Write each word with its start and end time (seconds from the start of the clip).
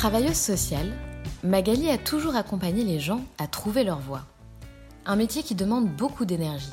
Travailleuse 0.00 0.32
sociale, 0.32 0.90
Magali 1.44 1.90
a 1.90 1.98
toujours 1.98 2.34
accompagné 2.34 2.84
les 2.84 3.00
gens 3.00 3.20
à 3.36 3.46
trouver 3.46 3.84
leur 3.84 3.98
voie. 3.98 4.22
Un 5.04 5.14
métier 5.14 5.42
qui 5.42 5.54
demande 5.54 5.94
beaucoup 5.94 6.24
d'énergie, 6.24 6.72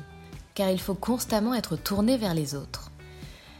car 0.56 0.70
il 0.70 0.80
faut 0.80 0.94
constamment 0.94 1.53
être 1.53 1.75
tourné 1.75 2.16
vers 2.16 2.33
les 2.33 2.55
autres. 2.55 2.89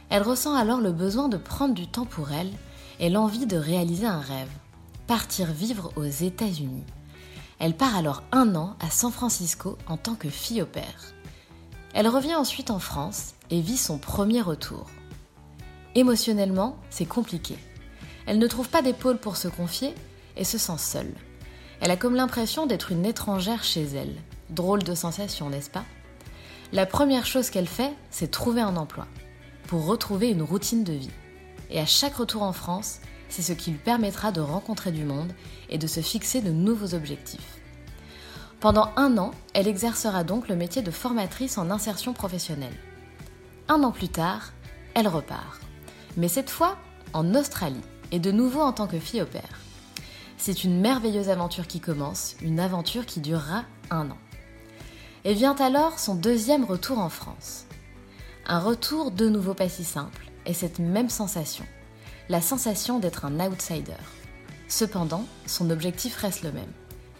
Elle 0.08 0.22
ressent 0.22 0.54
alors 0.54 0.80
le 0.80 0.90
besoin 0.90 1.28
de 1.28 1.36
prendre 1.36 1.74
du 1.74 1.86
temps 1.86 2.06
pour 2.06 2.32
elle 2.32 2.50
et 2.98 3.10
l'envie 3.10 3.44
de 3.44 3.58
réaliser 3.58 4.06
un 4.06 4.20
rêve, 4.20 4.48
partir 5.06 5.52
vivre 5.52 5.92
aux 5.96 6.04
États-Unis. 6.04 6.84
Elle 7.58 7.76
part 7.76 7.94
alors 7.94 8.22
un 8.32 8.54
an 8.54 8.74
à 8.80 8.88
San 8.88 9.12
Francisco 9.12 9.76
en 9.86 9.98
tant 9.98 10.14
que 10.14 10.30
fille 10.30 10.62
au 10.62 10.66
père. 10.66 11.12
Elle 11.92 12.08
revient 12.08 12.36
ensuite 12.36 12.70
en 12.70 12.78
France 12.78 13.34
et 13.50 13.60
vit 13.60 13.76
son 13.76 13.98
premier 13.98 14.40
retour. 14.40 14.86
Émotionnellement, 15.94 16.78
c'est 16.88 17.04
compliqué. 17.04 17.58
Elle 18.28 18.38
ne 18.38 18.46
trouve 18.46 18.68
pas 18.68 18.82
d'épaule 18.82 19.16
pour 19.16 19.38
se 19.38 19.48
confier 19.48 19.94
et 20.36 20.44
se 20.44 20.58
sent 20.58 20.76
seule. 20.76 21.14
Elle 21.80 21.90
a 21.90 21.96
comme 21.96 22.14
l'impression 22.14 22.66
d'être 22.66 22.92
une 22.92 23.06
étrangère 23.06 23.64
chez 23.64 23.84
elle. 23.84 24.14
Drôle 24.50 24.82
de 24.82 24.94
sensation, 24.94 25.48
n'est-ce 25.48 25.70
pas? 25.70 25.84
La 26.74 26.84
première 26.84 27.24
chose 27.24 27.48
qu'elle 27.48 27.66
fait, 27.66 27.94
c'est 28.10 28.30
trouver 28.30 28.60
un 28.60 28.76
emploi, 28.76 29.06
pour 29.66 29.86
retrouver 29.86 30.28
une 30.28 30.42
routine 30.42 30.84
de 30.84 30.92
vie. 30.92 31.10
Et 31.70 31.80
à 31.80 31.86
chaque 31.86 32.16
retour 32.16 32.42
en 32.42 32.52
France, 32.52 33.00
c'est 33.30 33.40
ce 33.40 33.54
qui 33.54 33.70
lui 33.70 33.78
permettra 33.78 34.30
de 34.30 34.42
rencontrer 34.42 34.92
du 34.92 35.04
monde 35.04 35.32
et 35.70 35.78
de 35.78 35.86
se 35.86 36.00
fixer 36.00 36.42
de 36.42 36.50
nouveaux 36.50 36.92
objectifs. 36.94 37.56
Pendant 38.60 38.90
un 38.96 39.16
an, 39.16 39.30
elle 39.54 39.68
exercera 39.68 40.22
donc 40.22 40.48
le 40.48 40.56
métier 40.56 40.82
de 40.82 40.90
formatrice 40.90 41.56
en 41.56 41.70
insertion 41.70 42.12
professionnelle. 42.12 42.76
Un 43.68 43.82
an 43.84 43.90
plus 43.90 44.10
tard, 44.10 44.52
elle 44.92 45.08
repart. 45.08 45.62
Mais 46.18 46.28
cette 46.28 46.50
fois, 46.50 46.76
en 47.14 47.34
Australie 47.34 47.80
et 48.12 48.18
de 48.18 48.30
nouveau 48.30 48.60
en 48.60 48.72
tant 48.72 48.86
que 48.86 48.98
fille 48.98 49.22
au 49.22 49.26
père. 49.26 49.60
C'est 50.36 50.64
une 50.64 50.80
merveilleuse 50.80 51.28
aventure 51.28 51.66
qui 51.66 51.80
commence, 51.80 52.36
une 52.40 52.60
aventure 52.60 53.06
qui 53.06 53.20
durera 53.20 53.64
un 53.90 54.10
an. 54.10 54.18
Et 55.24 55.34
vient 55.34 55.56
alors 55.56 55.98
son 55.98 56.14
deuxième 56.14 56.64
retour 56.64 56.98
en 56.98 57.08
France. 57.08 57.66
Un 58.46 58.60
retour 58.60 59.10
de 59.10 59.28
nouveau 59.28 59.54
pas 59.54 59.68
si 59.68 59.84
simple, 59.84 60.30
et 60.46 60.54
cette 60.54 60.78
même 60.78 61.10
sensation, 61.10 61.64
la 62.28 62.40
sensation 62.40 62.98
d'être 62.98 63.24
un 63.24 63.40
outsider. 63.40 63.92
Cependant, 64.68 65.24
son 65.46 65.70
objectif 65.70 66.16
reste 66.16 66.42
le 66.42 66.52
même, 66.52 66.72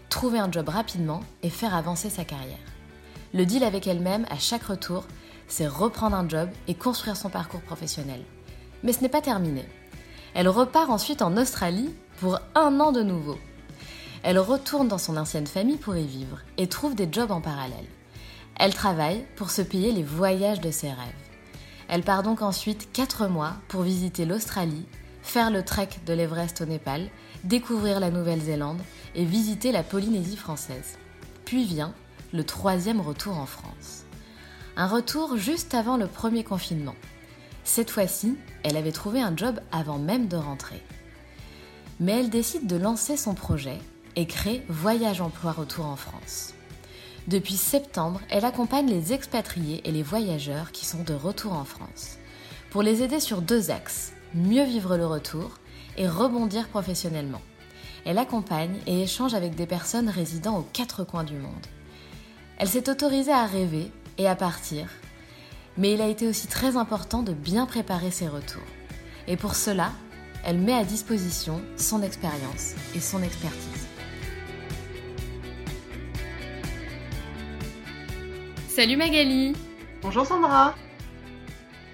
trouver 0.08 0.38
un 0.38 0.50
job 0.50 0.68
rapidement 0.68 1.20
et 1.42 1.50
faire 1.50 1.74
avancer 1.74 2.10
sa 2.10 2.24
carrière. 2.24 2.56
Le 3.34 3.44
deal 3.44 3.64
avec 3.64 3.86
elle-même 3.86 4.26
à 4.30 4.38
chaque 4.38 4.64
retour, 4.64 5.04
c'est 5.48 5.66
reprendre 5.66 6.16
un 6.16 6.28
job 6.28 6.48
et 6.66 6.74
construire 6.74 7.16
son 7.16 7.30
parcours 7.30 7.62
professionnel. 7.62 8.22
Mais 8.82 8.92
ce 8.92 9.00
n'est 9.00 9.08
pas 9.08 9.20
terminé. 9.20 9.64
Elle 10.38 10.48
repart 10.48 10.88
ensuite 10.88 11.20
en 11.20 11.36
Australie 11.36 11.92
pour 12.20 12.38
un 12.54 12.78
an 12.78 12.92
de 12.92 13.02
nouveau. 13.02 13.36
Elle 14.22 14.38
retourne 14.38 14.86
dans 14.86 14.96
son 14.96 15.16
ancienne 15.16 15.48
famille 15.48 15.78
pour 15.78 15.96
y 15.96 16.06
vivre 16.06 16.38
et 16.58 16.68
trouve 16.68 16.94
des 16.94 17.08
jobs 17.10 17.32
en 17.32 17.40
parallèle. 17.40 17.88
Elle 18.54 18.72
travaille 18.72 19.26
pour 19.34 19.50
se 19.50 19.62
payer 19.62 19.90
les 19.90 20.04
voyages 20.04 20.60
de 20.60 20.70
ses 20.70 20.90
rêves. 20.90 21.24
Elle 21.88 22.04
part 22.04 22.22
donc 22.22 22.40
ensuite 22.40 22.92
4 22.92 23.26
mois 23.26 23.54
pour 23.66 23.82
visiter 23.82 24.26
l'Australie, 24.26 24.86
faire 25.22 25.50
le 25.50 25.64
trek 25.64 25.88
de 26.06 26.12
l'Everest 26.12 26.60
au 26.60 26.66
Népal, 26.66 27.10
découvrir 27.42 27.98
la 27.98 28.12
Nouvelle-Zélande 28.12 28.80
et 29.16 29.24
visiter 29.24 29.72
la 29.72 29.82
Polynésie 29.82 30.36
française. 30.36 30.98
Puis 31.46 31.64
vient 31.64 31.94
le 32.32 32.44
troisième 32.44 33.00
retour 33.00 33.38
en 33.38 33.46
France. 33.46 34.04
Un 34.76 34.86
retour 34.86 35.36
juste 35.36 35.74
avant 35.74 35.96
le 35.96 36.06
premier 36.06 36.44
confinement. 36.44 36.94
Cette 37.64 37.90
fois-ci, 37.90 38.36
elle 38.68 38.76
avait 38.76 38.92
trouvé 38.92 39.20
un 39.22 39.34
job 39.34 39.60
avant 39.72 39.98
même 39.98 40.28
de 40.28 40.36
rentrer. 40.36 40.82
Mais 42.00 42.20
elle 42.20 42.30
décide 42.30 42.66
de 42.66 42.76
lancer 42.76 43.16
son 43.16 43.34
projet 43.34 43.78
et 44.14 44.26
crée 44.26 44.62
Voyage 44.68 45.22
Emploi 45.22 45.52
Retour 45.52 45.86
en 45.86 45.96
France. 45.96 46.52
Depuis 47.28 47.56
septembre, 47.56 48.20
elle 48.30 48.44
accompagne 48.44 48.88
les 48.88 49.12
expatriés 49.12 49.80
et 49.84 49.92
les 49.92 50.02
voyageurs 50.02 50.70
qui 50.70 50.84
sont 50.84 51.02
de 51.02 51.14
retour 51.14 51.54
en 51.54 51.64
France 51.64 52.18
pour 52.70 52.82
les 52.82 53.02
aider 53.02 53.20
sur 53.20 53.40
deux 53.40 53.70
axes, 53.70 54.12
mieux 54.34 54.64
vivre 54.64 54.98
le 54.98 55.06
retour 55.06 55.52
et 55.96 56.06
rebondir 56.06 56.68
professionnellement. 56.68 57.40
Elle 58.04 58.18
accompagne 58.18 58.76
et 58.86 59.02
échange 59.02 59.32
avec 59.32 59.54
des 59.54 59.66
personnes 59.66 60.10
résidant 60.10 60.58
aux 60.58 60.68
quatre 60.72 61.04
coins 61.04 61.24
du 61.24 61.36
monde. 61.36 61.66
Elle 62.58 62.68
s'est 62.68 62.90
autorisée 62.90 63.32
à 63.32 63.46
rêver 63.46 63.90
et 64.18 64.28
à 64.28 64.36
partir 64.36 64.88
mais 65.78 65.92
il 65.92 66.02
a 66.02 66.08
été 66.08 66.26
aussi 66.26 66.48
très 66.48 66.76
important 66.76 67.22
de 67.22 67.32
bien 67.32 67.64
préparer 67.64 68.10
ses 68.10 68.26
retours. 68.26 68.66
Et 69.28 69.36
pour 69.36 69.54
cela, 69.54 69.92
elle 70.44 70.58
met 70.58 70.74
à 70.74 70.84
disposition 70.84 71.62
son 71.76 72.02
expérience 72.02 72.74
et 72.94 73.00
son 73.00 73.22
expertise. 73.22 73.86
Salut 78.68 78.96
Magali 78.96 79.54
Bonjour 80.02 80.24
Sandra 80.26 80.74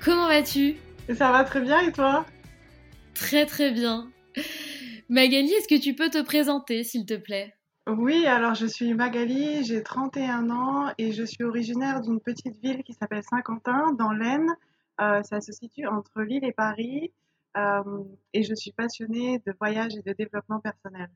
Comment 0.02 0.28
vas-tu? 0.28 0.76
Ça 1.16 1.32
va 1.32 1.44
très 1.44 1.60
bien 1.60 1.80
et 1.80 1.92
toi? 1.92 2.26
Très 3.14 3.46
très 3.46 3.70
bien. 3.70 4.10
Magali, 5.08 5.50
est-ce 5.50 5.68
que 5.68 5.80
tu 5.80 5.94
peux 5.94 6.10
te 6.10 6.22
présenter 6.22 6.84
s'il 6.84 7.06
te 7.06 7.14
plaît? 7.14 7.54
Oui, 7.86 8.26
alors 8.26 8.54
je 8.54 8.66
suis 8.66 8.94
Magali, 8.94 9.62
j'ai 9.64 9.82
31 9.82 10.48
ans 10.50 10.92
et 10.96 11.12
je 11.12 11.22
suis 11.22 11.44
originaire 11.44 12.00
d'une 12.00 12.20
petite 12.20 12.56
ville 12.62 12.82
qui 12.82 12.94
s'appelle 12.94 13.22
Saint-Quentin, 13.22 13.92
dans 13.92 14.12
l'Aisne. 14.12 14.56
Euh, 15.00 15.22
ça 15.22 15.40
se 15.40 15.52
situe 15.52 15.86
entre 15.86 16.22
Lille 16.22 16.44
et 16.44 16.52
Paris. 16.52 17.12
Euh, 17.56 18.02
et 18.32 18.42
je 18.42 18.54
suis 18.54 18.72
passionnée 18.72 19.40
de 19.46 19.54
voyage 19.58 19.92
et 19.96 20.02
de 20.02 20.12
développement 20.12 20.60
personnel. 20.60 21.10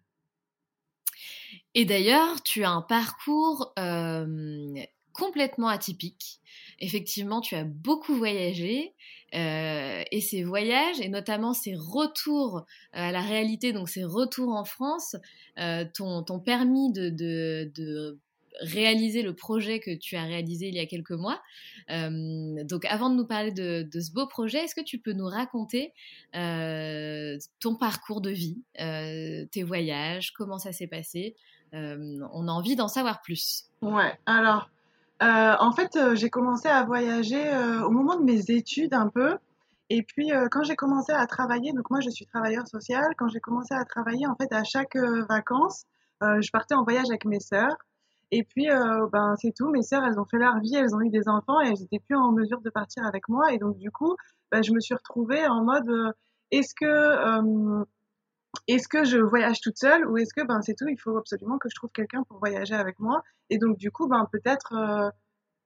Et 1.75 1.85
d'ailleurs, 1.85 2.43
tu 2.43 2.65
as 2.65 2.71
un 2.71 2.83
parcours 2.83 3.73
euh, 3.79 4.75
complètement 5.13 5.69
atypique. 5.69 6.41
Effectivement, 6.81 7.41
tu 7.41 7.57
as 7.57 7.65
beaucoup 7.65 8.15
voyagé 8.15 8.95
euh, 9.35 10.03
et 10.11 10.21
ces 10.21 10.45
voyages, 10.45 11.01
et 11.01 11.09
notamment 11.09 11.53
ces 11.53 11.75
retours 11.75 12.59
euh, 12.59 12.63
à 12.93 13.13
la 13.13 13.21
réalité, 13.21 13.73
donc 13.73 13.89
ces 13.89 14.05
retours 14.05 14.55
en 14.55 14.65
France, 14.65 15.17
euh, 15.59 15.85
t'ont 15.93 16.41
permis 16.41 16.93
de, 16.93 18.19
réaliser 18.61 19.23
le 19.23 19.37
projet 19.37 19.79
que 19.79 19.95
tu 19.97 20.17
as 20.17 20.25
réalisé 20.25 20.67
il 20.67 20.75
y 20.75 20.81
a 20.81 20.87
quelques 20.87 21.13
mois. 21.13 21.41
donc 21.89 22.85
avant 22.87 23.09
de 23.09 23.15
nous 23.15 23.27
parler 23.27 23.53
de, 23.53 23.89
ce 24.01 24.11
beau 24.11 24.27
projet, 24.27 24.65
est-ce 24.65 24.75
que 24.75 24.85
tu 24.85 24.99
peux 24.99 25.13
nous 25.13 25.29
raconter 25.29 25.93
ton 26.33 27.77
parcours 27.77 28.21
de 28.21 28.31
vie, 28.31 28.59
tes 28.75 29.63
voyages, 29.63 30.33
comment 30.33 30.59
ça 30.59 30.73
s'est 30.73 30.89
passé? 30.89 31.37
On 31.73 32.49
a 32.49 32.51
envie 32.51 32.75
d'en 32.75 32.89
savoir 32.89 33.23
plus. 33.23 33.67
Ouais, 33.81 34.19
alors 34.27 34.69
en 35.21 35.73
fait 35.73 35.99
j'ai 36.15 36.31
commencé 36.31 36.69
à 36.69 36.85
voyager 36.85 37.43
au 37.85 37.91
moment 37.91 38.17
de 38.17 38.25
mes 38.25 38.51
études 38.51 38.95
un 38.95 39.09
peu. 39.09 39.37
Et 39.91 40.03
puis, 40.03 40.31
quand 40.51 40.63
j'ai 40.65 40.77
commencé 40.77 41.13
à 41.13 41.27
travailler, 41.27 41.73
donc 41.73 41.89
moi 41.91 42.01
je 42.01 42.11
suis 42.11 42.27
travailleur 42.27 42.67
social, 42.67 43.07
quand 43.17 43.29
j'ai 43.29 43.41
commencé 43.41 43.75
à 43.75 43.85
travailler, 43.85 44.27
en 44.27 44.37
fait, 44.37 44.53
à 44.53 44.63
chaque 44.63 44.97
vacances, 44.97 45.85
je 46.21 46.51
partais 46.51 46.75
en 46.75 46.85
voyage 46.85 47.07
avec 47.09 47.25
mes 47.25 47.41
sœurs. 47.41 47.77
Et 48.31 48.45
puis, 48.45 48.67
ben, 49.11 49.35
c'est 49.41 49.55
tout. 49.57 49.71
Mes 49.71 49.83
sœurs, 49.83 50.05
elles 50.05 50.21
ont 50.21 50.27
fait 50.27 50.37
leur 50.37 50.59
vie, 50.61 50.75
elles 50.75 50.95
ont 50.95 51.01
eu 51.01 51.09
des 51.09 51.27
enfants 51.29 51.63
et 51.63 51.69
elles 51.69 51.81
n'étaient 51.81 52.05
plus 52.07 52.17
en 52.17 52.33
mesure 52.33 52.61
de 52.61 52.69
partir 52.69 53.07
avec 53.07 53.27
moi. 53.29 53.51
Et 53.53 53.59
donc, 53.59 53.79
du 53.79 53.91
coup, 53.91 54.15
ben, 54.53 54.63
je 54.63 54.73
me 54.73 54.81
suis 54.81 54.95
retrouvée 54.95 55.47
en 55.47 55.65
mode 55.65 56.13
est-ce 56.51 56.75
que, 56.75 57.83
est-ce 58.67 58.89
que 58.89 59.05
je 59.05 59.19
voyage 59.19 59.61
toute 59.61 59.79
seule 59.79 60.07
ou 60.09 60.17
est-ce 60.17 60.35
que 60.35 60.47
ben, 60.47 60.61
c'est 60.63 60.75
tout, 60.75 60.89
il 60.89 60.99
faut 60.99 61.17
absolument 61.17 61.59
que 61.59 61.69
je 61.69 61.75
trouve 61.75 61.91
quelqu'un 61.91 62.23
pour 62.25 62.39
voyager 62.39 62.75
avec 62.75 62.99
moi. 62.99 63.23
Et 63.51 63.59
donc, 63.59 63.79
du 63.79 63.91
coup, 63.91 64.09
ben, 64.09 64.27
peut-être 64.33 65.13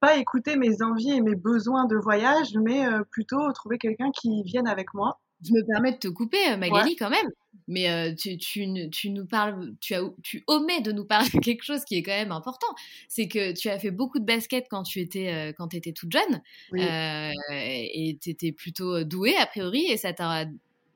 pas 0.03 0.17
écouter 0.17 0.57
mes 0.57 0.81
envies 0.81 1.11
et 1.11 1.21
mes 1.21 1.35
besoins 1.35 1.85
de 1.85 1.95
voyage, 1.95 2.55
mais 2.61 2.85
euh, 2.85 3.03
plutôt 3.09 3.49
trouver 3.53 3.77
quelqu'un 3.77 4.11
qui 4.11 4.43
vienne 4.43 4.67
avec 4.67 4.93
moi. 4.93 5.21
Je 5.45 5.53
me 5.53 5.65
permets 5.65 5.93
de 5.93 5.97
te 5.97 6.09
couper, 6.09 6.51
euh, 6.51 6.57
Magali, 6.57 6.97
quand 6.97 7.09
même. 7.09 7.29
Mais 7.69 7.89
euh, 7.89 8.13
tu, 8.13 8.37
tu, 8.37 8.67
tu, 8.89 9.11
nous 9.11 9.25
parles, 9.25 9.71
tu, 9.79 9.93
as, 9.93 10.01
tu 10.21 10.43
omets 10.47 10.81
de 10.81 10.91
nous 10.91 11.05
parler 11.05 11.29
de 11.33 11.39
quelque 11.39 11.63
chose 11.63 11.85
qui 11.85 11.95
est 11.95 12.03
quand 12.03 12.11
même 12.11 12.33
important. 12.33 12.67
C'est 13.07 13.29
que 13.29 13.53
tu 13.53 13.69
as 13.69 13.79
fait 13.79 13.91
beaucoup 13.91 14.19
de 14.19 14.25
basket 14.25 14.65
quand 14.69 14.83
tu 14.83 14.99
étais, 14.99 15.53
quand 15.57 15.73
étais 15.73 15.93
toute 15.93 16.11
jeune. 16.11 16.41
et 16.73 18.17
tu 18.21 18.29
étais 18.29 18.51
plutôt 18.51 19.05
douée, 19.05 19.37
a 19.37 19.45
priori. 19.45 19.85
Et 19.85 19.95
ça 19.95 20.11
t'a, 20.11 20.43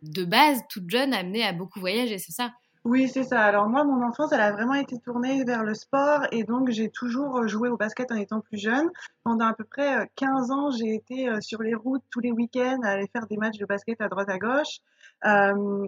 de 0.02 0.26
base, 0.26 0.62
toute 0.70 0.90
jeune, 0.90 1.14
amené 1.14 1.44
à 1.44 1.54
beaucoup 1.54 1.80
voyager, 1.80 2.18
c'est 2.18 2.32
ça? 2.32 2.52
Oui, 2.90 3.10
c'est 3.10 3.24
ça. 3.24 3.44
Alors 3.44 3.68
moi, 3.68 3.84
mon 3.84 4.02
enfance, 4.02 4.32
elle 4.32 4.40
a 4.40 4.54
vraiment 4.54 4.76
été 4.76 4.98
tournée 5.00 5.44
vers 5.44 5.66
le 5.66 5.74
sport 5.74 6.22
et 6.32 6.46
donc 6.46 6.70
j'ai 6.70 6.90
toujours 6.90 7.40
euh, 7.40 7.48
joué 7.48 7.68
au 7.68 7.76
basket 7.76 8.10
en 8.14 8.16
étant 8.16 8.40
plus 8.40 8.58
jeune. 8.58 8.90
Pendant 9.26 9.46
à 9.46 9.54
peu 9.54 9.66
près 9.66 10.10
15 10.16 10.50
euh, 10.50 10.54
ans, 10.54 10.72
j'ai 10.72 10.96
été 10.96 11.28
euh, 11.28 11.42
sur 11.42 11.62
les 11.62 11.76
routes 11.76 12.04
tous 12.10 12.22
les 12.22 12.32
week-ends 12.32 12.80
à 12.84 12.92
aller 12.92 13.08
faire 13.12 13.28
des 13.28 13.36
matchs 13.36 13.58
de 13.58 13.66
basket 13.66 14.00
à 14.00 14.08
droite 14.08 14.30
à 14.30 14.38
gauche. 14.38 14.80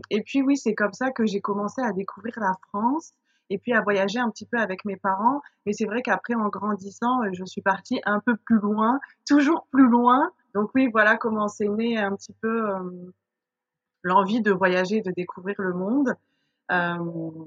et 0.09 0.21
puis 0.23 0.41
oui, 0.41 0.57
c'est 0.57 0.75
comme 0.75 0.91
ça 0.91 1.11
que 1.11 1.25
j'ai 1.25 1.39
commencé 1.39 1.81
à 1.81 1.93
découvrir 1.93 2.33
la 2.41 2.51
France 2.67 3.13
et 3.49 3.57
puis 3.57 3.71
à 3.71 3.79
voyager 3.79 4.19
un 4.19 4.29
petit 4.29 4.45
peu 4.45 4.57
avec 4.57 4.83
mes 4.83 4.97
parents. 4.97 5.41
Mais 5.65 5.71
c'est 5.71 5.85
vrai 5.85 6.01
qu'après, 6.01 6.35
en 6.35 6.49
grandissant, 6.49 7.21
je 7.31 7.45
suis 7.45 7.61
partie 7.61 8.01
un 8.05 8.19
peu 8.19 8.35
plus 8.35 8.59
loin, 8.59 8.99
toujours 9.25 9.67
plus 9.71 9.87
loin. 9.87 10.29
Donc 10.53 10.71
oui, 10.75 10.89
voilà 10.91 11.15
comment 11.15 11.47
c'est 11.47 11.69
né 11.69 11.97
un 11.97 12.13
petit 12.13 12.33
peu 12.41 12.73
l'envie 14.03 14.41
de 14.41 14.51
voyager, 14.51 15.01
de 15.01 15.11
découvrir 15.11 15.55
le 15.59 15.73
monde. 15.73 16.13
Euh, 16.71 17.45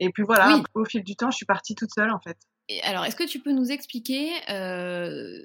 et 0.00 0.10
puis 0.10 0.22
voilà, 0.22 0.62
au 0.74 0.84
fil 0.84 1.02
du 1.02 1.16
temps, 1.16 1.30
je 1.30 1.36
suis 1.36 1.46
partie 1.46 1.74
toute 1.74 1.90
seule 1.94 2.10
en 2.10 2.20
fait. 2.20 2.36
Et 2.68 2.82
alors, 2.82 3.04
est-ce 3.04 3.16
que 3.16 3.28
tu 3.28 3.40
peux 3.40 3.52
nous 3.52 3.70
expliquer 3.70 4.30
euh, 4.48 5.42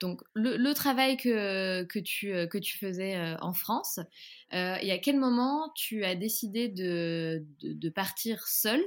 donc 0.00 0.22
le, 0.34 0.72
travail 0.72 1.16
que, 1.16 1.82
que, 1.84 1.98
tu, 1.98 2.32
que 2.48 2.58
tu 2.58 2.78
faisais 2.78 3.36
en 3.42 3.52
France 3.52 4.00
et 4.52 4.90
à 4.92 4.98
quel 4.98 5.18
moment 5.18 5.70
tu 5.74 6.04
as 6.04 6.14
décidé 6.14 6.68
de, 6.68 7.44
de, 7.62 7.88
partir 7.90 8.46
seule 8.46 8.82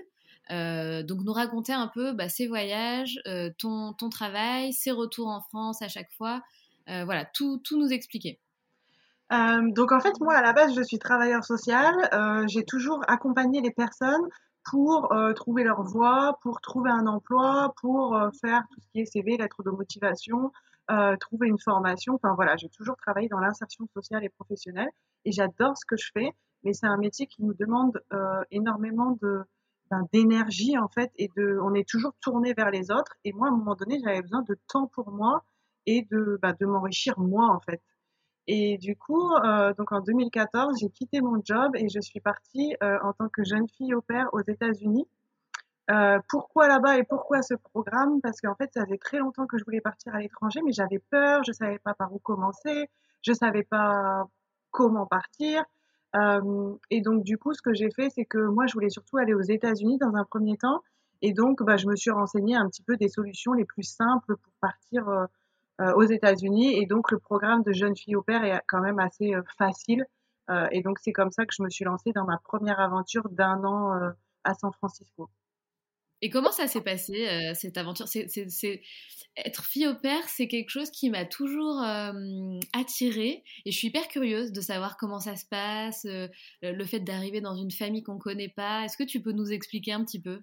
donc 0.50 1.24
nous 1.24 1.34
raconter 1.34 1.74
un 1.74 1.88
peu 1.88 2.14
bah, 2.14 2.30
ces 2.30 2.48
voyages, 2.48 3.22
ton, 3.60 3.94
ton 3.94 4.10
travail, 4.10 4.74
ces 4.74 4.92
retours 4.92 5.28
en 5.28 5.42
France 5.42 5.84
à 5.84 5.88
chaque 5.88 6.12
fois, 6.14 6.42
voilà, 6.88 7.26
tout, 7.26 7.62
tout 7.64 7.78
nous 7.78 7.94
expliquer. 7.94 8.40
Euh, 9.34 9.72
donc 9.72 9.92
en 9.92 10.00
fait, 10.00 10.20
moi 10.20 10.36
à 10.36 10.42
la 10.42 10.54
base, 10.54 10.76
je 10.76 10.82
suis 10.82 11.00
travailleur 11.00 11.44
social. 11.44 11.94
Euh, 12.14 12.46
j'ai 12.48 12.64
toujours 12.64 13.02
accompagné 13.08 13.62
les 13.62 13.72
personnes 13.72 14.28
pour 14.70 15.12
euh, 15.12 15.34
trouver 15.34 15.64
leur 15.64 15.84
voie, 15.84 16.38
pour 16.42 16.62
trouver 16.62 16.92
un 16.92 17.08
emploi, 17.08 17.74
pour 17.82 18.18
faire 18.42 18.64
tout 18.72 18.80
ce 18.82 18.88
qui 18.92 19.02
est 19.02 19.06
CV, 19.06 19.38
lettre 19.38 19.64
de 19.64 19.72
motivation, 19.72 20.52
trouver 21.20 21.48
une 21.48 21.60
formation. 21.60 22.16
Enfin 22.16 22.34
voilà, 22.36 22.56
j'ai 22.58 22.70
toujours 22.70 22.96
travaillé 22.98 23.28
dans 23.28 23.40
l'insertion 23.40 23.88
sociale 23.94 24.24
et 24.24 24.30
professionnelle 24.30 24.90
et 25.26 25.32
j'adore 25.32 25.78
ce 25.78 25.86
que 25.86 25.98
je 25.98 26.10
fais. 26.14 26.32
Mais 26.64 26.74
c'est 26.74 26.88
un 26.88 26.98
métier 26.98 27.28
qui 27.28 27.44
nous 27.44 27.54
demande 27.54 28.02
énormément 28.52 29.18
de 29.22 29.42
ben, 29.92 30.08
d'énergie 30.14 30.78
en 30.78 30.88
fait 30.88 31.12
et 31.18 31.30
de, 31.36 31.60
on 31.62 31.74
est 31.74 31.88
toujours 31.88 32.14
tourné 32.22 32.54
vers 32.54 32.72
les 32.72 32.92
autres. 32.92 33.16
Et 33.26 33.34
moi, 33.34 33.48
à 33.48 33.52
un 33.52 33.56
moment 33.56 33.76
donné, 33.76 34.00
j'avais 34.04 34.22
besoin 34.22 34.44
de 34.44 34.58
temps 34.68 34.88
pour 34.88 35.12
moi 35.12 35.44
et 35.86 36.08
de, 36.10 36.40
ben, 36.42 36.56
de 36.60 36.66
m'enrichir 36.66 37.20
moi 37.20 37.48
en 37.48 37.60
fait. 37.60 37.82
Et 38.48 38.78
du 38.78 38.96
coup, 38.96 39.34
euh, 39.36 39.74
donc 39.74 39.92
en 39.92 40.02
2014, 40.02 40.78
j'ai 40.80 40.90
quitté 40.90 41.22
mon 41.22 41.42
job 41.44 41.72
et 41.76 41.88
je 41.90 42.00
suis 42.02 42.20
partie 42.20 42.76
euh, 42.84 42.98
en 43.04 43.14
tant 43.14 43.30
que 43.30 43.44
jeune 43.44 43.68
fille 43.70 43.94
au 43.94 44.02
père 44.02 44.28
aux 44.34 44.42
États-Unis. 44.42 45.08
Euh, 45.92 46.20
pourquoi 46.30 46.68
là-bas 46.68 46.98
et 46.98 47.04
pourquoi 47.04 47.42
ce 47.42 47.56
programme? 47.56 48.22
Parce 48.22 48.40
qu'en 48.42 48.56
fait, 48.56 48.72
ça 48.74 48.86
faisait 48.86 48.98
très 48.98 49.20
longtemps 49.20 49.48
que 49.48 49.58
je 49.58 49.66
voulais 49.66 49.82
partir 49.82 50.16
à 50.16 50.20
l'étranger, 50.20 50.62
mais 50.66 50.72
j'avais 50.72 51.00
peur, 51.10 51.44
je 51.44 51.52
savais 51.52 51.80
pas 51.80 51.94
par 51.94 52.14
où 52.14 52.20
commencer, 52.20 52.90
je 53.22 53.34
savais 53.34 53.64
pas 53.64 54.26
comment 54.72 55.06
partir. 55.06 55.64
Euh, 56.16 56.76
et 56.90 57.02
donc, 57.02 57.24
du 57.24 57.38
coup, 57.38 57.54
ce 57.54 57.62
que 57.62 57.74
j'ai 57.74 57.90
fait, 57.92 58.10
c'est 58.10 58.26
que 58.26 58.38
moi, 58.38 58.66
je 58.68 58.74
voulais 58.74 58.90
surtout 58.90 59.18
aller 59.18 59.34
aux 59.34 59.42
États-Unis 59.42 59.98
dans 59.98 60.16
un 60.16 60.26
premier 60.26 60.58
temps. 60.58 60.82
Et 61.22 61.34
donc, 61.34 61.64
bah, 61.64 61.78
je 61.78 61.88
me 61.88 61.96
suis 61.96 62.12
renseignée 62.12 62.56
un 62.56 62.68
petit 62.68 62.84
peu 62.84 62.98
des 62.98 63.10
solutions 63.10 63.54
les 63.54 63.66
plus 63.66 63.84
simples 63.84 64.36
pour 64.38 64.54
partir 64.62 65.08
euh, 65.10 65.26
aux 65.80 66.04
États-Unis. 66.04 66.78
Et 66.78 66.86
donc, 66.86 67.12
le 67.12 67.20
programme 67.20 67.64
de 67.64 67.74
jeune 67.74 67.96
fille 67.96 68.16
au 68.16 68.22
père 68.22 68.44
est 68.44 68.62
quand 68.68 68.82
même 68.82 69.00
assez 69.00 69.34
euh, 69.34 69.42
facile. 69.58 70.06
Euh, 70.50 70.68
et 70.72 70.82
donc, 70.82 71.00
c'est 71.02 71.14
comme 71.14 71.32
ça 71.32 71.46
que 71.46 71.54
je 71.58 71.64
me 71.64 71.70
suis 71.70 71.86
lancée 71.86 72.12
dans 72.14 72.26
ma 72.26 72.38
première 72.38 72.80
aventure 72.80 73.30
d'un 73.30 73.64
an 73.64 74.12
à 74.44 74.54
San 74.54 74.72
Francisco. 74.74 75.30
Et 76.22 76.30
comment 76.30 76.52
ça 76.52 76.68
s'est 76.68 76.82
passé, 76.82 77.54
cette 77.54 77.78
aventure? 77.78 78.08
C'est, 78.08 78.82
Être 79.36 79.64
fille 79.66 79.88
au 79.88 79.96
père, 79.96 80.24
c'est 80.28 80.48
quelque 80.48 80.70
chose 80.70 80.90
qui 80.90 81.10
m'a 81.10 81.26
toujours 81.26 81.82
attirée. 82.72 83.44
Et 83.66 83.72
je 83.72 83.78
suis 83.78 83.88
hyper 83.90 84.08
curieuse 84.08 84.54
de 84.54 84.62
savoir 84.62 84.96
comment 84.96 85.20
ça 85.20 85.36
se 85.36 85.46
passe, 85.46 86.06
le 86.62 86.86
fait 86.86 87.02
d'arriver 87.02 87.42
dans 87.42 87.56
une 87.56 87.72
famille 87.72 88.04
qu'on 88.04 88.16
ne 88.16 88.20
connaît 88.20 88.54
pas. 88.56 88.84
Est-ce 88.86 88.96
que 88.96 89.04
tu 89.04 89.22
peux 89.22 89.34
nous 89.34 89.52
expliquer 89.52 89.92
un 89.92 90.04
petit 90.06 90.22
peu? 90.22 90.42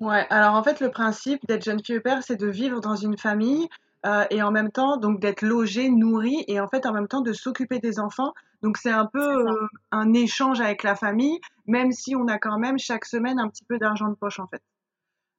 Ouais, 0.00 0.26
alors 0.28 0.54
en 0.54 0.62
fait, 0.62 0.80
le 0.80 0.90
principe 0.90 1.40
d'être 1.46 1.64
jeune 1.64 1.82
fille 1.82 1.98
au 1.98 2.02
père, 2.02 2.22
c'est 2.22 2.36
de 2.36 2.48
vivre 2.48 2.80
dans 2.80 2.96
une 2.96 3.16
famille 3.16 3.68
euh, 4.04 4.24
et 4.30 4.42
en 4.42 4.50
même 4.50 4.70
temps 4.70 4.98
donc 4.98 5.18
d'être 5.18 5.42
logé, 5.42 5.88
nourri 5.88 6.44
et 6.46 6.60
en 6.60 6.68
fait 6.68 6.84
en 6.84 6.92
même 6.92 7.08
temps 7.08 7.22
de 7.22 7.32
s'occuper 7.32 7.78
des 7.78 7.98
enfants. 7.98 8.34
Donc 8.62 8.76
c'est 8.76 8.90
un 8.90 9.06
peu 9.06 9.48
euh, 9.48 9.66
un 9.92 10.12
échange 10.12 10.60
avec 10.60 10.82
la 10.82 10.94
famille, 10.94 11.40
même 11.66 11.90
si 11.90 12.14
on 12.14 12.28
a 12.28 12.38
quand 12.38 12.58
même 12.58 12.78
chaque 12.78 13.06
semaine 13.06 13.38
un 13.38 13.48
petit 13.48 13.64
peu 13.64 13.78
d'argent 13.78 14.08
de 14.08 14.14
poche 14.14 14.40
en 14.40 14.46
fait. 14.46 14.62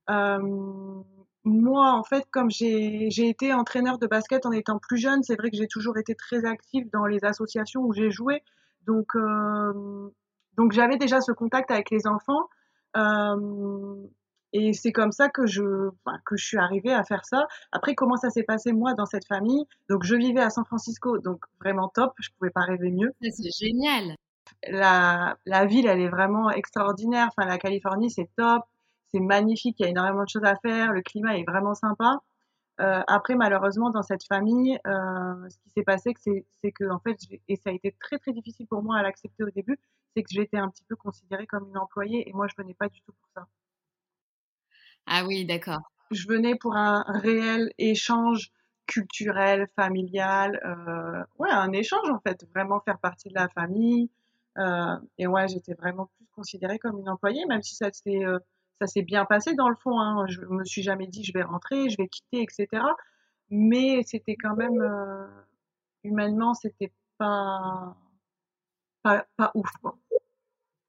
Euh, 0.09 0.39
moi 1.43 1.91
en 1.91 2.03
fait 2.03 2.25
comme 2.31 2.49
j'ai 2.49 3.29
été 3.29 3.53
entraîneur 3.53 3.99
de 3.99 4.07
basket 4.07 4.47
en 4.47 4.51
étant 4.51 4.79
plus 4.79 4.97
jeune, 4.97 5.21
c'est 5.21 5.35
vrai 5.35 5.51
que 5.51 5.57
j'ai 5.57 5.67
toujours 5.67 5.97
été 5.99 6.15
très 6.15 6.45
active 6.45 6.89
dans 6.91 7.05
les 7.05 7.23
associations 7.23 7.81
où 7.81 7.93
j'ai 7.93 8.09
joué. 8.09 8.41
Donc 8.87 9.15
donc 10.57 10.71
j'avais 10.71 10.97
déjà 10.97 11.21
ce 11.21 11.31
contact 11.31 11.69
avec 11.69 11.91
les 11.91 12.07
enfants. 12.07 12.49
Et 14.57 14.71
c'est 14.71 14.93
comme 14.93 15.11
ça 15.11 15.27
que 15.27 15.45
je, 15.45 15.89
que 16.25 16.37
je 16.37 16.45
suis 16.45 16.57
arrivée 16.57 16.93
à 16.93 17.03
faire 17.03 17.25
ça. 17.25 17.45
Après, 17.73 17.93
comment 17.93 18.15
ça 18.15 18.29
s'est 18.29 18.43
passé 18.43 18.71
moi 18.71 18.93
dans 18.93 19.05
cette 19.05 19.27
famille? 19.27 19.65
Donc, 19.89 20.03
je 20.05 20.15
vivais 20.15 20.39
à 20.39 20.49
San 20.49 20.63
Francisco, 20.63 21.17
donc 21.17 21.43
vraiment 21.59 21.89
top. 21.89 22.13
Je 22.19 22.29
pouvais 22.37 22.51
pas 22.51 22.61
rêver 22.61 22.89
mieux. 22.89 23.11
C'est 23.21 23.51
génial. 23.51 24.15
La, 24.69 25.35
la 25.45 25.65
ville, 25.65 25.87
elle 25.87 25.99
est 25.99 26.07
vraiment 26.07 26.51
extraordinaire. 26.51 27.27
Enfin, 27.35 27.45
la 27.45 27.57
Californie, 27.57 28.09
c'est 28.09 28.29
top. 28.37 28.63
C'est 29.11 29.19
magnifique. 29.19 29.75
Il 29.79 29.83
y 29.83 29.85
a 29.87 29.89
énormément 29.89 30.23
de 30.23 30.29
choses 30.29 30.45
à 30.45 30.55
faire. 30.55 30.93
Le 30.93 31.01
climat 31.01 31.37
est 31.37 31.43
vraiment 31.43 31.73
sympa. 31.73 32.21
Euh, 32.79 33.01
après, 33.07 33.35
malheureusement, 33.35 33.89
dans 33.89 34.03
cette 34.03 34.23
famille, 34.23 34.79
euh, 34.87 35.49
ce 35.49 35.57
qui 35.63 35.69
s'est 35.71 35.83
passé, 35.83 36.13
c'est 36.23 36.71
que, 36.71 36.89
en 36.89 36.99
fait, 36.99 37.17
et 37.49 37.57
ça 37.57 37.71
a 37.71 37.73
été 37.73 37.93
très 37.99 38.19
très 38.19 38.31
difficile 38.31 38.67
pour 38.67 38.83
moi 38.83 38.97
à 38.97 39.03
l'accepter 39.03 39.43
au 39.43 39.49
début, 39.49 39.77
c'est 40.15 40.23
que 40.23 40.29
j'étais 40.31 40.57
un 40.57 40.69
petit 40.69 40.85
peu 40.85 40.95
considérée 40.95 41.45
comme 41.45 41.67
une 41.67 41.77
employée 41.77 42.29
et 42.29 42.31
moi, 42.31 42.47
je 42.47 42.53
venais 42.57 42.73
pas 42.73 42.87
du 42.87 43.01
tout 43.01 43.11
pour 43.11 43.29
ça. 43.33 43.47
Ah 45.07 45.23
oui, 45.25 45.45
d'accord. 45.45 45.81
Je 46.11 46.27
venais 46.27 46.55
pour 46.55 46.75
un 46.75 47.03
réel 47.07 47.71
échange 47.77 48.51
culturel, 48.87 49.67
familial, 49.75 50.59
euh, 50.65 51.23
ouais, 51.39 51.49
un 51.49 51.71
échange 51.71 52.09
en 52.09 52.19
fait, 52.19 52.45
vraiment 52.53 52.79
faire 52.81 52.99
partie 52.99 53.29
de 53.29 53.33
la 53.33 53.49
famille. 53.49 54.09
Euh, 54.57 54.95
et 55.17 55.27
ouais, 55.27 55.47
j'étais 55.47 55.73
vraiment 55.73 56.09
plus 56.17 56.27
considérée 56.35 56.79
comme 56.79 56.99
une 56.99 57.09
employée, 57.09 57.45
même 57.47 57.61
si 57.61 57.75
ça 57.75 57.91
s'est 57.91 58.23
euh, 58.23 58.39
ça 58.81 59.01
bien 59.01 59.25
passé 59.25 59.53
dans 59.55 59.69
le 59.69 59.75
fond. 59.75 59.99
Hein. 59.99 60.25
Je 60.27 60.41
me 60.41 60.63
suis 60.63 60.83
jamais 60.83 61.07
dit 61.07 61.23
je 61.23 61.33
vais 61.33 61.43
rentrer, 61.43 61.89
je 61.89 61.97
vais 61.97 62.07
quitter, 62.07 62.41
etc. 62.41 62.83
Mais 63.49 64.03
c'était 64.03 64.35
quand 64.35 64.55
même 64.55 64.81
euh, 64.81 65.27
humainement, 66.03 66.53
c'était 66.53 66.91
pas, 67.17 67.95
pas 69.03 69.25
pas 69.37 69.51
ouf. 69.55 69.69
Quoi. 69.81 69.97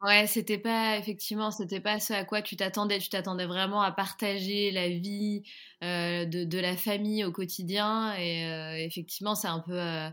Ouais, 0.03 0.27
c'était 0.27 0.59
pas 0.59 0.99
effectivement, 0.99 1.51
c'était 1.51 1.81
pas 1.81 1.99
ce 2.01 2.13
à 2.13 2.25
quoi 2.25 2.43
tu 2.43 2.57
t'attendais. 2.57 2.99
Tu 2.99 3.09
t'attendais 3.09 3.47
vraiment 3.47 3.81
à 3.81 3.91
partager 3.93 4.71
la 4.71 4.89
vie 4.89 5.43
euh, 5.83 6.27
de, 6.27 6.59
la 6.59 6.77
famille 6.77 7.25
au 7.25 7.33
quotidien, 7.33 8.15
et 8.15 8.47
euh, 8.47 8.77
effectivement, 8.77 9.35
c'est 9.35 9.49
un 9.49 9.61
peu, 9.61 9.79
euh, 9.79 10.11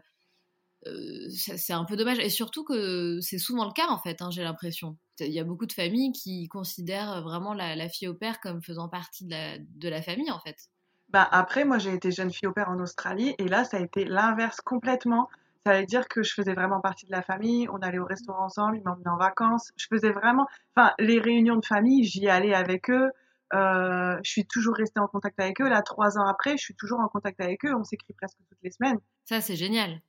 c'est 1.29 1.73
un 1.73 1.83
peu 1.83 1.97
dommage. 1.97 2.19
Et 2.19 2.29
surtout 2.29 2.63
que 2.63 3.19
c'est 3.21 3.37
souvent 3.37 3.65
le 3.65 3.73
cas 3.73 3.87
en 3.89 3.99
fait. 3.99 4.21
Hein, 4.21 4.29
J'ai 4.31 4.43
l'impression. 4.43 4.97
Il 5.19 5.27
y 5.31 5.39
a 5.39 5.43
beaucoup 5.43 5.65
de 5.65 5.73
familles 5.73 6.13
qui 6.13 6.47
considèrent 6.47 7.21
vraiment 7.21 7.53
la, 7.53 7.75
la, 7.75 7.89
fille 7.89 8.07
au 8.07 8.13
père 8.13 8.39
comme 8.39 8.63
faisant 8.63 8.87
partie 8.87 9.25
de 9.25 9.31
la, 9.31 9.57
de 9.59 9.89
la 9.89 10.01
famille 10.01 10.31
en 10.31 10.39
fait. 10.39 10.69
Bah 11.09 11.27
après, 11.29 11.65
moi 11.65 11.77
j'ai 11.77 11.93
été 11.93 12.11
jeune 12.11 12.31
fille 12.31 12.47
au 12.47 12.53
père 12.53 12.69
en 12.69 12.79
Australie, 12.79 13.35
et 13.37 13.47
là 13.49 13.65
ça 13.65 13.77
a 13.77 13.79
été 13.81 14.05
l'inverse 14.05 14.61
complètement. 14.61 15.29
Ça 15.65 15.79
veut 15.79 15.85
dire 15.85 16.07
que 16.07 16.23
je 16.23 16.33
faisais 16.33 16.53
vraiment 16.53 16.81
partie 16.81 17.05
de 17.05 17.11
la 17.11 17.21
famille. 17.21 17.67
On 17.69 17.77
allait 17.77 17.99
au 17.99 18.05
restaurant 18.05 18.45
ensemble, 18.45 18.77
ils 18.77 18.83
m'emmenaient 18.83 19.09
en 19.09 19.17
vacances. 19.17 19.71
Je 19.77 19.87
faisais 19.89 20.11
vraiment, 20.11 20.45
enfin, 20.75 20.93
les 20.99 21.19
réunions 21.19 21.55
de 21.55 21.65
famille, 21.65 22.03
j'y 22.03 22.27
allais 22.27 22.53
avec 22.53 22.89
eux. 22.89 23.09
Euh, 23.53 24.17
je 24.23 24.31
suis 24.31 24.45
toujours 24.45 24.75
restée 24.75 24.99
en 24.99 25.07
contact 25.07 25.39
avec 25.39 25.61
eux. 25.61 25.69
Là, 25.69 25.81
trois 25.81 26.17
ans 26.17 26.27
après, 26.27 26.57
je 26.57 26.63
suis 26.63 26.75
toujours 26.75 26.99
en 26.99 27.07
contact 27.07 27.39
avec 27.39 27.63
eux. 27.65 27.73
On 27.75 27.83
s'écrit 27.83 28.13
presque 28.13 28.37
toutes 28.49 28.57
les 28.63 28.71
semaines. 28.71 28.99
Ça, 29.25 29.41
c'est 29.41 29.55
génial. 29.55 30.01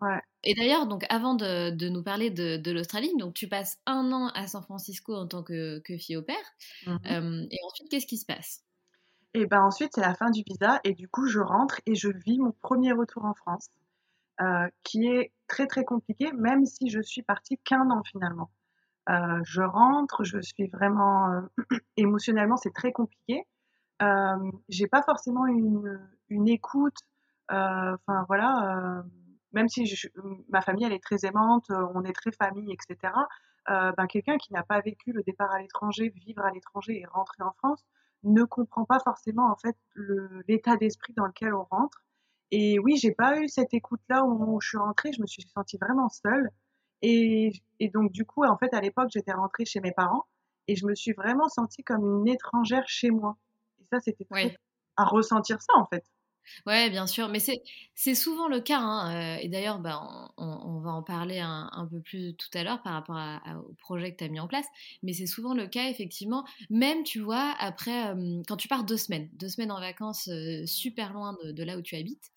Ouais. 0.00 0.20
Et 0.44 0.54
d'ailleurs, 0.54 0.86
donc, 0.86 1.04
avant 1.10 1.34
de, 1.34 1.70
de 1.70 1.88
nous 1.88 2.02
parler 2.02 2.30
de, 2.30 2.56
de 2.56 2.72
l'Australie, 2.72 3.12
donc 3.18 3.34
tu 3.34 3.48
passes 3.48 3.78
un 3.86 4.10
an 4.12 4.28
à 4.34 4.46
San 4.46 4.62
Francisco 4.62 5.14
en 5.14 5.28
tant 5.28 5.42
que, 5.42 5.80
que 5.80 5.96
fille 5.98 6.16
au 6.16 6.22
père. 6.22 6.46
Mm 6.86 6.96
-hmm. 6.96 7.12
euh, 7.12 7.46
et 7.50 7.58
ensuite, 7.66 7.88
qu'est-ce 7.90 8.06
qui 8.06 8.18
se 8.18 8.26
passe? 8.26 8.62
Et 9.34 9.46
ben 9.46 9.62
ensuite, 9.62 9.92
c'est 9.94 10.00
la 10.00 10.14
fin 10.14 10.30
du 10.30 10.42
visa 10.46 10.80
et 10.84 10.94
du 10.94 11.08
coup, 11.08 11.26
je 11.26 11.40
rentre 11.40 11.80
et 11.86 11.94
je 11.94 12.08
vis 12.26 12.38
mon 12.38 12.52
premier 12.60 12.92
retour 12.92 13.24
en 13.24 13.34
France. 13.34 13.68
Euh, 14.40 14.68
qui 14.82 15.06
est 15.06 15.30
très 15.46 15.66
très 15.66 15.84
compliqué, 15.84 16.32
même 16.32 16.64
si 16.64 16.88
je 16.88 17.00
suis 17.00 17.22
partie 17.22 17.58
qu'un 17.58 17.90
an 17.90 18.02
finalement. 18.02 18.50
Euh, 19.10 19.40
je 19.44 19.62
rentre, 19.62 20.24
je 20.24 20.40
suis 20.40 20.68
vraiment 20.68 21.30
euh, 21.30 21.40
émotionnellement, 21.96 22.56
c'est 22.56 22.72
très 22.72 22.92
compliqué. 22.92 23.46
Euh, 24.00 24.50
j'ai 24.68 24.86
pas 24.86 25.02
forcément 25.02 25.46
une, 25.46 26.00
une 26.28 26.48
écoute. 26.48 26.96
Enfin 27.50 28.24
voilà, 28.28 29.04
même 29.52 29.68
si 29.68 29.84
je, 29.84 30.08
ma 30.48 30.62
famille 30.62 30.84
elle 30.86 30.94
est 30.94 31.02
très 31.02 31.26
aimante, 31.26 31.66
on 31.68 32.02
est 32.04 32.14
très 32.14 32.32
famille, 32.32 32.72
etc. 32.72 33.12
ben 33.68 34.06
quelqu'un 34.08 34.38
qui 34.38 34.54
n'a 34.54 34.62
pas 34.62 34.80
vécu 34.80 35.12
le 35.12 35.22
départ 35.22 35.52
à 35.52 35.60
l'étranger, 35.60 36.08
vivre 36.16 36.42
à 36.42 36.50
l'étranger 36.50 37.00
et 37.00 37.04
rentrer 37.04 37.42
en 37.42 37.52
France, 37.58 37.84
ne 38.22 38.44
comprend 38.44 38.86
pas 38.86 39.00
forcément 39.00 39.50
en 39.52 39.56
fait 39.56 39.76
l'état 40.48 40.76
d'esprit 40.76 41.12
dans 41.12 41.26
lequel 41.26 41.52
on 41.52 41.64
rentre. 41.64 42.02
Et 42.52 42.78
oui, 42.78 42.96
j'ai 42.98 43.12
pas 43.12 43.40
eu 43.40 43.48
cette 43.48 43.74
écoute-là 43.74 44.24
au 44.24 44.28
moment 44.28 44.54
où 44.54 44.60
je 44.60 44.68
suis 44.68 44.78
rentrée. 44.78 45.12
Je 45.12 45.22
me 45.22 45.26
suis 45.26 45.42
sentie 45.42 45.78
vraiment 45.78 46.08
seule. 46.10 46.50
Et, 47.02 47.52
et 47.80 47.88
donc, 47.88 48.12
du 48.12 48.24
coup, 48.26 48.44
en 48.44 48.58
fait, 48.58 48.72
à 48.74 48.80
l'époque, 48.80 49.10
j'étais 49.12 49.32
rentrée 49.32 49.64
chez 49.64 49.80
mes 49.80 49.92
parents 49.92 50.26
et 50.68 50.76
je 50.76 50.86
me 50.86 50.94
suis 50.94 51.12
vraiment 51.14 51.48
sentie 51.48 51.82
comme 51.82 52.04
une 52.20 52.28
étrangère 52.28 52.86
chez 52.88 53.10
moi. 53.10 53.38
Et 53.80 53.86
ça, 53.90 54.00
c'était 54.00 54.26
à 54.96 55.04
ressentir 55.04 55.60
ça, 55.62 55.74
en 55.76 55.86
fait. 55.86 56.04
Ouais, 56.66 56.90
bien 56.90 57.06
sûr, 57.06 57.28
mais 57.28 57.38
c'est 57.94 58.14
souvent 58.14 58.48
le 58.48 58.60
cas. 58.60 58.78
Hein. 58.80 59.38
Et 59.38 59.48
d'ailleurs, 59.48 59.78
bah, 59.78 60.30
on, 60.36 60.80
va 60.80 60.90
en 60.90 61.02
parler 61.02 61.38
un, 61.40 61.88
peu 61.90 62.00
plus 62.00 62.34
tout 62.36 62.48
à 62.54 62.64
l'heure 62.64 62.82
par 62.82 62.94
rapport 62.94 63.16
au 63.68 63.74
projet 63.74 64.12
que 64.12 64.18
tu 64.18 64.24
as 64.24 64.28
mis 64.28 64.40
en 64.40 64.48
place. 64.48 64.66
Mais 65.02 65.12
c'est 65.12 65.26
souvent 65.26 65.54
le 65.54 65.66
cas, 65.66 65.88
effectivement. 65.88 66.44
Même, 66.70 67.04
tu 67.04 67.20
vois, 67.20 67.54
après, 67.58 68.08
euh, 68.08 68.42
quand 68.48 68.56
tu 68.56 68.68
pars 68.68 68.84
deux 68.84 68.96
semaines, 68.96 69.28
deux 69.34 69.48
semaines 69.48 69.72
en 69.72 69.80
vacances 69.80 70.28
euh, 70.28 70.66
super 70.66 71.12
loin 71.12 71.36
de, 71.44 71.62
là 71.62 71.76
où 71.76 71.82
tu 71.82 71.96
habites, 71.96 72.30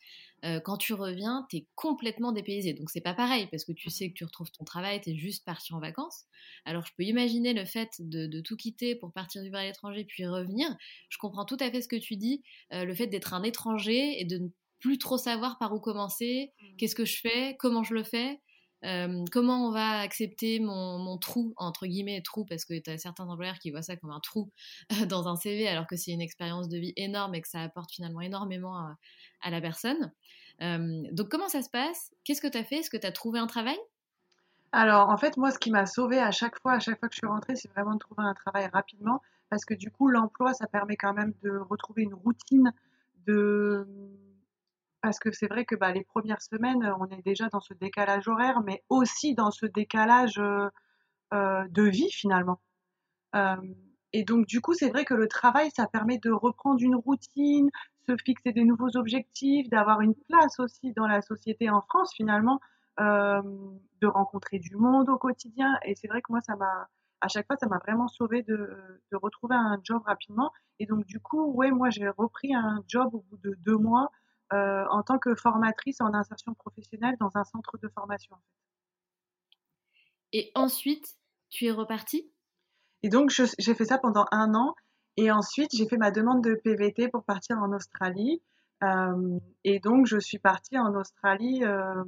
euh, 0.44 0.60
quand 0.60 0.77
tu 0.77 0.94
reviens, 0.94 1.46
tu 1.50 1.58
es 1.58 1.68
complètement 1.75 2.32
dépaysé. 2.32 2.74
Donc 2.74 2.89
c'est 2.89 3.01
pas 3.01 3.13
pareil 3.13 3.48
parce 3.51 3.63
que 3.63 3.72
tu 3.72 3.89
sais 3.89 4.10
que 4.10 4.13
tu 4.13 4.25
retrouves 4.25 4.51
ton 4.51 4.63
travail, 4.63 5.01
tu 5.01 5.12
es 5.12 5.15
juste 5.15 5.46
parti 5.46 5.74
en 5.74 5.80
vacances. 5.80 6.25
Alors 6.65 6.86
je 6.86 6.92
peux 6.98 7.04
imaginer 7.04 7.54
le 7.54 7.65
fait 7.65 7.89
de, 8.00 8.27
de 8.27 8.42
tout 8.42 8.58
quitter 8.58 8.96
pour 8.96 9.13
partir 9.13 9.42
vivre 9.42 9.58
à 9.58 9.63
l'étranger 9.63 10.06
puis 10.06 10.25
revenir. 10.27 10.75
Je 11.10 11.18
comprends 11.18 11.46
tout 11.46 11.58
à 11.60 11.72
fait 11.72 11.82
ce 11.82 11.88
que 11.88 11.96
tu 11.96 12.15
dis, 12.15 12.44
euh, 12.74 12.86
le 12.86 12.94
fait 12.94 13.08
d'être 13.08 13.34
un 13.34 13.44
étranger 13.44 14.20
et 14.20 14.25
de 14.25 14.38
ne 14.38 14.48
plus 14.80 14.98
trop 14.98 15.18
savoir 15.18 15.58
par 15.58 15.74
où 15.74 15.80
commencer, 15.80 16.54
mmh. 16.60 16.75
qu'est-ce 16.77 16.96
que 16.96 17.06
je 17.06 17.20
fais, 17.20 17.56
comment 17.58 17.84
je 17.84 17.94
le 17.94 18.04
fais? 18.04 18.39
Euh, 18.84 19.24
comment 19.32 19.67
on 19.67 19.72
va 19.72 20.00
accepter 20.00 20.60
mon, 20.60 21.17
trou, 21.17 21.53
entre 21.58 21.88
guillemets, 21.88 22.22
trou, 22.22 22.46
parce 22.46 22.65
que 22.65 22.77
tu 22.79 22.89
as 22.89 22.98
certains 22.98 23.27
employeurs 23.27 23.58
qui 23.60 23.72
voient 23.72 23.82
ça 23.82 23.96
comme 23.96 24.12
un 24.12 24.20
trou 24.20 24.51
dans 25.10 25.27
un 25.27 25.36
CV, 25.36 25.67
alors 25.67 25.88
que 25.88 25.96
c'est 25.96 26.12
une 26.12 26.22
expérience 26.22 26.67
de 26.67 26.77
vie 26.77 26.94
énorme 26.96 27.36
et 27.36 27.41
que 27.41 27.48
ça 27.48 27.62
apporte 27.62 27.91
finalement 27.91 28.22
énormément 28.22 28.77
à, 28.77 28.98
à 29.41 29.50
la 29.50 29.62
personne. 29.62 30.12
Euh, 30.62 31.03
donc, 31.12 31.29
comment 31.29 31.50
ça 31.50 31.62
se 31.62 31.70
passe? 31.70 32.12
Qu'est-ce 32.24 32.41
que 32.41 32.48
tu 32.48 32.58
as 32.58 32.63
fait? 32.63 32.77
Est-ce 32.77 32.89
que 32.89 32.98
tu 32.98 33.08
as 33.08 33.12
trouvé 33.12 33.39
un 33.39 33.48
travail? 33.48 33.77
Alors, 34.72 35.10
en 35.10 35.17
fait, 35.17 35.38
moi, 35.38 35.51
ce 35.51 35.60
qui 35.60 35.72
m'a 35.72 35.86
sauvée 35.86 36.20
à 36.20 36.32
chaque 36.32 36.60
fois, 36.60 36.74
à 36.74 36.79
chaque 36.79 37.00
fois 37.00 37.08
que 37.08 37.15
je 37.15 37.20
suis 37.20 37.27
rentrée, 37.27 37.55
c'est 37.55 37.72
vraiment 37.72 37.94
de 37.94 38.00
trouver 38.00 38.24
un 38.24 38.34
travail 38.34 38.67
rapidement, 38.74 39.22
parce 39.50 39.63
que 39.65 39.74
du 39.74 39.89
coup, 39.89 40.10
l'emploi, 40.10 40.53
ça 40.53 40.67
permet 40.67 40.98
quand 40.98 41.13
même 41.13 41.34
de 41.44 41.58
retrouver 41.58 42.03
une 42.03 42.13
routine 42.13 42.74
de 43.25 43.88
parce 45.05 45.19
que 45.19 45.31
c'est 45.31 45.45
vrai 45.45 45.65
que 45.65 45.75
bah, 45.75 45.91
les 45.91 46.03
premières 46.03 46.41
semaines, 46.41 46.91
on 47.00 47.05
est 47.05 47.21
déjà 47.21 47.47
dans 47.50 47.59
ce 47.59 47.75
décalage 47.75 48.27
horaire, 48.27 48.62
mais 48.65 48.83
aussi 48.89 49.35
dans 49.35 49.51
ce 49.51 49.67
décalage 49.67 50.39
euh, 50.39 50.67
euh, 51.31 51.63
de 51.69 51.83
vie 51.83 52.09
finalement. 52.09 52.59
Euh, 53.35 53.55
et 54.13 54.24
donc 54.24 54.47
du 54.47 54.62
coup, 54.62 54.74
c'est 54.74 54.89
vrai 54.89 55.05
que 55.05 55.13
le 55.13 55.27
travail, 55.27 55.69
ça 55.75 55.85
permet 55.85 56.17
de 56.17 56.31
reprendre 56.31 56.81
une 56.81 56.95
routine, 56.95 57.69
se 58.09 58.15
fixer 58.25 58.51
des 58.51 58.63
nouveaux 58.63 58.97
objectifs, 58.97 59.69
d'avoir 59.69 60.01
une 60.01 60.15
place 60.27 60.59
aussi 60.59 60.91
dans 60.93 61.05
la 61.05 61.21
société 61.21 61.69
en 61.69 61.81
France 61.81 62.12
finalement, 62.15 62.59
euh, 63.00 63.43
de 64.01 64.07
rencontrer 64.07 64.57
du 64.57 64.75
monde 64.75 65.07
au 65.09 65.19
quotidien. 65.19 65.77
Et 65.85 65.93
c'est 65.93 66.07
vrai 66.07 66.24
que 66.24 66.31
moi, 66.31 66.41
ça 66.41 66.55
m'a, 66.55 66.89
à 67.21 67.27
chaque 67.27 67.45
fois, 67.45 67.57
ça 67.57 67.67
m'a 67.67 67.77
vraiment 67.77 68.07
sauvé 68.07 68.41
de, 68.41 68.75
de 69.12 69.17
retrouver 69.17 69.55
un 69.55 69.79
job 69.83 70.01
rapidement. 70.03 70.51
Et 70.79 70.88
donc 70.88 71.05
du 71.05 71.19
coup, 71.19 71.53
ouais, 71.53 71.69
moi, 71.69 71.91
j'ai 71.91 72.09
repris 72.09 72.55
un 72.55 72.83
job 72.88 73.13
au 73.13 73.24
bout 73.29 73.38
de 73.43 73.53
deux 73.59 73.77
mois 73.77 74.09
euh, 74.54 74.86
en 74.90 75.04
tant 75.04 75.18
que 75.18 75.36
formatrice 75.36 76.02
en 76.02 76.14
insertion 76.14 76.54
professionnelle 76.54 77.16
dans 77.20 77.32
un 77.36 77.44
centre 77.44 77.78
de 77.78 77.88
formation. 77.90 78.36
Et 80.34 80.52
ensuite, 80.56 81.16
tu 81.50 81.66
es 81.66 81.72
repartie? 81.72 82.30
Et 83.04 83.10
donc, 83.10 83.32
j'ai 83.32 83.74
fait 83.74 83.86
ça 83.86 83.98
pendant 83.98 84.25
un 84.32 84.54
an. 84.54 84.75
Et 85.18 85.32
ensuite, 85.32 85.70
j'ai 85.74 85.88
fait 85.88 85.98
ma 85.98 86.12
demande 86.12 86.44
de 86.44 86.56
PVT 86.56 87.08
pour 87.08 87.24
partir 87.24 87.58
en 87.60 87.72
Australie. 87.72 88.42
Euh, 88.84 89.40
et 89.64 89.80
donc, 89.80 90.08
je 90.08 90.18
suis 90.18 90.40
partie 90.40 90.78
en 90.78 90.94
Australie 90.96 91.64
euh, 91.64 92.04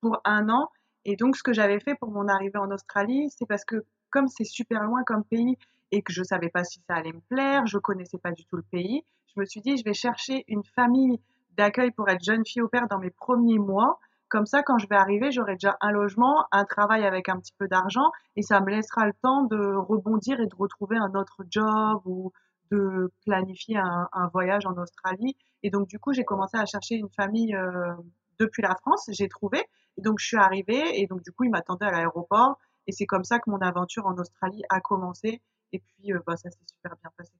pour 0.00 0.20
un 0.24 0.48
an. 0.48 0.70
Et 1.04 1.16
donc, 1.16 1.36
ce 1.36 1.42
que 1.42 1.52
j'avais 1.52 1.80
fait 1.80 1.94
pour 1.94 2.10
mon 2.10 2.28
arrivée 2.28 2.58
en 2.58 2.70
Australie, 2.70 3.30
c'est 3.30 3.46
parce 3.46 3.64
que 3.64 3.84
comme 4.10 4.28
c'est 4.28 4.44
super 4.44 4.82
loin 4.82 5.02
comme 5.04 5.24
pays 5.24 5.56
et 5.92 6.02
que 6.02 6.12
je 6.12 6.22
savais 6.22 6.50
pas 6.50 6.64
si 6.64 6.80
ça 6.88 6.96
allait 6.96 7.12
me 7.12 7.20
plaire, 7.28 7.66
je 7.66 7.78
connaissais 7.78 8.18
pas 8.18 8.32
du 8.32 8.44
tout 8.44 8.56
le 8.56 8.62
pays, 8.62 9.04
je 9.34 9.40
me 9.40 9.44
suis 9.44 9.60
dit, 9.60 9.76
je 9.76 9.84
vais 9.84 9.94
chercher 9.94 10.44
une 10.48 10.64
famille 10.64 11.20
d'accueil 11.60 11.90
pour 11.90 12.08
être 12.08 12.24
jeune 12.24 12.44
fille 12.46 12.62
au 12.62 12.68
père 12.68 12.88
dans 12.88 12.98
mes 12.98 13.10
premiers 13.10 13.58
mois. 13.58 13.98
Comme 14.28 14.46
ça, 14.46 14.62
quand 14.62 14.78
je 14.78 14.86
vais 14.88 14.96
arriver, 14.96 15.30
j'aurai 15.30 15.54
déjà 15.54 15.76
un 15.82 15.90
logement, 15.90 16.46
un 16.52 16.64
travail 16.64 17.04
avec 17.04 17.28
un 17.28 17.38
petit 17.38 17.52
peu 17.58 17.68
d'argent 17.68 18.10
et 18.36 18.42
ça 18.42 18.60
me 18.60 18.70
laissera 18.70 19.06
le 19.06 19.12
temps 19.22 19.44
de 19.44 19.74
rebondir 19.74 20.40
et 20.40 20.46
de 20.46 20.54
retrouver 20.54 20.96
un 20.96 21.12
autre 21.14 21.44
job 21.50 22.00
ou 22.06 22.32
de 22.70 23.12
planifier 23.26 23.76
un, 23.76 24.28
voyage 24.32 24.64
en 24.64 24.76
Australie. 24.78 25.36
Et 25.62 25.70
donc, 25.70 25.88
du 25.88 25.98
coup, 25.98 26.12
j'ai 26.12 26.24
commencé 26.24 26.56
à 26.56 26.64
chercher 26.64 26.94
une 26.94 27.10
famille 27.10 27.54
euh, 27.54 27.92
depuis 28.38 28.62
la 28.62 28.74
France. 28.76 29.10
J'ai 29.10 29.28
trouvé. 29.28 29.58
Et 29.98 30.02
donc, 30.02 30.20
je 30.20 30.26
suis 30.26 30.36
arrivée 30.38 31.00
et 31.00 31.06
donc, 31.06 31.22
du 31.22 31.32
coup, 31.32 31.44
ils 31.44 31.50
m'attendaient 31.50 31.86
à 31.86 31.90
l'aéroport. 31.90 32.56
Et 32.86 32.92
c'est 32.92 33.06
comme 33.06 33.24
ça 33.24 33.40
que 33.40 33.50
mon 33.50 33.58
aventure 33.58 34.06
en 34.06 34.16
Australie 34.16 34.62
a 34.70 34.80
commencé. 34.80 35.42
Et 35.72 35.80
puis, 35.80 36.12
euh, 36.12 36.20
bah, 36.26 36.36
ça 36.36 36.50
s'est 36.50 36.66
super 36.72 36.96
bien 37.02 37.10
passé. 37.16 37.32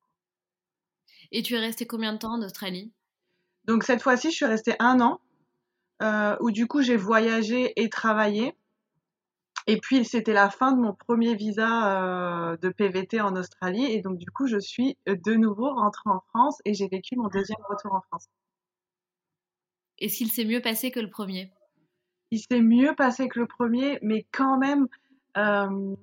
Et 1.30 1.42
tu 1.42 1.54
es 1.54 1.60
restée 1.60 1.86
combien 1.86 2.12
de 2.12 2.18
temps 2.18 2.34
en 2.34 2.42
Australie? 2.42 2.92
Donc 3.70 3.84
cette 3.84 4.02
fois-ci, 4.02 4.32
je 4.32 4.34
suis 4.34 4.46
restée 4.46 4.74
un 4.80 5.00
an, 5.00 5.20
euh, 6.02 6.36
où 6.40 6.50
du 6.50 6.66
coup 6.66 6.82
j'ai 6.82 6.96
voyagé 6.96 7.72
et 7.80 7.88
travaillé. 7.88 8.56
Et 9.68 9.78
puis 9.78 10.04
c'était 10.04 10.32
la 10.32 10.50
fin 10.50 10.72
de 10.72 10.80
mon 10.80 10.92
premier 10.92 11.36
visa 11.36 12.50
euh, 12.50 12.56
de 12.56 12.68
PVT 12.68 13.20
en 13.20 13.36
Australie, 13.36 13.84
et 13.84 14.00
donc 14.00 14.18
du 14.18 14.28
coup 14.28 14.48
je 14.48 14.58
suis 14.58 14.98
de 15.06 15.34
nouveau 15.34 15.72
rentrée 15.72 16.10
en 16.10 16.18
France 16.30 16.58
et 16.64 16.74
j'ai 16.74 16.88
vécu 16.88 17.14
mon 17.14 17.28
deuxième 17.28 17.60
retour 17.68 17.94
en 17.94 18.00
France. 18.00 18.26
Est-ce 20.00 20.16
qu'il 20.16 20.32
s'est 20.32 20.44
mieux 20.44 20.62
passé 20.62 20.90
que 20.90 20.98
le 20.98 21.10
premier? 21.10 21.52
Il 22.32 22.40
s'est 22.40 22.62
mieux 22.62 22.96
passé 22.96 23.28
que 23.28 23.38
le 23.38 23.46
premier, 23.46 24.00
mais 24.02 24.26
quand 24.32 24.58
même, 24.58 24.88
euh, 25.36 25.94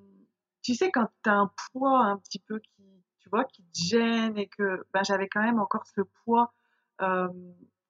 tu 0.62 0.74
sais, 0.74 0.90
quand 0.90 1.08
tu 1.22 1.30
as 1.30 1.34
un 1.34 1.52
poids 1.74 2.06
un 2.06 2.18
petit 2.18 2.40
peu 2.40 2.60
qui, 2.60 3.04
tu 3.20 3.28
vois, 3.30 3.44
qui 3.44 3.64
te 3.64 3.78
gêne 3.78 4.38
et 4.38 4.48
que 4.48 4.86
ben, 4.94 5.04
j'avais 5.04 5.28
quand 5.28 5.42
même 5.42 5.60
encore 5.60 5.86
ce 5.94 6.00
poids 6.24 6.54
euh, 6.54 6.57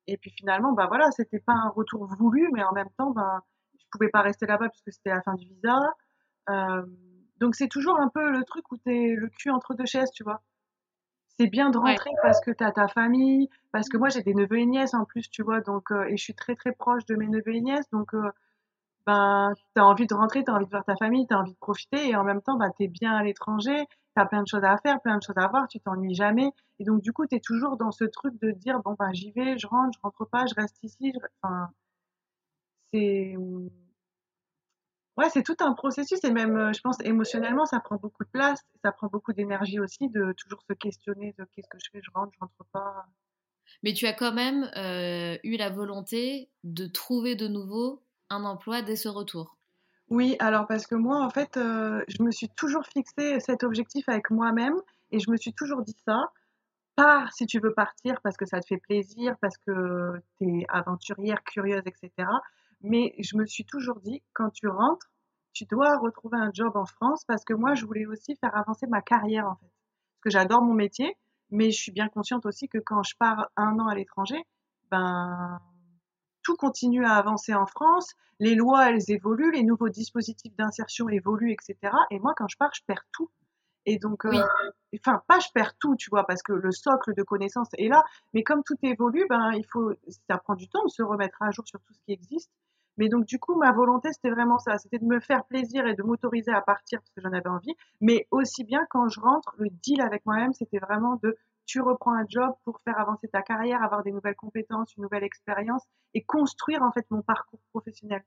et 0.08 0.18
puis 0.18 0.32
finalement, 0.32 0.72
bah 0.72 0.88
voilà, 0.88 1.12
c'était 1.12 1.40
pas 1.40 1.54
un 1.54 1.70
retour 1.70 2.06
voulu, 2.06 2.50
mais 2.54 2.64
en 2.64 2.72
même 2.72 2.90
temps, 2.98 3.12
bah, 3.12 3.44
je 3.78 3.86
pouvais 3.92 4.10
pas 4.10 4.22
rester 4.22 4.46
là-bas 4.46 4.70
puisque 4.70 4.92
c'était 4.92 5.10
la 5.10 5.22
fin 5.22 5.36
du 5.36 5.46
visa. 5.46 5.80
Euh, 6.50 6.86
donc 7.38 7.56
c'est 7.56 7.68
toujours 7.68 8.00
un 8.00 8.10
peu 8.10 8.32
le 8.32 8.44
truc 8.46 8.72
où 8.72 8.78
t'es 8.78 9.14
le 9.16 9.28
cul 9.28 9.50
entre 9.50 9.74
deux 9.74 9.86
chaises, 9.86 10.12
tu 10.12 10.24
vois. 10.24 10.42
C'est 11.38 11.48
bien 11.48 11.70
de 11.70 11.78
rentrer 11.78 12.10
ouais. 12.10 12.16
parce 12.24 12.42
que 12.42 12.52
t'as 12.52 12.72
ta 12.72 12.88
famille, 12.88 13.50
parce 13.72 13.90
que 13.90 13.98
moi 13.98 14.10
j'ai 14.10 14.24
des 14.24 14.34
neveux 14.34 14.58
et 14.58 14.66
nièces 14.66 14.94
en 14.94 15.06
plus, 15.06 15.30
tu 15.30 15.44
vois, 15.44 15.62
donc 15.62 15.92
euh, 15.92 16.06
et 16.06 16.18
je 16.18 16.24
suis 16.24 16.34
très 16.34 16.56
très 16.56 16.72
proche 16.72 17.06
de 17.06 17.16
mes 17.16 17.28
neveux 17.28 17.54
et 17.54 17.62
nièces, 17.62 17.90
donc 17.92 18.14
ben, 19.08 19.54
tu 19.74 19.82
as 19.82 19.86
envie 19.86 20.06
de 20.06 20.14
rentrer, 20.14 20.44
tu 20.44 20.52
as 20.52 20.54
envie 20.54 20.66
de 20.66 20.70
voir 20.70 20.84
ta 20.84 20.98
famille, 20.98 21.26
tu 21.28 21.34
as 21.34 21.40
envie 21.40 21.54
de 21.54 21.58
profiter 21.58 22.10
et 22.10 22.16
en 22.18 22.26
même 22.26 22.42
temps, 22.42 22.58
ben, 22.58 22.72
tu 22.78 22.84
es 22.84 22.88
bien 22.90 23.16
à 23.16 23.24
l'étranger, 23.24 23.86
tu 23.88 24.22
as 24.22 24.26
plein 24.26 24.44
de 24.44 24.48
choses 24.48 24.66
à 24.66 24.78
faire, 24.78 25.02
plein 25.02 25.18
de 25.18 25.24
choses 25.24 25.38
à 25.38 25.48
voir, 25.48 25.68
tu 25.70 25.80
t'ennuies 25.80 26.14
jamais. 26.14 26.52
Et 26.80 26.84
donc, 26.84 27.02
du 27.02 27.14
coup, 27.14 27.26
tu 27.26 27.36
es 27.38 27.40
toujours 27.40 27.78
dans 27.78 27.92
ce 27.92 28.04
truc 28.04 28.40
de 28.42 28.52
dire, 28.52 28.82
bon, 28.84 28.96
ben, 29.00 29.14
j'y 29.14 29.32
vais, 29.32 29.58
je 29.58 29.66
rentre, 29.66 29.98
je 29.98 30.02
rentre 30.04 30.26
pas, 30.26 30.46
je 30.46 30.56
reste 30.56 30.78
ici. 30.84 31.14
Enfin, 31.42 31.70
c'est. 32.92 33.36
Ouais, 35.18 35.30
c'est 35.30 35.44
tout 35.44 35.56
un 35.62 35.74
processus 35.74 36.24
et 36.24 36.32
même, 36.32 36.58
euh, 36.58 36.74
je 36.74 36.82
pense, 36.82 36.98
émotionnellement, 37.04 37.66
ça 37.66 37.80
prend 37.80 37.96
beaucoup 37.96 38.24
de 38.24 38.30
place, 38.30 38.62
ça 38.84 38.92
prend 38.92 39.08
beaucoup 39.08 39.34
d'énergie 39.34 39.80
aussi 39.80 40.10
de 40.10 40.34
toujours 40.34 40.62
se 40.70 40.74
questionner 40.74 41.34
de 41.40 41.46
qu'est-ce 41.56 41.68
que 41.70 41.80
je 41.84 41.90
fais, 41.92 42.02
je 42.04 42.12
rentre, 42.14 42.32
je 42.36 42.40
rentre 42.40 42.66
pas. 42.72 43.08
Mais 43.84 43.94
tu 43.94 44.06
as 44.06 44.14
quand 44.14 44.34
même 44.34 44.70
euh, 44.76 45.38
eu 45.44 45.58
la 45.58 45.70
volonté 45.70 46.50
de 46.64 46.86
trouver 46.86 47.36
de 47.36 47.48
nouveau 47.48 48.04
un 48.30 48.44
emploi 48.44 48.82
dès 48.82 48.96
ce 48.96 49.10
retour. 49.10 49.58
Oui, 50.10 50.38
alors 50.40 50.68
parce 50.68 50.88
que 50.88 50.96
moi, 50.96 51.24
en 51.24 51.30
fait, 51.30 51.58
euh, 51.58 52.02
je 52.08 52.24
me 52.24 52.32
suis 52.32 52.50
toujours 52.50 52.86
fixé 52.86 53.40
cet 53.40 53.64
objectif 53.64 54.08
avec 54.08 54.30
moi-même 54.30 54.76
et 55.12 55.20
je 55.20 55.30
me 55.30 55.38
suis 55.38 55.54
toujours 55.54 55.82
dit 55.82 55.96
ça. 56.06 56.32
Pars 56.96 57.32
si 57.34 57.46
tu 57.46 57.60
veux 57.60 57.74
partir 57.74 58.20
parce 58.22 58.38
que 58.38 58.46
ça 58.46 58.60
te 58.60 58.66
fait 58.66 58.78
plaisir, 58.78 59.36
parce 59.42 59.58
que 59.58 60.14
tu 60.38 60.62
es 60.62 60.66
aventurière, 60.70 61.44
curieuse, 61.44 61.84
etc. 61.86 62.28
Mais 62.82 63.14
je 63.20 63.38
me 63.38 63.46
suis 63.46 63.66
toujours 63.66 64.00
dit, 64.00 64.24
quand 64.34 64.50
tu 64.50 64.68
rentres, 64.68 65.12
tu 65.54 65.66
dois 65.66 65.98
retrouver 65.98 66.38
un 66.38 66.52
job 66.54 66.76
en 66.76 66.86
France 66.86 67.24
parce 67.26 67.44
que 67.44 67.54
moi, 67.54 67.74
je 67.74 67.86
voulais 67.86 68.06
aussi 68.06 68.36
faire 68.38 68.56
avancer 68.56 68.88
ma 68.88 69.02
carrière, 69.02 69.48
en 69.48 69.56
fait. 69.56 69.68
Parce 69.68 70.22
que 70.24 70.30
j'adore 70.30 70.62
mon 70.62 70.74
métier, 70.74 71.18
mais 71.50 71.72
je 71.72 71.78
suis 71.78 71.92
bien 71.92 72.08
consciente 72.10 72.46
aussi 72.46 72.68
que 72.70 72.78
quand 72.78 73.04
je 73.04 73.16
pars 73.18 73.50
un 73.58 73.78
an 73.80 73.88
à 73.88 73.96
l'étranger, 73.96 74.42
ben, 74.90 75.60
tout 76.48 76.56
continue 76.56 77.04
à 77.04 77.16
avancer 77.16 77.54
en 77.54 77.66
France, 77.66 78.16
les 78.40 78.56
lois, 78.56 78.90
elles 78.90 79.12
évoluent, 79.12 79.52
les 79.52 79.64
nouveaux 79.64 79.90
dispositifs 79.90 80.56
d'insertion 80.56 81.10
évoluent, 81.10 81.52
etc. 81.52 81.94
Et 82.10 82.20
moi, 82.20 82.34
quand 82.38 82.48
je 82.48 82.56
pars, 82.56 82.74
je 82.74 82.82
perds 82.88 83.04
tout. 83.12 83.30
Et 83.86 84.00
donc, 84.00 84.26
euh, 84.26 84.42
enfin, 84.96 85.22
pas 85.28 85.40
je 85.40 85.50
perds 85.54 85.76
tout, 85.78 85.98
tu 85.98 86.10
vois, 86.10 86.26
parce 86.26 86.42
que 86.42 86.54
le 86.54 86.72
socle 86.72 87.14
de 87.14 87.24
connaissances 87.24 87.68
est 87.78 87.90
là, 87.90 88.02
mais 88.34 88.44
comme 88.44 88.64
tout 88.64 88.78
évolue, 88.82 89.26
ben, 89.30 89.52
il 89.56 89.66
faut, 89.66 89.92
ça 90.30 90.38
prend 90.38 90.56
du 90.56 90.70
temps 90.70 90.86
de 90.86 90.90
se 90.90 91.04
remettre 91.04 91.42
à 91.42 91.52
jour 91.52 91.68
sur 91.68 91.82
tout 91.82 91.94
ce 91.94 92.00
qui 92.06 92.14
existe. 92.14 92.50
Mais 92.96 93.10
donc, 93.10 93.26
du 93.26 93.40
coup, 93.40 93.56
ma 93.56 93.74
volonté, 93.74 94.14
c'était 94.14 94.30
vraiment 94.30 94.58
ça. 94.58 94.78
C'était 94.78 95.00
de 95.00 95.06
me 95.06 95.20
faire 95.20 95.44
plaisir 95.44 95.86
et 95.86 95.96
de 95.96 96.04
m'autoriser 96.04 96.54
à 96.54 96.62
partir 96.62 97.02
parce 97.02 97.12
que 97.12 97.22
j'en 97.22 97.34
avais 97.34 97.50
envie. 97.50 97.76
Mais 98.00 98.26
aussi 98.32 98.64
bien, 98.64 98.86
quand 98.90 99.10
je 99.10 99.20
rentre, 99.20 99.54
le 99.58 99.70
deal 99.70 100.00
avec 100.00 100.26
moi-même, 100.26 100.54
c'était 100.54 100.80
vraiment 100.80 101.20
de 101.22 101.36
tu 101.68 101.82
reprends 101.82 102.14
un 102.14 102.26
job 102.28 102.56
pour 102.64 102.80
faire 102.82 103.00
avancer 103.00 103.28
ta 103.28 103.44
carrière, 103.44 103.84
avoir 103.84 104.02
des 104.02 104.12
nouvelles 104.12 104.36
compétences, 104.36 104.96
une 104.96 105.04
nouvelle 105.04 105.24
expérience 105.24 105.84
et 106.16 106.24
construire 106.24 106.82
en 106.82 106.92
fait 106.92 107.06
mon 107.12 107.22
parcours 107.22 107.60
professionnel. 107.72 108.24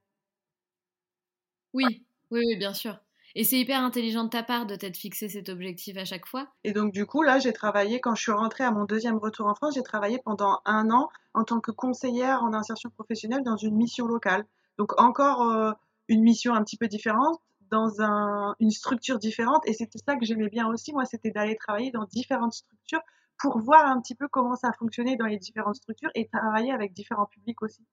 Oui, 1.73 2.05
oui, 2.31 2.57
bien 2.57 2.75
sûr. 2.75 2.99
Et 3.35 3.45
c'est 3.45 3.59
hyper 3.59 3.81
intelligent 3.83 4.25
de 4.25 4.29
ta 4.29 4.43
part 4.43 4.67
de 4.67 4.75
t'être 4.75 4.97
fixé 4.97 5.29
cet 5.29 5.49
objectif 5.49 5.97
à 5.97 6.05
chaque 6.05 6.27
fois. 6.27 6.49
Et 6.65 6.73
donc 6.73 6.93
du 6.93 7.07
coup, 7.07 7.23
là, 7.23 7.39
j'ai 7.39 7.53
travaillé, 7.53 8.01
quand 8.01 8.15
je 8.15 8.23
suis 8.23 8.33
rentrée 8.33 8.65
à 8.65 8.73
mon 8.73 8.85
deuxième 8.85 9.19
retour 9.19 9.47
en 9.47 9.55
France, 9.55 9.75
j'ai 9.75 9.83
travaillé 9.83 10.19
pendant 10.25 10.61
un 10.65 10.91
an 10.91 11.09
en 11.35 11.45
tant 11.45 11.61
que 11.61 11.71
conseillère 11.71 12.43
en 12.43 12.53
insertion 12.53 12.91
professionnelle 12.91 13.43
dans 13.45 13.57
une 13.57 13.77
mission 13.77 14.07
locale. 14.07 14.45
Donc 14.79 15.01
encore 15.01 15.43
euh, 15.43 15.73
une 16.09 16.23
mission 16.23 16.55
un 16.55 16.65
petit 16.65 16.77
peu 16.77 16.89
différente, 16.89 17.41
dans 17.71 18.03
un, 18.03 18.57
une 18.59 18.71
structure 18.71 19.19
différente. 19.19 19.63
Et 19.67 19.73
c'était 19.73 20.01
ça 20.05 20.17
que 20.17 20.27
j'aimais 20.27 20.49
bien 20.49 20.67
aussi, 20.69 20.93
moi, 20.93 21.05
c'était 21.05 21.31
d'aller 21.31 21.57
travailler 21.57 21.91
dans 21.91 22.05
différentes 22.05 22.53
structures 22.53 23.03
pour 23.41 23.59
voir 23.59 23.87
un 23.87 24.01
petit 24.01 24.15
peu 24.15 24.29
comment 24.29 24.57
ça 24.57 24.73
fonctionnait 24.73 25.17
dans 25.17 25.27
les 25.27 25.39
différentes 25.39 25.77
structures 25.77 26.11
et 26.15 26.29
travailler 26.29 26.73
avec 26.73 26.93
différents 26.93 27.27
publics 27.27 27.63
aussi. 27.63 27.85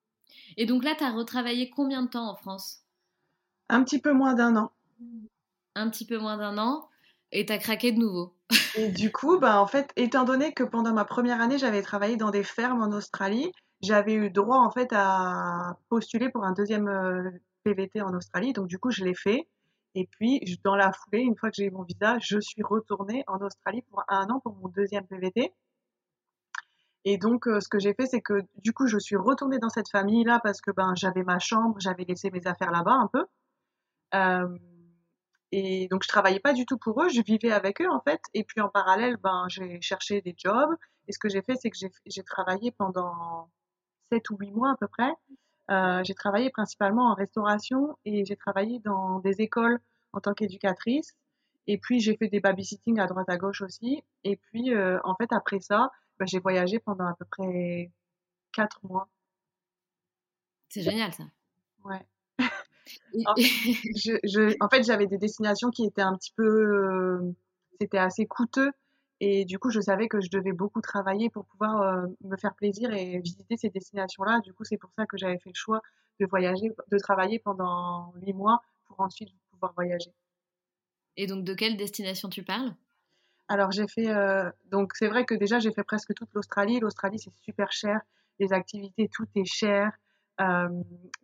Et 0.58 0.66
donc 0.66 0.84
là, 0.84 0.94
tu 0.96 1.04
as 1.04 1.12
retravaillé 1.12 1.70
combien 1.70 2.04
de 2.04 2.10
temps 2.10 2.30
en 2.30 2.36
France? 2.36 2.84
Un 3.70 3.84
petit 3.84 4.00
peu 4.00 4.12
moins 4.12 4.34
d'un 4.34 4.56
an. 4.56 4.72
Un 5.76 5.90
petit 5.90 6.06
peu 6.06 6.18
moins 6.18 6.38
d'un 6.38 6.58
an 6.58 6.90
et 7.32 7.46
tu 7.46 7.54
as 7.54 7.58
craqué 7.58 7.92
de 7.92 8.00
nouveau. 8.00 8.36
et 8.76 8.90
du 8.90 9.12
coup, 9.12 9.40
bah, 9.40 9.62
en 9.62 9.68
fait, 9.68 9.92
étant 9.96 10.24
donné 10.24 10.54
que 10.54 10.64
pendant 10.64 10.94
ma 10.94 11.06
première 11.06 11.42
année, 11.42 11.58
j'avais 11.58 11.82
travaillé 11.82 12.16
dans 12.16 12.32
des 12.32 12.44
fermes 12.44 12.82
en 12.82 12.96
Australie, 12.96 13.52
j'avais 13.82 14.14
eu 14.14 14.30
droit 14.30 14.58
en 14.58 14.72
fait 14.72 14.90
à 14.92 15.78
postuler 15.90 16.30
pour 16.30 16.44
un 16.44 16.54
deuxième 16.54 16.88
euh, 16.88 17.30
PVT 17.64 18.02
en 18.02 18.14
Australie. 18.14 18.54
Donc 18.54 18.68
du 18.68 18.80
coup, 18.80 18.92
je 18.92 19.04
l'ai 19.04 19.16
fait. 19.16 19.48
Et 19.98 20.06
puis, 20.06 20.40
dans 20.64 20.76
la 20.76 20.92
foulée, 20.92 21.22
une 21.24 21.36
fois 21.36 21.50
que 21.50 21.56
j'ai 21.56 21.66
eu 21.66 21.72
mon 21.72 21.82
visa, 21.82 22.20
je 22.20 22.40
suis 22.40 22.62
retournée 22.62 23.24
en 23.26 23.40
Australie 23.42 23.82
pour 23.90 24.04
un 24.10 24.30
an 24.30 24.40
pour 24.40 24.56
mon 24.56 24.68
deuxième 24.68 25.08
PVT. 25.08 25.52
Et 27.04 27.18
donc, 27.18 27.48
euh, 27.48 27.60
ce 27.60 27.68
que 27.68 27.80
j'ai 27.80 27.96
fait, 27.96 28.06
c'est 28.06 28.22
que 28.22 28.44
du 28.58 28.74
coup, 28.74 28.86
je 28.86 29.00
suis 29.00 29.16
retournée 29.16 29.58
dans 29.58 29.70
cette 29.70 29.90
famille-là 29.90 30.40
parce 30.44 30.62
que 30.62 30.70
ben, 30.70 30.94
j'avais 30.96 31.24
ma 31.24 31.40
chambre, 31.40 31.78
j'avais 31.80 32.04
laissé 32.04 32.30
mes 32.30 32.46
affaires 32.46 32.70
là-bas 32.70 32.94
un 32.94 33.08
peu. 33.08 33.26
Euh, 34.14 34.56
et 35.52 35.88
donc, 35.88 36.04
je 36.04 36.10
travaillais 36.10 36.42
pas 36.42 36.54
du 36.54 36.68
tout 36.68 36.78
pour 36.78 37.02
eux, 37.02 37.10
je 37.10 37.24
vivais 37.24 37.52
avec 37.52 37.82
eux 37.82 37.90
en 37.90 38.02
fait. 38.02 38.22
Et 38.36 38.44
puis, 38.44 38.62
en 38.62 38.70
parallèle, 38.70 39.18
ben, 39.18 39.46
j'ai 39.50 39.82
cherché 39.82 40.22
des 40.22 40.36
jobs. 40.38 40.76
Et 41.08 41.12
ce 41.12 41.18
que 41.18 41.30
j'ai 41.30 41.42
fait, 41.42 41.56
c'est 41.56 41.72
que 41.72 41.78
j'ai 42.06 42.24
travaillé 42.24 42.72
pendant 42.72 43.50
7 44.12 44.30
ou 44.30 44.38
8 44.38 44.52
mois 44.52 44.74
à 44.74 44.76
peu 44.76 44.88
près 44.88 45.12
euh, 45.70 46.02
j'ai 46.04 46.14
travaillé 46.14 46.50
principalement 46.50 47.12
en 47.12 47.14
restauration 47.14 47.98
et 48.06 48.26
j'ai 48.26 48.36
travaillé 48.36 48.80
dans 48.80 49.20
des 49.20 49.42
écoles 49.42 49.80
en 50.14 50.22
tant 50.22 50.34
qu'éducatrice. 50.34 51.16
Et 51.68 51.78
puis 51.78 52.00
j'ai 52.00 52.16
fait 52.16 52.30
des 52.30 52.40
babysitting 52.40 53.00
à 53.00 53.08
droite 53.08 53.30
à 53.30 53.38
gauche 53.38 53.62
aussi. 53.62 54.04
Et 54.24 54.38
puis 54.38 54.74
euh, 54.74 55.00
en 55.04 55.16
fait 55.16 55.32
après 55.32 55.60
ça, 55.60 55.92
bah, 56.20 56.26
j'ai 56.26 56.40
voyagé 56.40 56.80
pendant 56.80 57.06
à 57.06 57.14
peu 57.16 57.26
près 57.26 57.92
quatre 58.54 58.80
mois. 58.84 59.10
C'est 60.70 60.82
génial 60.82 61.14
ça. 61.14 61.24
Ouais. 61.84 62.06
en, 62.40 63.34
je, 63.38 64.18
je, 64.24 64.56
en 64.62 64.70
fait 64.70 64.84
j'avais 64.84 65.08
des 65.08 65.18
destinations 65.18 65.70
qui 65.70 65.86
étaient 65.86 66.02
un 66.02 66.16
petit 66.16 66.32
peu, 66.36 66.44
euh, 66.44 67.36
c'était 67.80 67.98
assez 67.98 68.26
coûteux 68.26 68.72
et 69.20 69.46
du 69.46 69.58
coup, 69.58 69.72
je 69.72 69.82
savais 69.82 70.08
que 70.08 70.22
je 70.22 70.30
devais 70.30 70.52
beaucoup 70.52 70.82
travailler 70.82 71.30
pour 71.30 71.46
pouvoir 71.46 71.82
euh, 71.82 72.06
me 72.24 72.38
faire 72.38 72.54
plaisir 72.54 72.94
et 72.94 73.20
visiter 73.20 73.58
ces 73.58 73.70
destinations-là. 73.70 74.42
Du 74.42 74.54
coup, 74.54 74.64
c'est 74.64 74.78
pour 74.78 74.92
ça 74.94 75.06
que 75.08 75.18
j'avais 75.18 75.40
fait 75.40 75.50
le 75.50 75.56
choix 75.56 75.82
de 76.20 76.26
voyager, 76.28 76.72
de 76.92 76.98
travailler 77.00 77.40
pendant 77.40 78.14
huit 78.22 78.34
mois 78.34 78.62
pour 78.86 79.00
ensuite 79.00 79.30
pouvoir 79.52 79.74
voyager. 79.74 80.14
Et 81.16 81.26
donc, 81.26 81.44
de 81.44 81.54
quelle 81.56 81.78
destination 81.78 82.30
tu 82.30 82.44
parles? 82.44 82.76
Alors, 83.48 83.72
j'ai 83.72 83.88
fait. 83.88 84.10
Euh, 84.10 84.52
donc, 84.66 84.94
c'est 84.96 85.08
vrai 85.08 85.26
que 85.26 85.34
déjà, 85.34 85.58
j'ai 85.58 85.72
fait 85.72 85.84
presque 85.84 86.14
toute 86.14 86.30
l'Australie. 86.34 86.80
L'Australie, 86.80 87.18
c'est 87.18 87.34
super 87.44 87.72
cher. 87.72 88.02
Les 88.40 88.54
activités, 88.54 89.10
tout 89.12 89.28
est 89.36 89.46
cher. 89.46 89.92
Euh, 90.42 90.70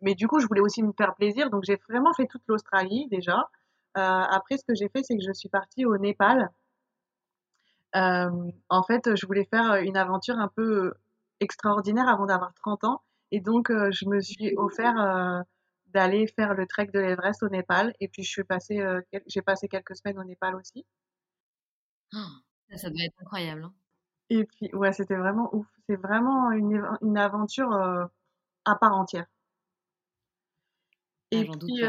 mais 0.00 0.16
du 0.16 0.26
coup, 0.26 0.40
je 0.40 0.46
voulais 0.48 0.60
aussi 0.60 0.82
me 0.82 0.92
faire 0.92 1.14
plaisir. 1.14 1.48
Donc, 1.50 1.62
j'ai 1.64 1.76
vraiment 1.88 2.12
fait 2.14 2.26
toute 2.26 2.42
l'Australie 2.48 3.06
déjà. 3.08 3.48
après, 3.94 4.56
ce 4.56 4.64
que 4.64 4.74
j'ai 4.74 4.88
fait, 4.88 5.04
c'est 5.04 5.16
que 5.16 5.22
je 5.24 5.32
suis 5.32 5.48
partie 5.48 5.86
au 5.86 5.96
Népal. 5.96 6.50
Euh, 7.96 8.50
en 8.68 8.82
fait, 8.82 9.14
je 9.14 9.26
voulais 9.26 9.44
faire 9.44 9.76
une 9.76 9.96
aventure 9.96 10.38
un 10.38 10.48
peu 10.48 10.94
extraordinaire 11.40 12.08
avant 12.08 12.26
d'avoir 12.26 12.52
30 12.54 12.84
ans. 12.84 13.02
Et 13.30 13.40
donc, 13.40 13.70
euh, 13.70 13.90
je 13.92 14.06
me 14.06 14.20
suis 14.20 14.54
offert 14.56 15.00
euh, 15.00 15.40
d'aller 15.86 16.26
faire 16.26 16.54
le 16.54 16.66
trek 16.66 16.86
de 16.86 16.98
l'Everest 16.98 17.42
au 17.42 17.48
Népal. 17.48 17.94
Et 18.00 18.08
puis, 18.08 18.22
je 18.22 18.30
suis 18.30 18.44
passé, 18.44 18.84
j'ai 19.26 19.42
passé 19.42 19.68
quelques 19.68 19.96
semaines 19.96 20.18
au 20.18 20.24
Népal 20.24 20.56
aussi. 20.56 20.84
Oh, 22.14 22.76
ça, 22.76 22.90
devait 22.90 23.06
être 23.06 23.20
incroyable. 23.20 23.64
Hein. 23.64 23.74
Et 24.30 24.44
puis, 24.44 24.74
ouais, 24.74 24.92
c'était 24.92 25.16
vraiment 25.16 25.54
ouf. 25.54 25.66
C'est 25.88 25.96
vraiment 25.96 26.50
une, 26.50 26.82
une 27.02 27.18
aventure 27.18 27.72
à 28.64 28.74
part 28.76 28.94
entière. 28.94 29.26
Ah, 31.32 31.36
Et 31.36 31.44
puis, 31.44 31.82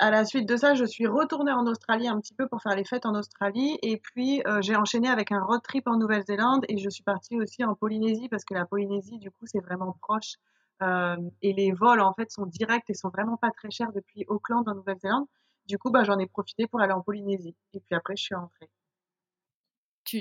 à 0.00 0.10
la 0.10 0.24
suite 0.24 0.48
de 0.48 0.56
ça, 0.56 0.74
je 0.74 0.84
suis 0.84 1.06
retournée 1.06 1.52
en 1.52 1.66
Australie 1.66 2.08
un 2.08 2.18
petit 2.20 2.34
peu 2.34 2.48
pour 2.48 2.62
faire 2.62 2.74
les 2.74 2.84
fêtes 2.84 3.04
en 3.04 3.14
Australie. 3.14 3.78
Et 3.82 3.98
puis, 3.98 4.42
euh, 4.46 4.62
j'ai 4.62 4.74
enchaîné 4.74 5.08
avec 5.08 5.30
un 5.30 5.42
road 5.42 5.60
trip 5.62 5.86
en 5.86 5.98
Nouvelle-Zélande. 5.98 6.64
Et 6.68 6.78
je 6.78 6.88
suis 6.88 7.02
partie 7.02 7.38
aussi 7.38 7.64
en 7.64 7.74
Polynésie 7.74 8.28
parce 8.30 8.44
que 8.44 8.54
la 8.54 8.64
Polynésie, 8.64 9.18
du 9.18 9.30
coup, 9.30 9.44
c'est 9.44 9.60
vraiment 9.60 9.94
proche. 10.00 10.36
Euh, 10.82 11.16
et 11.42 11.52
les 11.52 11.72
vols, 11.72 12.00
en 12.00 12.14
fait, 12.14 12.30
sont 12.32 12.46
directs 12.46 12.88
et 12.88 12.94
sont 12.94 13.10
vraiment 13.10 13.36
pas 13.36 13.50
très 13.50 13.70
chers 13.70 13.92
depuis 13.92 14.24
Auckland 14.28 14.66
en 14.66 14.74
Nouvelle-Zélande. 14.74 15.26
Du 15.66 15.76
coup, 15.78 15.90
bah, 15.90 16.02
j'en 16.04 16.18
ai 16.18 16.26
profité 16.26 16.66
pour 16.66 16.80
aller 16.80 16.94
en 16.94 17.02
Polynésie. 17.02 17.54
Et 17.74 17.80
puis 17.80 17.94
après, 17.94 18.16
je 18.16 18.22
suis 18.22 18.34
rentrée 18.34 18.70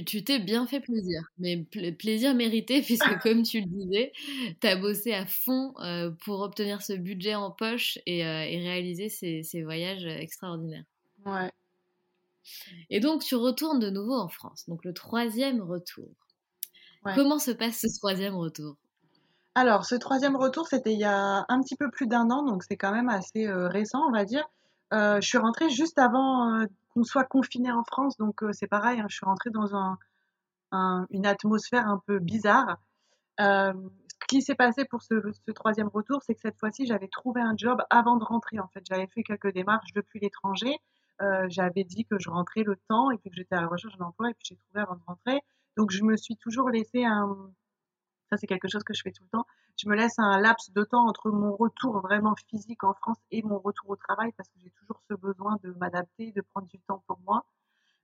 tu 0.06 0.24
t'es 0.24 0.40
bien 0.40 0.68
fait 0.68 0.80
plaisir, 0.80 1.22
mais 1.38 1.58
plaisir 1.58 2.36
mérité, 2.36 2.82
puisque 2.84 3.20
comme 3.20 3.44
tu 3.44 3.62
le 3.62 3.68
disais, 3.68 4.12
tu 4.62 4.68
as 4.68 4.76
bossé 4.76 5.14
à 5.14 5.26
fond 5.26 5.74
euh, 5.80 6.12
pour 6.24 6.42
obtenir 6.42 6.82
ce 6.82 6.94
budget 6.94 7.36
en 7.36 7.52
poche 7.52 8.00
et, 8.06 8.26
euh, 8.26 8.44
réaliser 8.44 9.10
ces, 9.10 9.64
voyages 9.64 10.06
extraordinaires. 10.06 10.86
Ouais. 11.26 11.52
Et 12.90 13.00
donc, 13.00 13.24
tu 13.24 13.36
retournes 13.36 13.80
de 13.80 13.90
nouveau 13.90 14.16
en 14.16 14.30
France, 14.30 14.66
donc 14.68 14.84
le 14.86 14.94
troisième 14.94 15.62
retour. 15.62 16.10
Comment 17.16 17.40
se 17.40 17.52
passe 17.52 17.80
ce 17.80 17.88
troisième 17.98 18.36
retour? 18.36 18.76
Alors, 19.56 19.86
ce 19.86 19.96
troisième 19.96 20.36
retour, 20.36 20.68
c'était 20.68 20.94
il 20.94 21.00
y 21.00 21.06
a 21.06 21.46
un 21.48 21.62
petit 21.62 21.76
peu 21.76 21.90
plus 21.90 22.08
d'un 22.08 22.30
an, 22.30 22.44
donc 22.44 22.64
c'est 22.64 22.78
quand 22.78 22.92
même 22.92 23.10
assez 23.10 23.48
euh, 23.48 23.68
récent, 23.68 24.00
on 24.08 24.12
va 24.12 24.26
dire. 24.26 24.48
Je 24.92 25.22
suis 25.22 25.38
rentrée 25.38 25.70
juste 25.70 26.00
avant 26.00 26.66
qu'on 26.94 27.04
soit 27.04 27.24
confiné 27.24 27.72
en 27.72 27.84
France. 27.84 28.18
Donc 28.18 28.44
euh, 28.44 28.52
c'est 28.54 28.68
pareil, 28.68 29.00
hein, 29.00 29.06
je 29.10 29.16
suis 29.16 29.26
rentrée 29.26 29.50
dans 29.52 29.76
un, 29.76 29.98
une 31.10 31.26
atmosphère 31.26 31.88
un 31.88 32.02
peu 32.06 32.20
bizarre. 32.20 32.78
Euh, 33.40 33.74
qui 34.28 34.42
s'est 34.42 34.56
passé 34.56 34.86
pour 34.86 35.02
ce, 35.02 35.16
ce 35.32 35.52
troisième 35.52 35.88
retour, 35.88 36.22
c'est 36.22 36.36
que 36.36 36.42
cette 36.42 36.60
fois-ci, 36.60 36.86
j'avais 36.86 37.08
trouvé 37.08 37.42
un 37.42 37.54
job 37.58 37.82
avant 37.90 38.18
de 38.18 38.24
rentrer. 38.24 38.60
En 38.60 38.68
fait, 38.68 38.84
j'avais 38.88 39.08
fait 39.08 39.24
quelques 39.24 39.54
démarches 39.54 39.94
depuis 39.96 40.20
l'étranger. 40.20 40.76
Euh, 41.22 41.46
j'avais 41.50 41.84
dit 41.84 42.06
que 42.06 42.20
je 42.20 42.30
rentrais 42.30 42.64
le 42.64 42.76
temps 42.90 43.12
et 43.12 43.18
puis 43.18 43.30
que 43.30 43.38
j'étais 43.38 43.56
à 43.56 43.62
la 43.62 43.68
recherche 43.68 43.98
d'un 43.98 44.06
emploi 44.06 44.30
et 44.30 44.34
puis 44.34 44.44
j'ai 44.50 44.56
trouvé 44.58 44.82
avant 44.82 44.96
de 44.96 45.02
rentrer. 45.08 45.40
Donc, 45.78 45.92
je 45.92 46.04
me 46.04 46.16
suis 46.18 46.36
toujours 46.36 46.70
laissé 46.70 47.06
un, 47.06 47.50
ça 48.30 48.38
c'est 48.38 48.48
quelque 48.48 48.68
chose 48.68 48.84
que 48.84 48.94
je 48.94 49.02
fais 49.02 49.12
tout 49.12 49.24
le 49.24 49.30
temps. 49.30 49.46
Je 49.78 49.90
me 49.90 49.96
laisse 49.96 50.20
un 50.20 50.40
laps 50.40 50.72
de 50.74 50.84
temps 50.84 51.08
entre 51.08 51.32
mon 51.32 51.56
retour 51.56 52.00
vraiment 52.02 52.36
physique 52.50 52.84
en 52.84 52.94
France 52.94 53.18
et 53.32 53.42
mon 53.44 53.60
retour 53.60 53.90
au 53.90 53.96
travail 53.96 54.32
parce 54.38 54.50
que 54.50 54.60
j'ai 54.60 54.72
toujours 54.72 55.02
ce 55.10 55.14
besoin 55.16 55.58
de 55.64 55.72
m'adapter, 55.80 56.32
de 56.32 56.42
prendre 56.42 56.68
du 56.68 56.80
temps 56.80 57.04
pour 57.08 57.20
moi. 57.26 57.46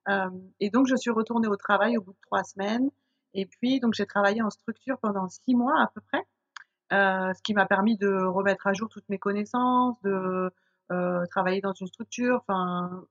Euh, 0.09 0.29
et 0.59 0.69
donc 0.69 0.87
je 0.87 0.95
suis 0.95 1.11
retournée 1.11 1.47
au 1.47 1.55
travail 1.55 1.97
au 1.97 2.01
bout 2.01 2.13
de 2.13 2.21
trois 2.21 2.43
semaines. 2.43 2.89
Et 3.33 3.45
puis 3.45 3.79
donc 3.79 3.93
j'ai 3.93 4.05
travaillé 4.05 4.41
en 4.41 4.49
structure 4.49 4.97
pendant 4.99 5.27
six 5.27 5.55
mois 5.55 5.81
à 5.81 5.87
peu 5.93 6.01
près, 6.01 6.23
euh, 6.93 7.33
ce 7.33 7.41
qui 7.41 7.53
m'a 7.53 7.65
permis 7.65 7.97
de 7.97 8.23
remettre 8.25 8.67
à 8.67 8.73
jour 8.73 8.89
toutes 8.89 9.09
mes 9.09 9.19
connaissances, 9.19 9.99
de 10.01 10.51
euh, 10.91 11.25
travailler 11.27 11.61
dans 11.61 11.73
une 11.73 11.87
structure, 11.87 12.43
enfin 12.47 13.03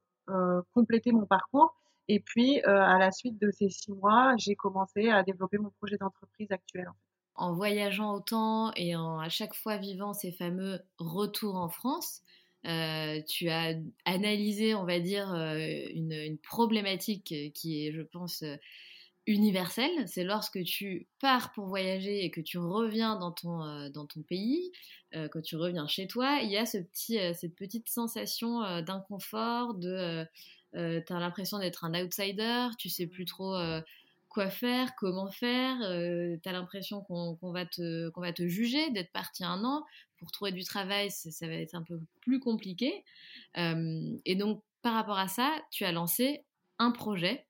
compléter 0.73 1.13
mon 1.13 1.27
parcours. 1.27 1.77
Et 2.09 2.21
puis, 2.21 2.61
euh, 2.61 2.83
à 2.83 2.99
la 2.99 3.11
suite 3.11 3.41
de 3.41 3.51
ces 3.51 3.71
six 3.71 3.91
mois, 3.91 4.35
j'ai 4.39 4.55
commencé 4.55 5.09
à 5.09 5.23
développer 5.23 5.59
mon 5.59 5.71
projet 5.71 5.97
d'entreprise 5.97 6.51
actuel. 6.53 6.89
En 7.35 7.55
voyageant 7.55 8.15
autant 8.15 8.73
et 8.77 8.95
en 8.95 9.19
à 9.19 9.29
chaque 9.29 9.55
fois 9.55 9.77
vivant 9.79 10.13
ces 10.13 10.31
fameux 10.33 10.81
retours 10.99 11.57
en 11.57 11.69
France, 11.69 12.21
euh, 12.67 13.21
tu 13.29 13.49
as 13.49 13.75
analysé, 14.05 14.75
on 14.75 14.85
va 14.85 15.01
dire, 15.01 15.33
euh, 15.33 15.57
une, 15.95 16.39
problématique 16.39 17.35
qui 17.55 17.87
est, 17.87 17.93
je 17.93 18.03
pense, 18.03 18.45
universelle. 19.27 20.07
C'est 20.07 20.25
lorsque 20.25 20.63
tu 20.63 21.09
pars 21.21 21.53
pour 21.53 21.67
voyager 21.67 22.25
et 22.25 22.31
que 22.31 22.41
tu 22.41 22.59
reviens 22.59 23.19
dans 23.19 23.33
ton, 23.33 23.89
dans 23.91 24.07
ton 24.07 24.23
pays, 24.23 24.71
quand 25.33 25.43
tu 25.43 25.57
reviens 25.57 25.87
chez 25.87 26.07
toi, 26.07 26.41
il 26.43 26.51
y 26.51 26.57
a 26.57 26.67
ce 26.67 26.79
petit, 26.79 27.19
cette 27.35 27.55
petite 27.55 27.89
sensation 27.89 28.81
d'inconfort, 28.83 29.75
de 29.75 30.27
euh, 30.77 31.01
tu 31.07 31.13
as 31.13 31.21
l'impression 31.21 31.59
d'être 31.59 31.85
un 31.85 31.95
outsider, 31.95 32.69
tu 32.79 32.89
sais 32.89 33.07
plus 33.07 33.25
trop 33.25 33.55
euh, 33.55 33.81
quoi 34.35 34.51
faire, 34.51 34.95
comment 34.97 35.31
faire, 35.31 35.77
euh, 35.83 36.37
tu 36.43 36.49
as 36.49 36.53
l'impression 36.53 37.03
qu'on 37.03 37.37
qu 37.37 37.53
va, 37.53 37.65
te, 37.65 38.11
va 38.19 38.33
te 38.33 38.47
juger 38.47 38.91
d'être 38.91 39.13
parti 39.13 39.45
un 39.45 39.65
an. 39.65 39.85
Pour 40.19 40.33
trouver 40.33 40.53
du 40.53 40.65
travail, 40.65 41.11
ça 41.11 41.47
va 41.47 41.55
être 41.55 41.75
un 41.75 41.83
peu 41.83 42.01
plus 42.21 42.41
compliqué. 42.41 43.05
Euh, 43.57 44.17
et 44.25 44.35
donc, 44.35 44.61
par 44.83 44.95
rapport 44.95 45.19
à 45.19 45.29
ça, 45.29 45.51
tu 45.71 45.85
as 45.85 45.93
lancé 45.93 46.43
un 46.79 46.91
projet 46.91 47.47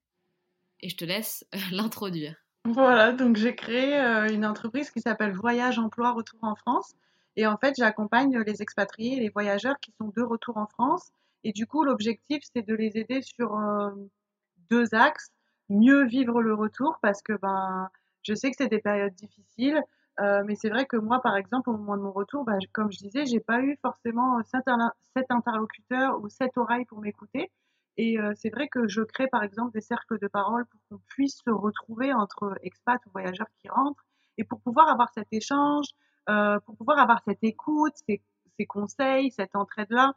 et 0.81 0.91
je 0.91 0.97
te 0.97 1.05
laisse 1.05 1.47
l'introduire. 1.73 2.37
Voilà, 2.67 3.13
donc 3.13 3.37
j'ai 3.37 3.55
créé 3.55 3.99
euh, 3.99 4.29
une 4.33 4.45
entreprise 4.45 4.91
qui 4.91 5.01
s'appelle 5.01 5.33
Voyage 5.33 5.79
Emploi 5.79 6.13
Retour 6.13 6.41
en 6.43 6.55
France. 6.55 6.95
Et 7.37 7.47
en 7.47 7.57
fait, 7.57 7.75
j'accompagne 7.79 8.39
les 8.41 8.63
expatriés 8.63 9.17
et 9.17 9.21
les 9.21 9.31
voyageurs 9.31 9.79
qui 9.81 9.93
sont 9.99 10.13
de 10.15 10.23
retour 10.23 10.57
en 10.59 10.67
France 10.67 11.13
et 11.45 11.53
du 11.53 11.67
coup, 11.67 11.85
l'objectif, 11.85 12.43
c'est 12.53 12.67
de 12.67 12.75
les 12.75 12.99
aider 12.99 13.23
sur 13.23 13.57
euh, 13.57 13.91
deux 14.71 14.95
axes. 14.95 15.31
Mieux 15.69 16.05
vivre 16.07 16.43
le 16.43 16.55
retour 16.55 16.99
parce 17.03 17.23
que 17.23 17.35
ben, 17.35 17.89
je 18.23 18.35
sais 18.35 18.51
que 18.51 18.57
c'est 18.59 18.69
des 18.69 18.81
périodes 18.81 19.15
difficiles, 19.15 19.81
euh, 20.21 20.43
mais 20.47 20.55
c'est 20.55 20.69
vrai 20.69 20.87
que 20.87 20.97
moi, 20.97 21.21
par 21.23 21.37
exemple, 21.37 21.71
au 21.71 21.77
moment 21.77 21.97
de 21.97 22.03
mon 22.03 22.13
retour, 22.13 22.45
ben, 22.45 22.59
comme 22.73 22.91
je 22.93 22.99
disais, 22.99 23.27
j'ai 23.27 23.41
pas 23.41 23.61
eu 23.61 23.77
forcément 23.83 24.43
cet, 24.45 24.65
cet 25.17 25.31
interlocuteur 25.31 26.21
ou 26.23 26.29
cette 26.29 26.57
oreille 26.57 26.85
pour 26.87 27.01
m'écouter. 27.01 27.51
Et 27.97 28.19
euh, 28.19 28.33
c'est 28.37 28.51
vrai 28.51 28.69
que 28.69 28.89
je 28.89 29.03
crée, 29.03 29.29
par 29.29 29.43
exemple, 29.43 29.73
des 29.73 29.81
cercles 29.81 30.19
de 30.19 30.27
parole 30.27 30.67
pour 30.67 30.81
qu'on 30.89 30.99
puisse 31.09 31.41
se 31.45 31.51
retrouver 31.51 32.13
entre 32.13 32.57
expats 32.63 33.05
ou 33.07 33.11
voyageurs 33.11 33.47
qui 33.61 33.69
rentrent 33.69 34.05
et 34.37 34.45
pour 34.45 34.61
pouvoir 34.61 34.89
avoir 34.89 35.11
cet 35.15 35.29
échange, 35.33 35.87
euh, 36.29 36.59
pour 36.61 36.77
pouvoir 36.77 36.99
avoir 36.99 37.23
cette 37.25 37.43
écoute, 37.43 37.95
ces, 38.07 38.21
ces 38.59 38.67
conseils, 38.67 39.31
cette 39.31 39.55
entraide-là. 39.55 40.15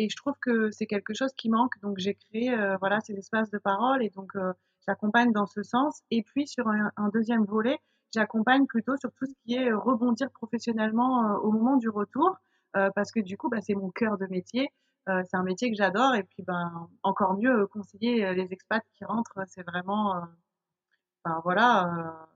Et 0.00 0.08
je 0.08 0.16
trouve 0.16 0.32
que 0.40 0.70
c'est 0.70 0.86
quelque 0.86 1.12
chose 1.12 1.30
qui 1.36 1.50
manque. 1.50 1.78
Donc 1.82 1.98
j'ai 1.98 2.14
créé 2.14 2.54
euh, 2.54 2.78
voilà 2.78 3.00
ces 3.00 3.12
espaces 3.12 3.50
de 3.50 3.58
parole 3.58 4.02
et 4.02 4.08
donc 4.08 4.34
euh, 4.34 4.54
j'accompagne 4.86 5.30
dans 5.30 5.44
ce 5.44 5.62
sens. 5.62 6.00
Et 6.10 6.22
puis 6.22 6.48
sur 6.48 6.68
un, 6.68 7.08
deuxième 7.12 7.44
volet, 7.44 7.78
j'accompagne 8.14 8.66
plutôt 8.66 8.96
sur 8.96 9.12
tout 9.12 9.26
ce 9.26 9.34
qui 9.44 9.56
est 9.56 9.70
rebondir 9.70 10.30
professionnellement 10.30 11.34
euh, 11.34 11.36
au 11.40 11.52
moment 11.52 11.76
du 11.76 11.90
retour, 11.90 12.34
euh, 12.76 12.88
parce 12.94 13.12
que 13.12 13.20
du 13.20 13.36
coup 13.36 13.50
bah, 13.50 13.60
c'est 13.60 13.74
mon 13.74 13.90
cœur 13.90 14.16
de 14.16 14.26
métier. 14.26 14.70
Euh, 15.10 15.22
c'est 15.28 15.36
un 15.36 15.42
métier 15.42 15.70
que 15.70 15.76
j'adore 15.76 16.14
et 16.14 16.22
puis 16.22 16.42
ben 16.42 16.88
encore 17.02 17.36
mieux 17.36 17.66
conseiller 17.66 18.32
les 18.34 18.48
expats 18.52 18.82
qui 18.94 19.04
rentrent, 19.04 19.38
c'est 19.48 19.66
vraiment 19.66 20.14
ben 21.26 21.40
voilà 21.44 22.28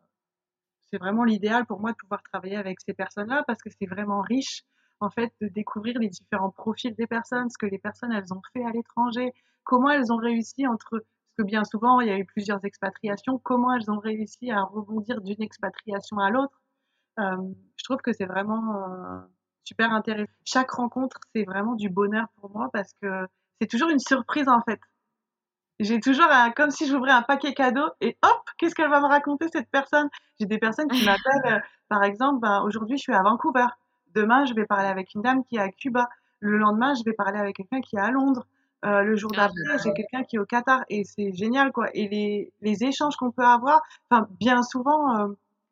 c'est 0.91 0.99
vraiment 0.99 1.25
l'idéal 1.25 1.65
pour 1.67 1.81
moi 1.81 1.93
de 1.93 1.97
pouvoir 1.97 2.23
travailler 2.23 2.57
avec 2.57 2.81
ces 2.81 2.95
personnes-là 2.95 3.43
parce 3.47 3.63
que 3.63 3.71
c'est 3.71 3.87
vraiment 3.87 4.21
riche 4.21 4.65
en 5.01 5.11
fait, 5.11 5.33
de 5.41 5.49
découvrir 5.49 5.99
les 5.99 6.09
différents 6.09 6.51
profils 6.51 6.95
des 6.95 7.07
personnes, 7.07 7.51
ce 7.51 7.59
que 7.59 7.67
les 7.67 7.79
personnes 7.79 8.13
elles 8.13 8.33
ont 8.33 8.43
fait 8.53 8.65
à 8.65 8.71
l'étranger, 8.71 9.33
comment 9.65 9.91
elles 9.91 10.13
ont 10.13 10.17
réussi 10.17 10.67
entre, 10.67 11.05
que 11.37 11.43
bien 11.43 11.65
souvent 11.65 12.01
il 12.01 12.09
y 12.09 12.11
a 12.11 12.19
eu 12.19 12.25
plusieurs 12.25 12.65
expatriations, 12.65 13.39
comment 13.39 13.75
elles 13.75 13.91
ont 13.91 13.99
réussi 13.99 14.51
à 14.51 14.63
rebondir 14.63 15.21
d'une 15.21 15.43
expatriation 15.43 16.19
à 16.19 16.31
l'autre. 16.31 16.61
Euh, 17.19 17.37
je 17.77 17.85
trouve 17.85 17.99
que 17.99 18.13
c'est 18.13 18.27
vraiment 18.27 18.77
euh, 18.77 19.21
super 19.65 19.93
intéressant. 19.93 20.33
Chaque 20.45 20.71
rencontre, 20.71 21.19
c'est 21.35 21.45
vraiment 21.45 21.75
du 21.75 21.89
bonheur 21.89 22.29
pour 22.41 22.51
moi 22.51 22.71
parce 22.73 22.93
que 23.01 23.27
c'est 23.61 23.69
toujours 23.69 23.91
une 23.91 23.99
surprise 23.99 24.49
en 24.49 24.61
fait. 24.63 24.81
J'ai 25.81 25.99
toujours 25.99 26.31
un, 26.31 26.53
comme 26.53 26.71
si 26.71 26.87
j'ouvrais 26.87 27.11
un 27.11 27.23
paquet 27.23 27.53
cadeau 27.53 27.89
et 28.01 28.17
hop, 28.23 28.43
qu'est-ce 28.59 28.75
qu'elle 28.77 28.91
va 28.91 29.01
me 29.01 29.09
raconter 29.09 29.47
cette 29.53 29.69
personne? 29.71 30.09
J'ai 30.39 30.47
des 30.47 30.59
personnes 30.59 30.89
qui 30.89 31.05
m'appellent, 31.05 31.53
euh, 31.53 31.59
par 31.89 32.05
exemple, 32.05 32.41
ben, 32.41 32.63
aujourd'hui 32.63 32.97
je 32.97 33.03
suis 33.03 33.15
à 33.15 33.23
Vancouver. 33.23 33.67
Demain, 34.15 34.45
je 34.45 34.55
vais 34.55 34.67
parler 34.67 34.89
avec 34.89 35.15
une 35.15 35.23
dame 35.23 35.45
qui 35.45 35.57
est 35.57 35.61
à 35.61 35.71
Cuba. 35.71 36.09
Le 36.41 36.59
lendemain, 36.59 36.95
je 36.95 37.03
vais 37.05 37.13
parler 37.15 37.39
avec 37.39 37.57
quelqu'un 37.57 37.81
qui 37.81 37.97
est 37.97 38.01
à 38.01 38.11
Londres. 38.11 38.47
Euh, 38.85 39.03
le 39.03 39.17
jour 39.17 39.31
Ah, 39.37 39.49
d'après, 39.49 39.79
j'ai 39.83 39.95
quelqu'un 39.95 40.25
qui 40.25 40.37
est 40.37 40.39
au 40.39 40.45
Qatar 40.45 40.85
et 40.91 41.05
c'est 41.05 41.33
génial 41.33 41.73
quoi. 41.73 41.87
Et 41.95 42.07
les, 42.09 42.53
les 42.61 42.85
échanges 42.85 43.17
qu'on 43.17 43.31
peut 43.31 43.45
avoir, 43.45 43.83
enfin 44.11 44.29
bien 44.39 44.63
souvent, 44.63 45.19
euh, 45.19 45.29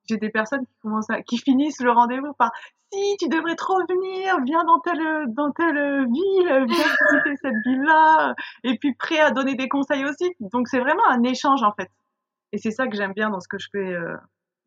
j'ai 0.09 0.17
des 0.17 0.31
personnes 0.31 0.65
qui 0.65 0.75
commencent 0.83 1.11
à, 1.11 1.21
qui 1.21 1.37
finissent 1.37 1.81
le 1.81 1.91
rendez-vous 1.91 2.33
par 2.33 2.51
si 2.91 3.17
tu 3.19 3.29
devrais 3.29 3.55
trop 3.55 3.79
venir, 3.87 4.39
viens 4.45 4.65
dans 4.65 4.81
telle 4.81 5.27
dans 5.29 5.51
telle 5.53 6.07
ville, 6.07 6.47
viens 6.47 6.67
visiter 6.67 7.37
cette 7.43 7.57
ville-là, 7.67 8.35
et 8.65 8.79
puis 8.79 8.95
prêt 8.95 9.21
à 9.21 9.31
donner 9.31 9.57
des 9.57 9.69
conseils 9.69 10.05
aussi. 10.05 10.31
Donc 10.41 10.69
c'est 10.69 10.81
vraiment 10.81 11.07
un 11.09 11.23
échange 11.23 11.63
en 11.63 11.73
fait. 11.73 11.91
Et 12.53 12.59
c'est 12.59 12.71
ça 12.71 12.87
que 12.87 12.97
j'aime 12.97 13.13
bien 13.13 13.31
dans 13.31 13.41
ce 13.41 13.49
que 13.49 13.59
je 13.59 13.69
fais 13.71 13.93
euh, 13.93 14.17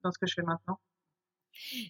dans 0.04 0.12
ce 0.12 0.20
que 0.20 0.28
je 0.28 0.34
fais 0.36 0.44
maintenant. 0.44 0.80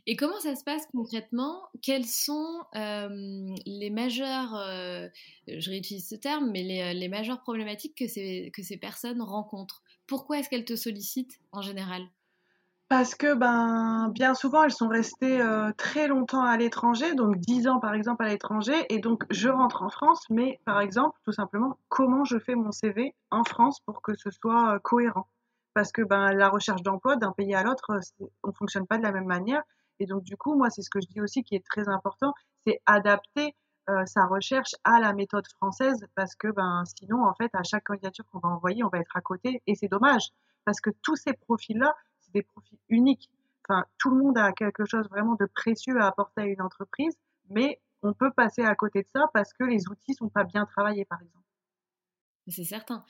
Et 0.05 0.15
comment 0.15 0.39
ça 0.39 0.55
se 0.55 0.63
passe 0.63 0.85
concrètement? 0.91 1.63
Quelles 1.81 2.05
sont 2.05 2.63
euh, 2.75 3.55
les 3.65 3.89
majeures, 3.89 4.55
euh, 4.55 5.07
mais 5.47 6.63
les, 6.63 6.93
les 6.93 7.07
majeures 7.09 7.41
problématiques 7.41 7.95
que 7.97 8.07
ces, 8.07 8.77
personnes 8.79 9.21
rencontrent? 9.21 9.83
Pourquoi 10.07 10.39
est-ce 10.39 10.49
qu'elles 10.49 10.65
te 10.65 10.75
sollicitent 10.75 11.39
en 11.51 11.61
général? 11.61 12.03
Parce 12.87 13.15
que 13.15 13.33
ben 13.33 14.09
bien 14.09 14.35
souvent 14.35 14.63
elles 14.63 14.71
sont 14.71 14.87
restées 14.87 15.41
euh, 15.41 15.71
très 15.75 16.07
longtemps 16.07 16.43
à 16.43 16.55
l'étranger, 16.55 17.15
donc 17.15 17.37
10 17.37 17.67
ans 17.67 17.79
par 17.79 17.95
exemple 17.95 18.23
à 18.23 18.27
l'étranger, 18.27 18.85
et 18.89 18.99
donc 18.99 19.23
je 19.31 19.49
rentre 19.49 19.81
en 19.81 19.89
France, 19.89 20.23
mais 20.29 20.59
par 20.65 20.79
exemple 20.81 21.17
tout 21.23 21.31
simplement 21.31 21.79
comment 21.89 22.25
je 22.25 22.37
fais 22.37 22.53
mon 22.53 22.71
CV 22.71 23.15
en 23.31 23.43
France 23.43 23.79
pour 23.87 24.03
que 24.03 24.13
ce 24.15 24.29
soit 24.29 24.75
euh, 24.75 24.79
cohérent? 24.79 25.27
Parce 25.75 25.91
que 25.91 26.01
ben 26.01 26.31
la 26.31 26.49
recherche 26.49 26.81
d'emploi 26.81 27.17
d'un 27.17 27.33
pays 27.33 27.53
à 27.53 27.61
l'autre, 27.61 27.91
euh, 27.91 28.25
on 28.43 28.51
fonctionne 28.53 28.87
pas 28.87 28.97
de 28.97 29.03
la 29.03 29.11
même 29.11 29.25
manière, 29.27 29.61
et 29.99 30.07
donc 30.07 30.23
du 30.23 30.37
coup 30.37 30.55
moi 30.55 30.71
c'est 30.71 30.81
ce 30.81 30.89
que 30.89 30.99
je 31.01 31.07
dis 31.07 31.21
aussi 31.21 31.43
qui 31.43 31.53
est 31.55 31.65
très 31.65 31.87
important, 31.89 32.33
c'est 32.65 32.81
adapter 32.87 33.53
euh, 33.89 34.05
sa 34.07 34.25
recherche 34.25 34.73
à 34.83 34.99
la 34.99 35.13
méthode 35.13 35.45
française, 35.57 36.07
parce 36.15 36.33
que 36.35 36.47
ben 36.47 36.83
sinon 36.85 37.23
en 37.25 37.35
fait 37.35 37.51
à 37.53 37.63
chaque 37.63 37.83
candidature 37.83 38.25
qu'on 38.31 38.39
va 38.39 38.49
envoyer, 38.49 38.83
on 38.83 38.89
va 38.89 38.99
être 38.99 39.15
à 39.15 39.21
côté, 39.21 39.61
et 39.67 39.75
c'est 39.75 39.89
dommage, 39.89 40.29
parce 40.63 40.81
que 40.81 40.89
tous 41.03 41.17
ces 41.17 41.33
profils-là 41.33 41.93
c'est 42.21 42.33
des 42.33 42.43
profils 42.43 42.79
uniques. 42.89 43.29
Enfin, 43.67 43.83
tout 43.97 44.11
le 44.11 44.17
monde 44.17 44.37
a 44.37 44.51
quelque 44.53 44.85
chose 44.85 45.09
vraiment 45.09 45.35
de 45.35 45.45
précieux 45.45 45.99
à 45.99 46.07
apporter 46.07 46.41
à 46.41 46.45
une 46.45 46.61
entreprise, 46.61 47.15
mais 47.49 47.81
on 48.01 48.13
peut 48.13 48.31
passer 48.31 48.63
à 48.63 48.75
côté 48.75 49.01
de 49.01 49.07
ça 49.13 49.25
parce 49.33 49.51
que 49.53 49.63
les 49.63 49.87
outils 49.89 50.13
sont 50.13 50.29
pas 50.29 50.43
bien 50.43 50.65
travaillés, 50.65 51.05
par 51.05 51.21
exemple. 51.21 51.45
C'est 52.47 52.63
certain. 52.63 53.03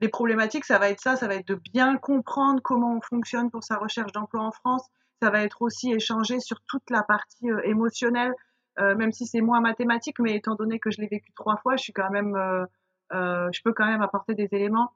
Les 0.00 0.08
problématiques, 0.08 0.64
ça 0.64 0.78
va 0.78 0.90
être 0.90 1.00
ça, 1.00 1.16
ça 1.16 1.28
va 1.28 1.36
être 1.36 1.48
de 1.48 1.54
bien 1.72 1.96
comprendre 1.96 2.60
comment 2.62 2.96
on 2.96 3.00
fonctionne 3.00 3.50
pour 3.50 3.62
sa 3.62 3.76
recherche 3.76 4.12
d'emploi 4.12 4.42
en 4.42 4.50
France. 4.50 4.86
Ça 5.22 5.30
va 5.30 5.42
être 5.42 5.62
aussi 5.62 5.92
échanger 5.92 6.40
sur 6.40 6.60
toute 6.66 6.90
la 6.90 7.02
partie 7.02 7.50
euh, 7.50 7.60
émotionnelle, 7.64 8.34
euh, 8.80 8.96
même 8.96 9.12
si 9.12 9.26
c'est 9.26 9.40
moins 9.40 9.60
mathématique, 9.60 10.18
mais 10.18 10.34
étant 10.34 10.56
donné 10.56 10.80
que 10.80 10.90
je 10.90 11.00
l'ai 11.00 11.06
vécu 11.06 11.32
trois 11.32 11.56
fois, 11.58 11.76
je 11.76 11.82
suis 11.84 11.92
quand 11.92 12.10
même, 12.10 12.34
euh, 12.34 13.48
je 13.52 13.60
peux 13.62 13.72
quand 13.72 13.86
même 13.86 14.02
apporter 14.02 14.34
des 14.34 14.48
éléments. 14.52 14.92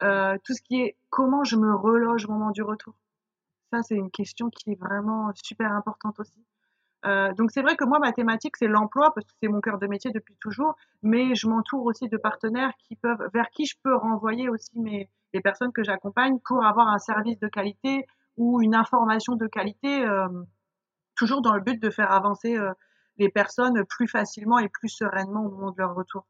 Tout 0.00 0.54
ce 0.54 0.62
qui 0.62 0.80
est 0.80 0.96
comment 1.10 1.44
je 1.44 1.56
me 1.56 1.74
reloge 1.74 2.24
au 2.24 2.32
moment 2.32 2.50
du 2.50 2.62
retour. 2.62 2.94
Ça, 3.72 3.82
c'est 3.82 3.94
une 3.94 4.10
question 4.10 4.50
qui 4.50 4.72
est 4.72 4.80
vraiment 4.80 5.30
super 5.34 5.72
importante 5.72 6.18
aussi. 6.18 6.44
Euh, 7.06 7.32
donc 7.34 7.50
c'est 7.50 7.62
vrai 7.62 7.76
que 7.76 7.84
moi, 7.84 7.98
ma 7.98 8.12
thématique, 8.12 8.56
c'est 8.56 8.66
l'emploi, 8.66 9.12
parce 9.14 9.26
que 9.26 9.32
c'est 9.42 9.48
mon 9.48 9.60
cœur 9.60 9.78
de 9.78 9.86
métier 9.86 10.10
depuis 10.10 10.36
toujours, 10.40 10.76
mais 11.02 11.34
je 11.34 11.48
m'entoure 11.48 11.84
aussi 11.86 12.08
de 12.08 12.16
partenaires 12.16 12.72
qui 12.78 12.96
peuvent, 12.96 13.28
vers 13.32 13.50
qui 13.50 13.64
je 13.66 13.76
peux 13.82 13.94
renvoyer 13.94 14.48
aussi 14.48 14.78
mes, 14.78 15.08
les 15.32 15.40
personnes 15.40 15.72
que 15.72 15.82
j'accompagne 15.82 16.38
pour 16.44 16.64
avoir 16.64 16.88
un 16.88 16.98
service 16.98 17.38
de 17.38 17.48
qualité 17.48 18.06
ou 18.36 18.60
une 18.60 18.74
information 18.74 19.36
de 19.36 19.46
qualité. 19.46 20.04
Euh, 20.04 20.28
toujours 21.16 21.42
dans 21.42 21.54
le 21.54 21.60
but 21.60 21.80
de 21.82 21.90
faire 21.90 22.12
avancer 22.12 22.56
les 23.18 23.28
personnes 23.28 23.84
plus 23.84 24.08
facilement 24.08 24.58
et 24.58 24.70
plus 24.70 24.88
sereinement 24.88 25.44
au 25.44 25.50
moment 25.50 25.70
de 25.70 25.76
leur 25.76 25.94
retour. 25.94 26.26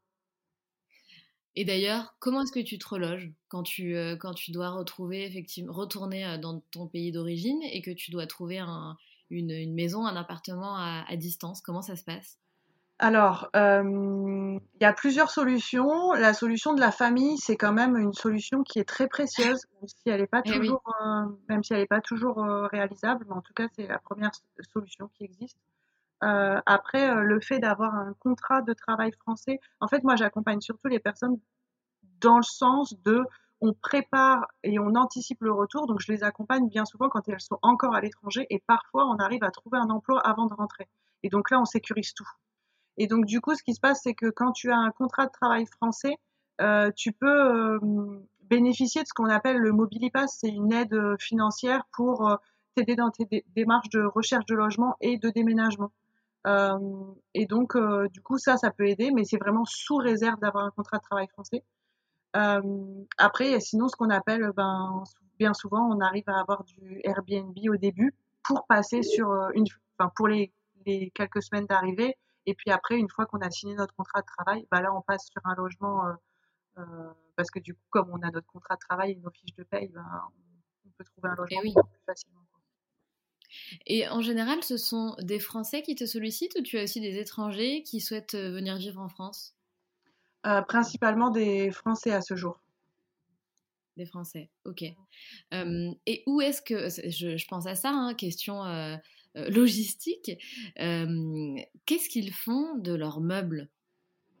Et 1.55 1.63
d'ailleurs, 1.63 2.13
comment 2.19 2.41
est-ce 2.41 2.51
que 2.51 2.59
tu 2.59 2.77
te 2.77 2.89
reloges 2.89 3.31
quand 3.47 3.63
tu, 3.63 3.95
quand 4.19 4.33
tu 4.33 4.51
dois 4.51 4.69
retrouver, 4.69 5.25
effectivement, 5.25 5.71
retourner 5.71 6.37
dans 6.39 6.59
ton 6.71 6.87
pays 6.87 7.13
d'origine 7.13 7.61
et 7.63 7.81
que 7.81 7.91
tu 7.91 8.11
dois 8.11 8.27
trouver 8.27 8.59
un, 8.59 8.97
une, 9.31 9.51
une, 9.51 9.73
maison, 9.73 10.05
un 10.05 10.15
appartement 10.15 10.75
à, 10.75 11.03
à, 11.07 11.15
distance? 11.15 11.61
Comment 11.61 11.81
ça 11.81 11.95
se 11.95 12.03
passe? 12.03 12.37
Alors, 12.99 13.49
il 13.55 14.59
y 14.79 14.85
a 14.85 14.93
plusieurs 14.93 15.31
solutions. 15.31 16.11
La 16.13 16.35
solution 16.35 16.73
de 16.75 16.79
la 16.79 16.91
famille, 16.91 17.37
c'est 17.39 17.57
quand 17.57 17.73
même 17.73 17.97
une 17.97 18.13
solution 18.13 18.61
qui 18.61 18.77
est 18.77 18.87
très 18.87 19.07
précieuse, 19.07 19.65
même 19.73 19.87
si 19.87 20.03
elle 20.05 20.21
n'est 20.21 20.27
pas 20.27 20.43
eh 20.45 20.51
si 21.63 21.73
n'est 21.73 21.85
pas 21.87 22.01
toujours 22.01 22.37
réalisable, 22.71 23.25
mais 23.27 23.33
en 23.33 23.41
tout 23.41 23.53
cas, 23.55 23.67
c'est 23.75 23.87
la 23.87 23.97
première 23.97 24.29
solution 24.71 25.09
qui 25.15 25.23
existe. 25.23 25.57
Euh, 26.23 26.61
après, 26.67 27.15
le 27.23 27.39
fait 27.39 27.59
d'avoir 27.59 27.95
un 27.95 28.13
contrat 28.19 28.61
de 28.61 28.73
travail 28.73 29.11
français, 29.13 29.59
en 29.79 29.87
fait, 29.87 30.03
moi, 30.03 30.15
j'accompagne 30.15 30.61
surtout 30.61 30.87
les 30.87 30.99
personnes 30.99 31.39
dans 32.19 32.37
le 32.37 32.43
sens 32.43 32.93
de 33.03 33.23
on 33.61 33.73
prépare 33.73 34.47
et 34.63 34.79
on 34.79 34.95
anticipe 34.95 35.41
le 35.41 35.51
retour. 35.51 35.87
Donc, 35.87 36.01
je 36.01 36.11
les 36.11 36.23
accompagne 36.23 36.67
bien 36.67 36.83
souvent 36.85 37.09
quand 37.09 37.27
elles 37.29 37.39
sont 37.39 37.59
encore 37.61 37.95
à 37.95 38.01
l'étranger 38.01 38.47
et 38.49 38.61
parfois, 38.65 39.05
on 39.05 39.17
arrive 39.17 39.43
à 39.43 39.51
trouver 39.51 39.77
un 39.77 39.89
emploi 39.89 40.19
avant 40.19 40.47
de 40.47 40.53
rentrer. 40.53 40.89
Et 41.23 41.29
donc 41.29 41.51
là, 41.51 41.61
on 41.61 41.65
sécurise 41.65 42.13
tout. 42.13 42.27
Et 42.97 43.07
donc, 43.07 43.25
du 43.25 43.39
coup, 43.39 43.55
ce 43.55 43.63
qui 43.63 43.73
se 43.73 43.79
passe, 43.79 44.01
c'est 44.03 44.15
que 44.15 44.29
quand 44.29 44.51
tu 44.51 44.71
as 44.71 44.77
un 44.77 44.91
contrat 44.91 45.27
de 45.27 45.31
travail 45.31 45.65
français, 45.67 46.17
euh, 46.59 46.91
tu 46.95 47.11
peux 47.13 47.27
euh, 47.27 47.79
bénéficier 48.43 49.01
de 49.03 49.07
ce 49.07 49.13
qu'on 49.13 49.29
appelle 49.29 49.57
le 49.57 49.71
Mobilipass. 49.71 50.37
C'est 50.39 50.49
une 50.49 50.73
aide 50.73 50.93
euh, 50.93 51.15
financière 51.19 51.83
pour 51.93 52.37
t'aider 52.75 52.95
dans 52.95 53.11
tes 53.11 53.45
démarches 53.55 53.89
de 53.89 54.03
recherche 54.03 54.45
de 54.45 54.55
logement 54.55 54.95
et 55.01 55.17
de 55.17 55.29
déménagement. 55.29 55.91
et 57.33 57.45
donc, 57.45 57.77
du 58.13 58.21
coup, 58.21 58.37
ça, 58.37 58.57
ça 58.57 58.71
peut 58.71 58.87
aider, 58.87 59.11
mais 59.11 59.25
c'est 59.25 59.37
vraiment 59.37 59.65
sous 59.65 59.97
réserve 59.97 60.39
d'avoir 60.39 60.65
un 60.65 60.71
contrat 60.71 60.97
de 60.97 61.03
travail 61.03 61.27
français. 61.27 61.63
Après, 62.33 63.59
sinon, 63.59 63.87
ce 63.87 63.95
qu'on 63.95 64.09
appelle, 64.09 64.51
ben, 64.55 65.03
bien 65.39 65.53
souvent, 65.53 65.89
on 65.89 65.99
arrive 65.99 66.27
à 66.27 66.39
avoir 66.39 66.63
du 66.63 67.01
Airbnb 67.03 67.57
au 67.69 67.77
début 67.77 68.13
pour 68.43 68.65
passer 68.67 69.03
sur 69.03 69.31
une, 69.53 69.65
enfin, 69.97 70.11
pour 70.15 70.27
les, 70.27 70.51
les 70.85 71.11
quelques 71.11 71.43
semaines 71.43 71.65
d'arrivée. 71.65 72.15
Et 72.45 72.55
puis 72.55 72.71
après, 72.71 72.97
une 72.97 73.09
fois 73.09 73.25
qu'on 73.25 73.39
a 73.39 73.51
signé 73.51 73.75
notre 73.75 73.93
contrat 73.95 74.21
de 74.21 74.25
travail, 74.25 74.67
bah 74.71 74.81
là, 74.81 74.93
on 74.95 75.01
passe 75.01 75.27
sur 75.27 75.41
un 75.45 75.55
logement 75.55 76.07
euh, 76.07 76.13
euh, 76.79 77.13
parce 77.35 77.51
que 77.51 77.59
du 77.59 77.73
coup, 77.73 77.83
comme 77.89 78.09
on 78.11 78.21
a 78.21 78.31
notre 78.31 78.47
contrat 78.47 78.75
de 78.75 78.79
travail 78.79 79.11
et 79.11 79.15
nos 79.15 79.29
fiches 79.31 79.55
de 79.55 79.63
paye, 79.63 79.89
ben, 79.89 80.05
on 80.85 80.89
peut 80.97 81.03
trouver 81.03 81.29
un 81.29 81.35
logement 81.35 81.83
plus 81.83 82.01
facilement. 82.05 82.41
Et 83.85 84.07
en 84.07 84.21
général, 84.21 84.63
ce 84.63 84.77
sont 84.77 85.15
des 85.19 85.39
Français 85.39 85.81
qui 85.81 85.95
te 85.95 86.05
sollicitent 86.05 86.57
ou 86.57 86.61
tu 86.61 86.77
as 86.79 86.83
aussi 86.83 87.01
des 87.01 87.19
étrangers 87.19 87.83
qui 87.83 87.99
souhaitent 87.99 88.35
euh, 88.35 88.51
venir 88.51 88.77
vivre 88.77 89.01
en 89.01 89.09
France? 89.09 89.55
Principalement 90.67 91.29
des 91.29 91.71
Français 91.71 92.11
à 92.11 92.21
ce 92.21 92.35
jour. 92.35 92.59
Des 93.97 94.05
Français, 94.05 94.49
ok. 94.65 94.83
et 95.51 96.23
où 96.25 96.41
est-ce 96.41 96.61
que, 96.61 96.89
je, 96.89 97.47
pense 97.47 97.67
à 97.67 97.75
ça, 97.75 97.89
hein, 97.89 98.13
question 98.13 98.63
euh, 98.65 98.95
logistique, 99.35 100.31
qu'est-ce 100.75 102.09
qu'ils 102.09 102.33
font 102.33 102.75
de 102.77 102.93
leurs 102.93 103.19
meubles? 103.19 103.69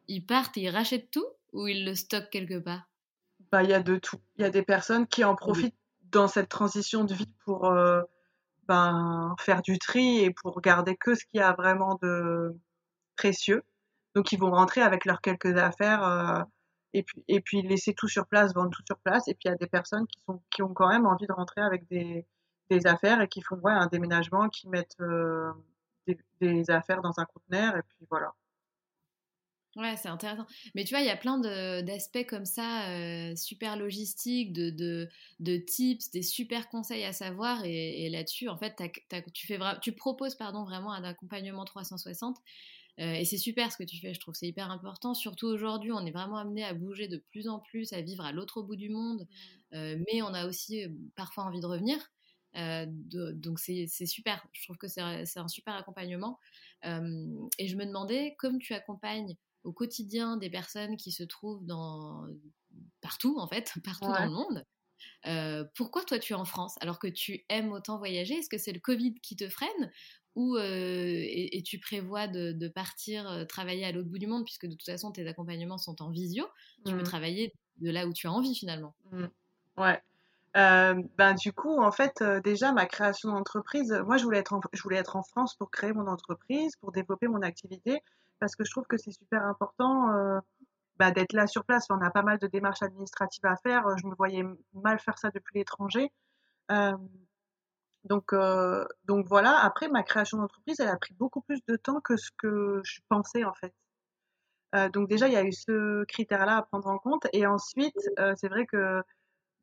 Ils 0.07 0.25
partent 0.25 0.57
et 0.57 0.61
ils 0.61 0.69
rachètent 0.69 1.11
tout 1.11 1.27
ou 1.53 1.67
ils 1.67 1.85
le 1.85 1.95
stockent 1.95 2.29
quelque 2.29 2.59
part? 2.59 2.89
Bah, 3.51 3.63
Il 3.63 3.69
y 3.69 3.73
a 3.73 3.81
de 3.81 3.97
tout. 3.97 4.17
Il 4.37 4.41
y 4.41 4.45
a 4.45 4.49
des 4.49 4.63
personnes 4.63 5.07
qui 5.07 5.23
en 5.23 5.35
profitent 5.35 5.75
dans 6.11 6.27
cette 6.27 6.49
transition 6.49 7.03
de 7.03 7.13
vie 7.13 7.33
pour 7.45 7.65
euh, 7.65 8.01
ben, 8.67 9.35
faire 9.39 9.61
du 9.61 9.79
tri 9.79 10.19
et 10.19 10.31
pour 10.31 10.61
garder 10.61 10.95
que 10.95 11.15
ce 11.15 11.25
qu'il 11.25 11.39
y 11.39 11.43
a 11.43 11.53
vraiment 11.53 11.97
de 12.01 12.53
précieux. 13.15 13.63
Donc 14.15 14.31
ils 14.31 14.39
vont 14.39 14.51
rentrer 14.51 14.81
avec 14.81 15.05
leurs 15.05 15.21
quelques 15.21 15.57
affaires 15.57 16.03
euh, 16.03 16.43
et, 16.93 17.03
puis, 17.03 17.23
et 17.27 17.41
puis 17.41 17.61
laisser 17.61 17.93
tout 17.93 18.07
sur 18.07 18.27
place, 18.27 18.53
vendre 18.53 18.71
tout 18.71 18.83
sur 18.85 18.97
place. 18.99 19.27
Et 19.27 19.33
puis 19.33 19.43
il 19.45 19.49
y 19.49 19.53
a 19.53 19.57
des 19.57 19.67
personnes 19.67 20.05
qui, 20.07 20.19
sont, 20.25 20.41
qui 20.53 20.61
ont 20.63 20.73
quand 20.73 20.89
même 20.89 21.05
envie 21.05 21.27
de 21.27 21.33
rentrer 21.33 21.61
avec 21.61 21.87
des, 21.87 22.25
des 22.69 22.87
affaires 22.87 23.21
et 23.21 23.27
qui 23.27 23.41
font 23.41 23.59
un 23.65 23.87
déménagement, 23.87 24.49
qui 24.49 24.67
mettent 24.67 24.99
euh, 25.01 25.51
des, 26.39 26.69
affaires 26.69 27.01
dans 27.01 27.19
un 27.19 27.25
conteneur 27.25 27.75
et 27.77 27.81
puis 27.83 28.07
voilà. 28.09 28.33
Ouais, 29.77 29.95
c'est 29.95 30.09
intéressant. 30.09 30.45
Mais 30.75 30.83
tu 30.83 30.93
vois, 30.93 30.99
il 30.99 31.05
y 31.05 31.11
a 31.11 31.15
plein 31.15 31.39
d'aspects 31.81 32.25
comme 32.27 32.43
ça, 32.43 32.89
euh, 32.89 33.35
super 33.37 33.77
logistiques, 33.77 34.51
de, 34.51 34.69
de, 34.69 35.07
de, 35.39 35.55
tips, 35.55 36.11
des 36.11 36.23
super 36.23 36.67
conseils 36.67 37.05
à 37.05 37.13
savoir. 37.13 37.63
Et, 37.63 38.09
là-dessus, 38.09 38.49
en 38.49 38.57
fait, 38.57 38.75
tu, 39.33 39.47
fais 39.47 39.57
tu 39.81 39.93
proposes 39.93 40.35
pardon, 40.35 40.65
vraiment 40.65 40.91
un 40.91 41.05
accompagnement 41.05 41.63
360. 41.63 42.37
Euh, 42.99 43.13
et 43.13 43.25
c'est 43.25 43.37
super 43.37 43.71
ce 43.71 43.77
que 43.77 43.83
tu 43.83 43.97
fais, 43.97 44.13
je 44.13 44.19
trouve 44.19 44.35
c'est 44.35 44.47
hyper 44.47 44.69
important. 44.69 45.13
Surtout 45.13 45.47
aujourd'hui, 45.47 45.91
on 45.91 46.05
est 46.05 46.11
vraiment 46.11 46.37
amené 46.37 46.63
à 46.63 46.73
bouger 46.73 47.07
de 47.07 47.17
plus 47.17 47.47
en 47.47 47.59
plus, 47.59 47.93
à 47.93 48.01
vivre 48.01 48.25
à 48.25 48.31
l'autre 48.31 48.61
bout 48.61 48.75
du 48.75 48.89
monde. 48.89 49.27
Mmh. 49.73 50.03
mais 50.05 50.21
on 50.21 50.33
a 50.33 50.47
aussi 50.47 50.83
parfois 51.15 51.45
envie 51.45 51.61
de 51.61 51.65
revenir. 51.65 51.97
Euh, 52.57 52.85
donc 52.87 53.59
c'est 53.59 53.87
super, 54.05 54.45
je 54.51 54.63
trouve 54.65 54.77
que 54.77 54.87
c'est 54.87 55.01
un 55.01 55.47
super 55.47 55.75
accompagnement. 55.75 56.39
Euh, 56.85 57.47
et 57.57 57.67
je 57.67 57.75
me 57.75 57.85
demandais, 57.85 58.35
comme 58.37 58.59
tu 58.59 58.73
accompagnes 58.73 59.35
au 59.63 59.71
quotidien 59.71 60.37
des 60.37 60.49
personnes 60.49 60.97
qui 60.97 61.11
se 61.11 61.23
trouvent 61.23 61.65
dans, 61.65 62.25
partout 63.01 63.37
en 63.39 63.47
fait, 63.47 63.73
partout 63.83 64.07
dans 64.07 64.25
le 64.25 64.31
monde, 64.31 64.65
euh, 65.27 65.63
pourquoi 65.75 66.03
toi 66.03 66.19
tu 66.19 66.33
es 66.33 66.35
en 66.35 66.45
France 66.45 66.75
alors 66.81 66.99
que 66.99 67.07
tu 67.07 67.45
aimes 67.49 67.71
autant 67.71 67.97
voyager? 67.97 68.35
Est-ce 68.35 68.49
que 68.49 68.57
c'est 68.57 68.73
le 68.73 68.79
Covid 68.79 69.15
qui 69.21 69.35
te 69.35 69.49
freine 69.49 69.91
ou 70.35 70.57
et, 70.57 71.61
tu 71.65 71.79
prévois 71.79 72.27
de, 72.27 72.67
partir 72.69 73.45
travailler 73.47 73.85
à 73.85 73.91
l'autre 73.91 74.09
bout 74.09 74.17
du 74.17 74.27
monde 74.27 74.45
puisque 74.45 74.65
de 74.65 74.71
toute 74.71 74.85
façon 74.85 75.11
tes 75.11 75.27
accompagnements 75.27 75.77
sont 75.77 76.01
en 76.01 76.09
visio 76.09 76.45
Tu 76.85 76.93
peux 76.93 76.99
mmh. 76.99 77.03
travailler 77.03 77.53
de 77.77 77.91
là 77.91 78.07
où 78.07 78.13
tu 78.13 78.27
as 78.27 78.31
envie 78.31 78.55
finalement. 78.55 78.95
Mmh. 79.11 79.25
Ouais, 79.77 80.01
euh, 80.57 81.01
ben 81.17 81.33
du 81.33 81.53
coup, 81.53 81.81
en 81.81 81.91
fait, 81.91 82.21
euh, 82.21 82.41
déjà 82.41 82.73
ma 82.73 82.85
création 82.85 83.31
d'entreprise, 83.31 83.91
moi 84.05 84.17
je 84.17 84.23
voulais 84.23 84.39
être 84.39 84.53
en, 84.53 84.59
je 84.73 84.83
voulais 84.83 84.97
être 84.97 85.15
en 85.15 85.23
France 85.23 85.55
pour 85.55 85.71
créer 85.71 85.93
mon 85.93 86.07
entreprise, 86.07 86.75
pour 86.75 86.91
développer 86.91 87.27
mon 87.27 87.41
activité, 87.41 88.03
parce 88.39 88.55
que 88.55 88.65
je 88.65 88.71
trouve 88.71 88.85
que 88.85 88.97
c'est 88.97 89.11
super 89.11 89.43
important 89.45 90.13
euh, 90.13 90.39
bah, 90.97 91.11
d'être 91.11 91.33
là 91.33 91.47
sur 91.47 91.63
place. 91.63 91.87
On 91.89 92.01
a 92.01 92.09
pas 92.09 92.23
mal 92.23 92.37
de 92.39 92.47
démarches 92.47 92.81
administratives 92.81 93.45
à 93.45 93.55
faire. 93.57 93.83
Je 93.97 94.07
me 94.07 94.15
voyais 94.15 94.43
mal 94.73 94.99
faire 94.99 95.17
ça 95.17 95.29
depuis 95.31 95.59
l'étranger. 95.59 96.11
Donc, 98.03 98.33
donc 99.05 99.27
voilà. 99.27 99.57
Après, 99.59 99.87
ma 99.89 100.03
création 100.03 100.37
d'entreprise, 100.37 100.79
elle 100.79 100.87
a 100.87 100.97
pris 100.97 101.13
beaucoup 101.13 101.41
plus 101.41 101.59
de 101.67 101.75
temps 101.75 102.01
que 102.01 102.17
ce 102.17 102.29
que 102.37 102.81
je 102.83 102.99
pensais 103.09 103.43
en 103.43 103.53
fait. 103.53 103.73
donc 104.91 105.07
déjà, 105.09 105.27
il 105.27 105.33
y 105.33 105.37
a 105.37 105.43
eu 105.43 105.51
ce 105.51 106.03
critère-là 106.05 106.57
à 106.57 106.61
prendre 106.63 106.87
en 106.87 106.97
compte. 106.97 107.27
Et 107.33 107.45
ensuite, 107.45 107.97
c'est 108.37 108.49
vrai 108.49 108.65
que 108.65 109.01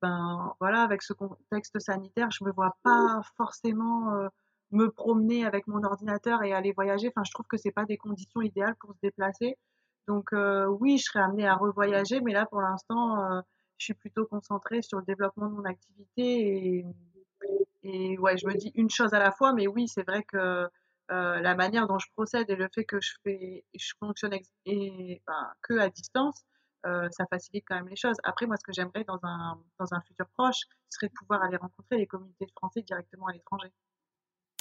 ben 0.03 0.55
voilà, 0.61 0.83
avec 0.83 1.03
ce 1.03 1.13
contexte 1.13 1.79
sanitaire, 1.81 2.31
je 2.31 2.45
me 2.45 2.53
vois 2.53 2.77
pas 2.83 3.21
forcément 3.37 4.15
euh, 4.15 4.29
me 4.71 4.91
promener 4.91 5.45
avec 5.45 5.67
mon 5.67 5.83
ordinateur 5.85 6.43
et 6.43 6.53
aller 6.53 6.73
voyager. 6.73 7.09
Enfin, 7.09 7.25
je 7.25 7.33
trouve 7.33 7.47
que 7.47 7.57
c'est 7.57 7.73
pas 7.73 7.85
des 7.85 7.97
conditions 7.97 8.43
idéales 8.43 8.77
pour 8.77 8.93
se 8.95 8.99
déplacer. 9.03 9.57
Donc 10.07 10.33
euh, 10.33 10.67
oui, 10.67 10.99
je 10.99 11.05
serais 11.05 11.21
amenée 11.21 11.47
à 11.47 11.57
revoyager, 11.57 12.21
mais 12.21 12.33
là 12.33 12.47
pour 12.47 12.61
l'instant, 12.63 13.21
euh, 13.23 13.41
je 13.79 13.87
suis 13.87 13.95
plutôt 13.95 14.27
concentrée 14.27 14.83
sur 14.83 14.99
le 14.99 15.05
développement 15.05 15.49
de 15.49 15.55
mon 15.55 15.65
activité 15.65 16.79
et, 16.79 16.87
et 17.83 18.19
ouais, 18.19 18.37
je 18.39 18.47
me 18.47 18.55
dis 18.55 18.73
une 18.75 18.91
chose 18.91 19.15
à 19.15 19.19
la 19.19 19.33
fois. 19.33 19.53
Mais 19.53 19.67
oui, 19.67 19.89
c'est 19.89 20.07
vrai 20.07 20.23
que 20.25 20.69
la 21.11 21.55
manière 21.55 21.87
dont 21.87 21.99
je 21.99 22.07
procède 22.15 22.51
et 22.51 22.57
le 22.57 22.69
fait 22.75 22.85
que 22.85 23.01
je 23.01 23.13
fais, 23.25 23.65
je 23.75 23.93
fonctionne 23.99 24.35
et, 24.67 25.23
que 25.63 25.79
à 25.79 25.89
distance, 25.89 26.45
euh, 26.87 27.09
ça 27.11 27.27
facilite 27.27 27.65
quand 27.67 27.75
même 27.75 27.89
les 27.89 27.97
choses. 27.97 28.17
Après, 28.23 28.47
moi, 28.47 28.57
ce 28.57 28.63
que 28.63 28.73
j'aimerais 28.73 29.05
dans 29.05 29.19
un, 29.23 29.61
dans 29.79 29.93
un 29.93 30.01
futur 30.03 30.27
proche, 30.37 30.61
serait 30.89 31.09
de 31.09 31.13
pouvoir 31.15 31.43
aller 31.43 31.57
rencontrer 31.57 31.99
les 31.99 32.07
communautés 32.07 32.47
de 32.47 32.53
Français 32.53 32.83
directement 32.83 33.27
à 33.27 33.33
l'étranger. 33.33 33.73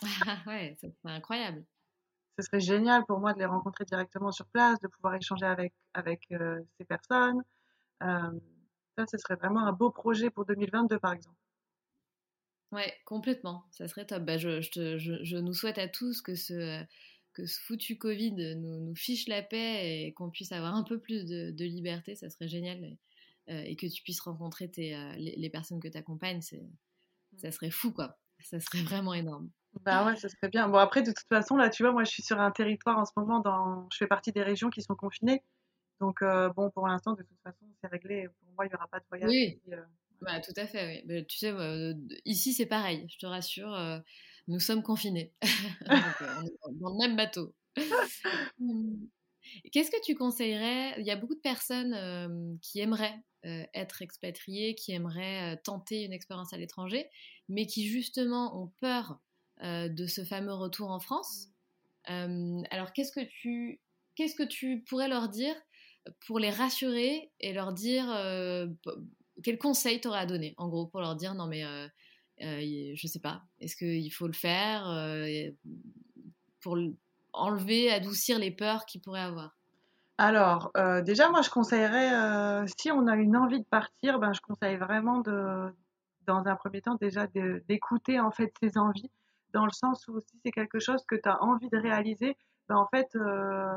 ouais, 0.47 0.75
c'est 0.79 0.93
incroyable. 1.05 1.63
Ce 2.39 2.45
serait 2.45 2.59
génial 2.59 3.05
pour 3.05 3.19
moi 3.19 3.33
de 3.33 3.39
les 3.39 3.45
rencontrer 3.45 3.85
directement 3.85 4.31
sur 4.31 4.47
place, 4.47 4.79
de 4.79 4.87
pouvoir 4.87 5.15
échanger 5.15 5.45
avec, 5.45 5.73
avec 5.93 6.21
euh, 6.31 6.59
ces 6.77 6.85
personnes. 6.85 7.41
Euh, 8.03 8.39
ça, 8.97 9.05
ce 9.07 9.17
serait 9.17 9.35
vraiment 9.35 9.65
un 9.65 9.71
beau 9.71 9.91
projet 9.91 10.29
pour 10.29 10.45
2022, 10.45 10.99
par 10.99 11.13
exemple. 11.13 11.37
Ouais, 12.71 12.93
complètement. 13.05 13.65
Ça 13.71 13.87
serait 13.87 14.05
top. 14.05 14.23
Bah, 14.23 14.37
je, 14.37 14.61
je, 14.61 14.97
je, 14.97 15.23
je, 15.23 15.37
nous 15.37 15.53
souhaite 15.53 15.77
à 15.77 15.87
tous 15.87 16.21
que 16.21 16.35
ce, 16.35 16.83
que 17.33 17.45
ce 17.45 17.59
foutu 17.61 17.97
Covid 17.97 18.33
nous, 18.55 18.81
nous 18.81 18.95
fiche 18.95 19.27
la 19.27 19.41
paix 19.41 20.07
et 20.07 20.13
qu'on 20.13 20.29
puisse 20.29 20.51
avoir 20.51 20.75
un 20.75 20.83
peu 20.83 20.99
plus 20.99 21.25
de, 21.25 21.65
liberté, 21.65 22.15
ça 22.15 22.29
serait 22.29 22.47
génial. 22.47 22.97
Euh, 23.49 23.61
et, 23.63 23.77
que 23.77 23.85
tu 23.87 24.03
puisses 24.03 24.19
rencontrer 24.19 24.69
tes, 24.69 24.95
euh, 24.95 25.13
les, 25.17 25.49
personnes 25.49 25.79
que 25.79 25.87
tu 25.87 25.97
accompagnes, 25.97 26.41
ça 26.41 27.51
serait 27.51 27.69
fou, 27.69 27.93
quoi. 27.93 28.17
Ça 28.39 28.59
serait 28.59 28.83
vraiment 28.83 29.13
énorme. 29.13 29.49
Bah 29.83 30.05
ouais, 30.05 30.15
ça 30.15 30.27
serait 30.27 30.49
bien. 30.49 30.67
Bon, 30.67 30.77
après, 30.77 31.01
de 31.01 31.11
toute 31.11 31.27
façon, 31.29 31.55
là, 31.55 31.69
tu 31.69 31.83
vois, 31.83 31.91
moi, 31.91 32.03
je 32.03 32.09
suis 32.09 32.23
sur 32.23 32.39
un 32.39 32.51
territoire 32.51 32.97
en 32.97 33.05
ce 33.05 33.11
moment, 33.15 33.39
dans... 33.39 33.87
je 33.91 33.97
fais 33.97 34.07
partie 34.07 34.31
des 34.31 34.43
régions 34.43 34.69
qui 34.69 34.81
sont 34.81 34.95
confinées. 34.95 35.43
Donc, 35.99 36.21
euh, 36.21 36.49
bon, 36.49 36.69
pour 36.71 36.87
l'instant, 36.87 37.13
de 37.13 37.23
toute 37.23 37.39
façon, 37.43 37.65
c'est 37.81 37.87
réglé. 37.87 38.27
Pour 38.27 38.53
moi, 38.55 38.65
il 38.65 38.69
n'y 38.69 38.75
aura 38.75 38.87
pas 38.87 38.99
de 38.99 39.05
voyage. 39.09 39.29
Oui, 39.29 39.61
bah, 40.21 40.39
tout 40.39 40.53
à 40.55 40.67
fait, 40.67 41.03
oui. 41.07 41.25
tu 41.27 41.37
sais, 41.37 41.53
ici, 42.25 42.53
c'est 42.53 42.65
pareil, 42.65 43.05
je 43.09 43.17
te 43.17 43.25
rassure 43.25 44.03
nous 44.47 44.59
sommes 44.59 44.83
confinés. 44.83 45.33
Donc, 45.89 46.21
on 46.21 46.45
est 46.45 46.79
dans 46.79 46.89
le 46.89 46.97
même 46.97 47.15
bateau. 47.15 47.53
Qu'est-ce 49.71 49.91
que 49.91 50.01
tu 50.03 50.15
conseillerais? 50.15 50.99
Il 50.99 51.05
y 51.05 51.11
a 51.11 51.15
beaucoup 51.15 51.35
de 51.35 51.41
personnes 51.41 52.59
qui 52.61 52.79
aimeraient 52.79 53.21
être 53.43 54.01
expatriées, 54.01 54.75
qui 54.75 54.91
aimeraient 54.91 55.57
tenter 55.63 56.03
une 56.03 56.11
expérience 56.11 56.53
à 56.53 56.57
l'étranger, 56.57 57.07
mais 57.47 57.65
qui 57.65 57.87
justement 57.87 58.61
ont 58.61 58.71
peur 58.81 59.19
de 59.61 60.07
ce 60.07 60.23
fameux 60.23 60.53
retour 60.53 60.91
en 60.91 60.99
France. 60.99 61.47
alors 62.05 62.93
qu'est-ce 62.93 63.11
que 63.11 63.25
tu 63.25 63.79
qu'est-ce 64.15 64.35
que 64.35 64.43
tu 64.43 64.83
pourrais 64.87 65.07
leur 65.07 65.29
dire 65.29 65.55
pour 66.25 66.39
les 66.39 66.49
rassurer 66.49 67.31
et 67.39 67.53
leur 67.53 67.73
dire 67.73 68.07
quel 69.43 69.57
conseil 69.57 70.01
tu 70.01 70.07
aurais 70.07 70.19
à 70.19 70.25
donner 70.25 70.53
en 70.57 70.67
gros 70.67 70.87
pour 70.87 70.99
leur 70.99 71.15
dire 71.15 71.33
non 71.33 71.47
mais 71.47 71.63
je 72.39 73.07
sais 73.07 73.19
pas 73.19 73.43
est-ce 73.59 73.75
qu'il 73.75 74.11
faut 74.11 74.27
le 74.27 74.33
faire 74.33 74.85
pour 76.61 76.77
enlever, 77.33 77.91
adoucir 77.91 78.39
les 78.39 78.51
peurs 78.51 78.85
qu'ils 78.85 79.01
pourraient 79.01 79.21
avoir? 79.21 79.55
Alors, 80.17 80.71
euh, 80.77 81.01
déjà, 81.01 81.29
moi, 81.29 81.41
je 81.41 81.49
conseillerais, 81.49 82.13
euh, 82.13 82.65
si 82.77 82.91
on 82.91 83.07
a 83.07 83.15
une 83.15 83.37
envie 83.37 83.59
de 83.59 83.65
partir, 83.65 84.19
ben, 84.19 84.33
je 84.33 84.41
conseille 84.41 84.77
vraiment 84.77 85.19
de, 85.19 85.71
dans 86.25 86.45
un 86.47 86.55
premier 86.55 86.81
temps, 86.81 86.95
déjà 86.95 87.27
d'écouter 87.27 88.19
en 88.19 88.31
fait 88.31 88.51
ses 88.61 88.77
envies, 88.77 89.11
dans 89.53 89.65
le 89.65 89.71
sens 89.71 90.07
où 90.07 90.19
si 90.19 90.39
c'est 90.43 90.51
quelque 90.51 90.79
chose 90.79 91.05
que 91.07 91.15
tu 91.15 91.29
as 91.29 91.41
envie 91.43 91.69
de 91.69 91.77
réaliser, 91.77 92.35
ben, 92.67 92.77
en 92.77 92.87
fait, 92.87 93.07
euh, 93.15 93.75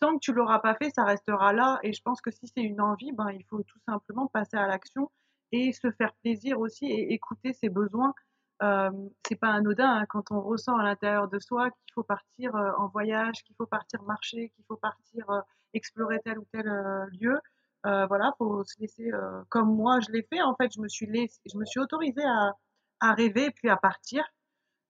tant 0.00 0.14
que 0.14 0.20
tu 0.20 0.32
l'auras 0.32 0.60
pas 0.60 0.74
fait, 0.74 0.90
ça 0.90 1.04
restera 1.04 1.52
là. 1.52 1.78
Et 1.82 1.92
je 1.92 2.02
pense 2.02 2.20
que 2.20 2.30
si 2.30 2.46
c'est 2.48 2.62
une 2.62 2.80
envie, 2.80 3.12
ben, 3.12 3.30
il 3.30 3.44
faut 3.44 3.62
tout 3.62 3.78
simplement 3.86 4.26
passer 4.28 4.56
à 4.56 4.66
l'action 4.66 5.10
et 5.52 5.72
se 5.72 5.90
faire 5.92 6.12
plaisir 6.22 6.58
aussi 6.60 6.86
et 6.86 7.12
écouter 7.12 7.52
ses 7.52 7.68
besoins 7.68 8.14
euh, 8.62 8.90
c'est 9.26 9.36
pas 9.36 9.52
anodin 9.52 10.00
hein, 10.00 10.06
quand 10.08 10.32
on 10.32 10.40
ressent 10.40 10.76
à 10.76 10.82
l'intérieur 10.82 11.28
de 11.28 11.38
soi 11.38 11.70
qu'il 11.70 11.92
faut 11.94 12.02
partir 12.02 12.56
euh, 12.56 12.72
en 12.78 12.88
voyage, 12.88 13.44
qu'il 13.44 13.54
faut 13.56 13.66
partir 13.66 14.02
marcher, 14.02 14.50
qu'il 14.50 14.64
faut 14.66 14.76
partir 14.76 15.30
euh, 15.30 15.40
explorer 15.74 16.20
tel 16.24 16.38
ou 16.38 16.46
tel 16.52 16.66
euh, 16.68 17.06
lieu. 17.20 17.38
voilà, 17.84 18.34
faut 18.38 18.64
se 18.64 18.80
laisser 18.80 19.10
comme 19.48 19.74
moi 19.74 20.00
je 20.00 20.10
l'ai 20.12 20.26
fait. 20.30 20.42
En 20.42 20.54
fait, 20.56 20.70
je 20.74 20.80
me 20.80 20.88
suis 20.88 21.06
je 21.06 21.58
me 21.58 21.64
suis 21.64 21.80
autorisée 21.80 22.24
à, 22.24 22.54
à 23.00 23.14
rêver 23.14 23.46
et 23.46 23.50
puis 23.50 23.68
à 23.70 23.76
partir. 23.76 24.24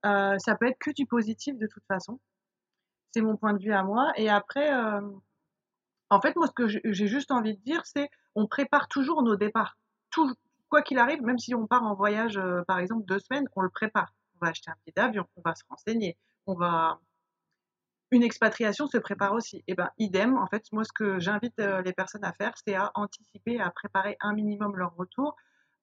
ça 0.02 0.56
peut 0.58 0.66
être 0.66 0.78
que 0.78 0.92
du 0.92 1.06
positif 1.06 1.56
de 1.58 1.66
toute 1.66 1.84
façon. 1.86 2.18
C'est 3.12 3.22
mon 3.22 3.36
point 3.36 3.54
de 3.54 3.62
vue 3.62 3.72
à 3.72 3.82
moi. 3.82 4.12
Et 4.16 4.28
après, 4.28 4.70
en 6.10 6.20
fait, 6.20 6.34
moi, 6.36 6.46
ce 6.46 6.52
que 6.52 6.68
j'ai 6.68 7.06
juste 7.06 7.30
envie 7.30 7.56
de 7.56 7.62
dire, 7.62 7.84
c'est 7.84 8.10
on 8.34 8.46
prépare 8.46 8.88
toujours 8.88 9.22
nos 9.22 9.36
départs. 9.36 9.76
Quoi 10.68 10.82
qu'il 10.82 10.98
arrive, 10.98 11.22
même 11.22 11.38
si 11.38 11.54
on 11.54 11.66
part 11.66 11.82
en 11.82 11.94
voyage, 11.94 12.36
euh, 12.36 12.62
par 12.66 12.78
exemple, 12.78 13.04
deux 13.06 13.18
semaines, 13.18 13.46
on 13.56 13.62
le 13.62 13.70
prépare. 13.70 14.12
On 14.34 14.44
va 14.44 14.50
acheter 14.50 14.70
un 14.70 14.74
billet 14.84 14.92
d'avion, 14.94 15.26
on 15.36 15.42
va 15.42 15.54
se 15.54 15.64
renseigner, 15.68 16.16
on 16.46 16.54
va. 16.54 17.00
Une 18.10 18.22
expatriation 18.22 18.86
se 18.86 18.96
prépare 18.96 19.32
aussi. 19.32 19.58
Et 19.58 19.64
eh 19.68 19.74
ben, 19.74 19.90
idem. 19.98 20.38
En 20.38 20.46
fait, 20.46 20.64
moi, 20.72 20.84
ce 20.84 20.92
que 20.92 21.18
j'invite 21.18 21.58
euh, 21.58 21.82
les 21.82 21.92
personnes 21.92 22.24
à 22.24 22.32
faire, 22.32 22.54
c'est 22.64 22.74
à 22.74 22.90
anticiper, 22.94 23.60
à 23.60 23.70
préparer 23.70 24.16
un 24.20 24.32
minimum 24.32 24.76
leur 24.76 24.94
retour. 24.96 25.36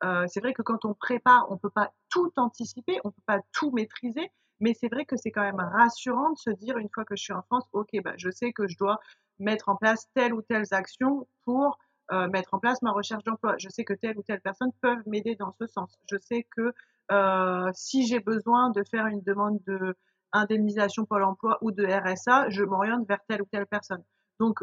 Euh, 0.04 0.26
c'est 0.28 0.40
vrai 0.40 0.54
que 0.54 0.64
quand 0.64 0.86
on 0.86 0.96
prépare, 0.96 1.46
on 1.52 1.58
peut 1.58 1.70
pas 1.70 1.94
tout 2.10 2.32
anticiper, 2.38 3.00
on 3.04 3.12
peut 3.12 3.22
pas 3.28 3.40
tout 3.54 3.72
maîtriser, 3.72 4.32
mais 4.60 4.74
c'est 4.74 4.88
vrai 4.88 5.06
que 5.06 5.18
c'est 5.18 5.32
quand 5.32 5.42
même 5.42 5.60
rassurant 5.60 6.32
de 6.32 6.38
se 6.38 6.50
dire 6.50 6.78
une 6.78 6.90
fois 6.94 7.06
que 7.06 7.16
je 7.16 7.24
suis 7.24 7.34
en 7.34 7.42
France, 7.44 7.66
ok, 7.74 7.90
ben, 8.04 8.14
je 8.18 8.30
sais 8.30 8.54
que 8.54 8.68
je 8.68 8.78
dois 8.78 9.00
mettre 9.40 9.70
en 9.70 9.76
place 9.76 10.08
telle 10.14 10.34
ou 10.34 10.42
telle 10.42 10.64
action 10.72 11.28
pour 11.44 11.78
euh, 12.12 12.28
mettre 12.28 12.54
en 12.54 12.60
place 12.60 12.82
ma 12.82 12.92
recherche 12.92 13.24
d'emploi. 13.24 13.56
Je 13.58 13.70
sais 13.70 13.84
que 13.84 13.94
telle 13.94 14.18
ou 14.18 14.24
telle 14.24 14.42
personne 14.42 14.72
peuvent 14.82 15.04
m'aider 15.08 15.36
dans 15.36 15.54
ce 15.60 15.68
sens. 15.68 15.98
Je 16.10 16.18
sais 16.20 16.48
que 16.56 16.74
euh, 17.12 17.70
si 17.74 18.08
j'ai 18.08 18.20
besoin 18.20 18.70
de 18.72 18.84
faire 18.90 19.08
une 19.08 19.22
demande 19.22 19.60
de 19.68 19.96
indemnisation 20.32 21.06
Pôle 21.06 21.24
emploi 21.24 21.58
ou 21.62 21.72
de 21.72 21.86
RSA, 21.86 22.50
je 22.50 22.64
m'oriente 22.64 23.08
vers 23.08 23.20
telle 23.28 23.42
ou 23.42 23.46
telle 23.46 23.66
personne. 23.66 24.04
Donc, 24.40 24.60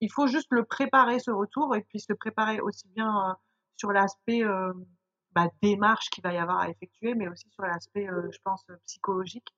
il 0.00 0.10
faut 0.10 0.26
juste 0.26 0.48
le 0.50 0.64
préparer 0.64 1.18
ce 1.18 1.30
retour 1.30 1.74
et 1.76 1.82
puis 1.82 2.00
se 2.00 2.12
préparer 2.12 2.60
aussi 2.60 2.88
bien 2.88 3.30
euh, 3.30 3.32
sur 3.76 3.92
l'aspect 3.92 4.44
euh, 4.44 4.72
bah, 5.34 5.48
démarche 5.62 6.10
qu'il 6.10 6.22
va 6.22 6.32
y 6.32 6.38
avoir 6.38 6.60
à 6.60 6.68
effectuer, 6.68 7.14
mais 7.14 7.28
aussi 7.28 7.48
sur 7.50 7.64
l'aspect, 7.64 8.08
euh, 8.08 8.30
je 8.30 8.38
pense, 8.44 8.64
psychologique, 8.86 9.48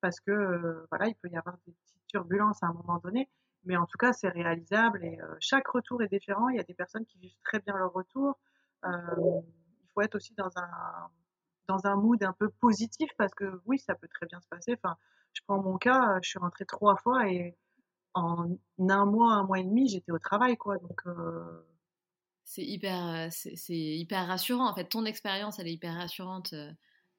parce 0.00 0.20
que 0.20 0.86
voilà, 0.90 1.08
il 1.08 1.14
peut 1.16 1.28
y 1.28 1.36
avoir 1.36 1.56
des 1.66 1.72
petites 1.72 2.06
turbulences 2.08 2.62
à 2.62 2.66
un 2.66 2.72
moment 2.72 2.98
donné. 2.98 3.28
Mais 3.64 3.76
en 3.76 3.86
tout 3.86 3.98
cas, 3.98 4.12
c'est 4.12 4.28
réalisable 4.28 5.04
et 5.04 5.20
euh, 5.20 5.36
chaque 5.38 5.68
retour 5.68 6.02
est 6.02 6.08
différent. 6.08 6.48
Il 6.48 6.56
y 6.56 6.60
a 6.60 6.64
des 6.64 6.74
personnes 6.74 7.04
qui 7.04 7.18
vivent 7.18 7.36
très 7.44 7.60
bien 7.60 7.76
leur 7.76 7.92
retour. 7.92 8.38
Euh, 8.84 9.40
il 9.82 9.88
faut 9.92 10.00
être 10.00 10.14
aussi 10.14 10.34
dans 10.34 10.50
un, 10.56 11.10
dans 11.68 11.86
un 11.86 11.96
mood 11.96 12.22
un 12.22 12.32
peu 12.32 12.48
positif 12.48 13.10
parce 13.18 13.34
que 13.34 13.60
oui, 13.66 13.78
ça 13.78 13.94
peut 13.94 14.08
très 14.08 14.26
bien 14.26 14.40
se 14.40 14.48
passer. 14.48 14.78
Enfin, 14.82 14.96
je 15.34 15.42
prends 15.46 15.62
mon 15.62 15.76
cas, 15.76 16.18
je 16.22 16.30
suis 16.30 16.38
rentrée 16.38 16.64
trois 16.64 16.96
fois 16.96 17.28
et 17.28 17.56
en 18.14 18.48
un 18.78 19.04
mois, 19.04 19.34
un 19.34 19.44
mois 19.44 19.60
et 19.60 19.64
demi, 19.64 19.88
j'étais 19.88 20.12
au 20.12 20.18
travail, 20.18 20.56
quoi. 20.56 20.78
Donc, 20.78 21.00
euh... 21.06 21.66
c'est 22.50 22.64
hyper, 22.64 23.28
c'est 23.30 23.76
hyper 23.76 24.26
rassurant. 24.26 24.68
En 24.68 24.74
fait, 24.74 24.86
ton 24.86 25.04
expérience, 25.04 25.60
elle 25.60 25.68
est 25.68 25.72
hyper 25.72 25.94
rassurante 25.94 26.52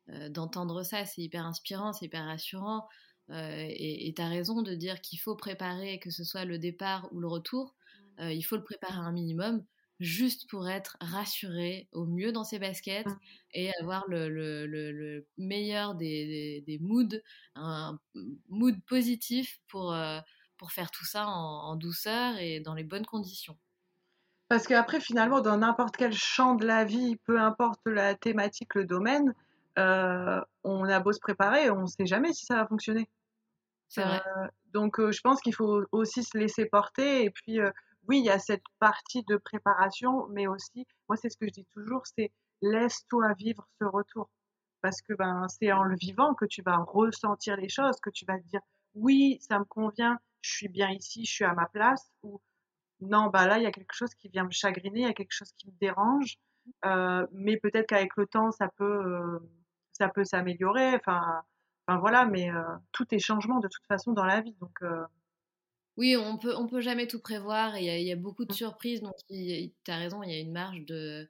euh, 0.10 0.28
d'entendre 0.28 0.84
ça. 0.84 1.06
C'est 1.06 1.22
hyper 1.22 1.46
inspirant, 1.46 1.94
c'est 1.94 2.08
hyper 2.08 2.26
rassurant. 2.26 2.86
Euh, 3.30 3.66
et 3.70 4.14
tu 4.14 4.22
as 4.22 4.28
raison 4.28 4.62
de 4.62 4.76
dire 4.76 5.00
qu'il 5.00 5.20
faut 5.22 5.38
préparer, 5.38 6.00
que 6.00 6.10
ce 6.10 6.26
soit 6.26 6.44
le 6.44 6.60
départ 6.60 7.08
ou 7.14 7.22
le 7.22 7.28
retour, 7.28 7.76
euh, 8.20 8.34
il 8.34 8.42
faut 8.42 8.58
le 8.58 8.64
préparer 8.64 8.98
un 8.98 9.14
minimum 9.14 9.64
juste 10.02 10.50
pour 10.50 10.68
être 10.68 10.98
rassuré 11.00 11.88
au 11.94 12.06
mieux 12.06 12.34
dans 12.34 12.44
ses 12.44 12.60
baskets 12.60 13.08
et 13.54 13.72
avoir 13.80 14.04
le, 14.10 14.28
le, 14.28 14.66
le, 14.66 15.28
meilleur 15.38 15.96
des, 15.96 16.62
des, 16.68 16.78
moods, 16.80 17.22
un 17.56 17.98
mood 18.50 18.84
positif 18.84 19.62
pour, 19.70 19.94
euh, 19.94 20.20
pour 20.58 20.74
faire 20.74 20.92
tout 20.92 21.06
ça 21.06 21.26
en, 21.28 21.78
douceur 21.78 22.38
et 22.38 22.60
dans 22.60 22.74
les 22.74 22.84
bonnes 22.84 23.06
conditions. 23.06 23.58
Parce 24.52 24.68
qu'après, 24.68 25.00
finalement, 25.00 25.40
dans 25.40 25.56
n'importe 25.56 25.96
quel 25.96 26.12
champ 26.12 26.56
de 26.56 26.66
la 26.66 26.84
vie, 26.84 27.16
peu 27.26 27.40
importe 27.40 27.80
la 27.86 28.16
thématique, 28.16 28.76
le 28.76 28.84
domaine, 28.84 29.34
on 29.78 30.84
a 30.84 31.00
beau 31.00 31.14
se 31.14 31.22
préparer, 31.22 31.70
on 31.70 31.84
ne 31.84 31.88
sait 31.88 32.06
jamais 32.06 32.34
si 32.34 32.46
ça 32.46 32.56
va 32.56 32.68
fonctionner. 32.68 33.08
Euh, 33.98 34.20
donc, 34.74 35.00
euh, 35.00 35.14
je 35.14 35.22
pense 35.22 35.40
qu'il 35.40 35.56
faut 35.56 35.86
aussi 35.94 36.26
se 36.26 36.38
laisser 36.38 36.66
porter. 36.66 37.24
Et 37.24 37.30
puis, 37.30 37.62
euh, 37.62 37.72
oui, 38.10 38.20
il 38.20 38.26
y 38.26 38.30
a 38.30 38.40
cette 38.40 38.66
partie 38.78 39.24
de 39.24 39.38
préparation, 39.38 40.28
mais 40.32 40.48
aussi, 40.48 40.86
moi, 41.08 41.16
c'est 41.16 41.30
ce 41.30 41.38
que 41.38 41.46
je 41.46 41.52
dis 41.52 41.68
toujours, 41.74 42.04
c'est 42.06 42.34
laisse-toi 42.62 43.34
vivre 43.38 43.66
ce 43.80 43.86
retour. 43.86 44.30
Parce 44.82 45.02
que 45.02 45.14
ben, 45.14 45.48
c'est 45.48 45.72
en 45.72 45.84
le 45.84 45.96
vivant 45.96 46.34
que 46.34 46.44
tu 46.44 46.62
vas 46.62 46.78
ressentir 46.78 47.56
les 47.56 47.70
choses, 47.70 48.02
que 48.02 48.10
tu 48.10 48.26
vas 48.26 48.38
te 48.38 48.48
dire, 48.48 48.62
oui, 48.96 49.38
ça 49.40 49.60
me 49.60 49.64
convient, 49.64 50.20
je 50.42 50.52
suis 50.52 50.68
bien 50.68 50.90
ici, 50.90 51.24
je 51.24 51.32
suis 51.32 51.46
à 51.46 51.54
ma 51.54 51.68
place, 51.68 52.12
ou 52.22 52.42
non, 53.02 53.28
bah 53.28 53.48
là, 53.48 53.58
il 53.58 53.64
y 53.64 53.68
a 53.68 53.72
quelque 53.72 53.94
chose 53.94 54.14
qui 54.16 54.30
vient 54.30 54.46
me 54.46 54.52
chagriner, 54.52 55.02
il 55.02 55.08
y 55.08 55.10
a 55.10 55.14
quelque 55.14 55.34
chose 55.34 55.52
qui 55.58 55.68
me 55.68 55.78
dérange, 55.80 56.38
mais 57.32 57.58
peut-être 57.58 57.88
qu'avec 57.88 58.16
le 58.18 58.28
temps, 58.28 58.52
ça 58.52 58.68
peut, 58.78 59.40
ça 59.94 60.10
peut 60.10 60.24
s'améliorer. 60.24 60.96
Enfin, 60.96 61.44
voilà, 62.00 62.26
mais 62.26 62.50
euh, 62.50 62.62
tout 62.92 63.06
est 63.14 63.20
changement 63.20 63.60
de 63.60 63.68
toute 63.68 63.86
façon 63.88 64.14
dans 64.14 64.26
la 64.26 64.42
vie. 64.42 64.56
Donc, 64.60 64.82
euh. 64.82 65.04
Oui, 65.98 66.16
on 66.16 66.38
peut, 66.38 66.56
on 66.56 66.68
peut 66.68 66.82
jamais 66.82 67.08
tout 67.08 67.20
prévoir. 67.20 67.78
Il 67.78 67.86
y, 67.86 68.12
a 68.12 68.16
beaucoup 68.16 68.46
de 68.46 68.54
mmh. 68.54 68.56
surprises. 68.56 69.02
Donc, 69.02 69.16
tu 69.28 69.74
as 69.88 69.98
raison, 69.98 70.24
il 70.24 70.32
y 70.32 70.36
a 70.36 70.40
une 70.40 70.54
marge 70.54 70.82
de. 70.86 71.30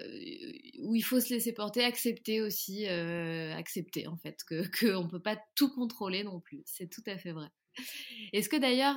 Euh, 0.00 0.52
où 0.82 0.96
il 0.96 1.02
faut 1.02 1.20
se 1.20 1.32
laisser 1.32 1.52
porter, 1.52 1.84
accepter 1.84 2.42
aussi, 2.42 2.86
accepter 2.88 4.08
en 4.08 4.16
fait, 4.16 4.42
qu'on 4.48 4.64
que 4.72 4.86
ne 5.04 5.08
peut 5.08 5.22
pas 5.22 5.38
tout 5.54 5.72
contrôler 5.72 6.24
non 6.24 6.40
plus. 6.40 6.62
C'est 6.64 6.88
tout 6.88 7.04
à 7.06 7.16
fait 7.16 7.32
vrai. 7.32 7.48
Est-ce 8.32 8.48
que 8.48 8.56
d'ailleurs, 8.56 8.96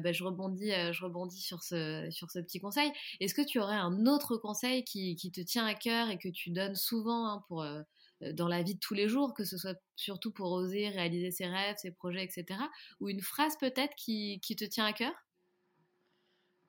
bah, 0.00 0.12
je, 0.12 0.24
rebondis, 0.24 0.70
je 0.70 1.04
rebondis 1.04 1.40
sur 1.40 1.62
ce, 1.62 2.08
petit 2.40 2.60
conseil, 2.60 2.90
est-ce 3.20 3.34
que 3.34 3.42
tu 3.42 3.60
aurais 3.60 3.76
un 3.76 4.06
autre 4.06 4.36
conseil 4.36 4.84
qui, 4.84 5.16
te 5.32 5.40
tient 5.40 5.66
à 5.66 5.74
cœur 5.74 6.10
et 6.10 6.18
que 6.18 6.28
tu 6.28 6.50
donnes 6.50 6.74
souvent 6.74 7.28
hein, 7.28 7.84
euh, 8.22 8.32
dans 8.32 8.48
la 8.48 8.62
vie 8.62 8.74
de 8.74 8.80
tous 8.80 8.94
les 8.94 9.08
jours, 9.08 9.34
que 9.34 9.44
ce 9.44 9.56
soit 9.56 9.78
surtout 9.96 10.32
pour 10.32 10.52
oser 10.52 10.88
réaliser 10.88 11.30
ses 11.30 11.46
rêves, 11.46 11.76
ses 11.78 11.90
projets, 11.90 12.24
etc. 12.24 12.60
Ou 13.00 13.08
une 13.08 13.20
phrase 13.20 13.56
peut-être 13.58 13.94
qui, 13.96 14.40
te 14.40 14.64
tient 14.64 14.86
à 14.86 14.92
cœur? 14.92 15.12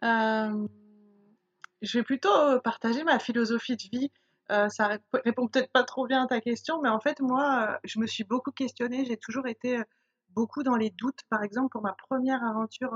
Euh, 0.03 0.67
Je 1.81 1.97
vais 1.97 2.03
plutôt 2.03 2.33
euh, 2.33 2.59
partager 2.59 3.03
ma 3.03 3.19
philosophie 3.19 3.77
de 3.77 3.83
vie. 3.91 4.11
ça 4.49 4.99
répond 5.25 5.47
peut-être 5.47 5.71
pas 5.71 5.83
trop 5.83 6.07
bien 6.07 6.23
à 6.23 6.27
ta 6.27 6.41
question, 6.41 6.81
mais 6.81 6.89
en 6.89 6.99
fait, 6.99 7.19
moi, 7.19 7.79
je 7.83 7.99
me 7.99 8.07
suis 8.07 8.23
beaucoup 8.23 8.51
questionnée. 8.51 9.05
J'ai 9.05 9.17
toujours 9.17 9.47
été 9.47 9.81
beaucoup 10.35 10.63
dans 10.63 10.75
les 10.75 10.89
doutes. 10.91 11.21
Par 11.29 11.43
exemple, 11.43 11.69
pour 11.69 11.81
ma 11.81 11.93
première 11.93 12.43
aventure 12.43 12.93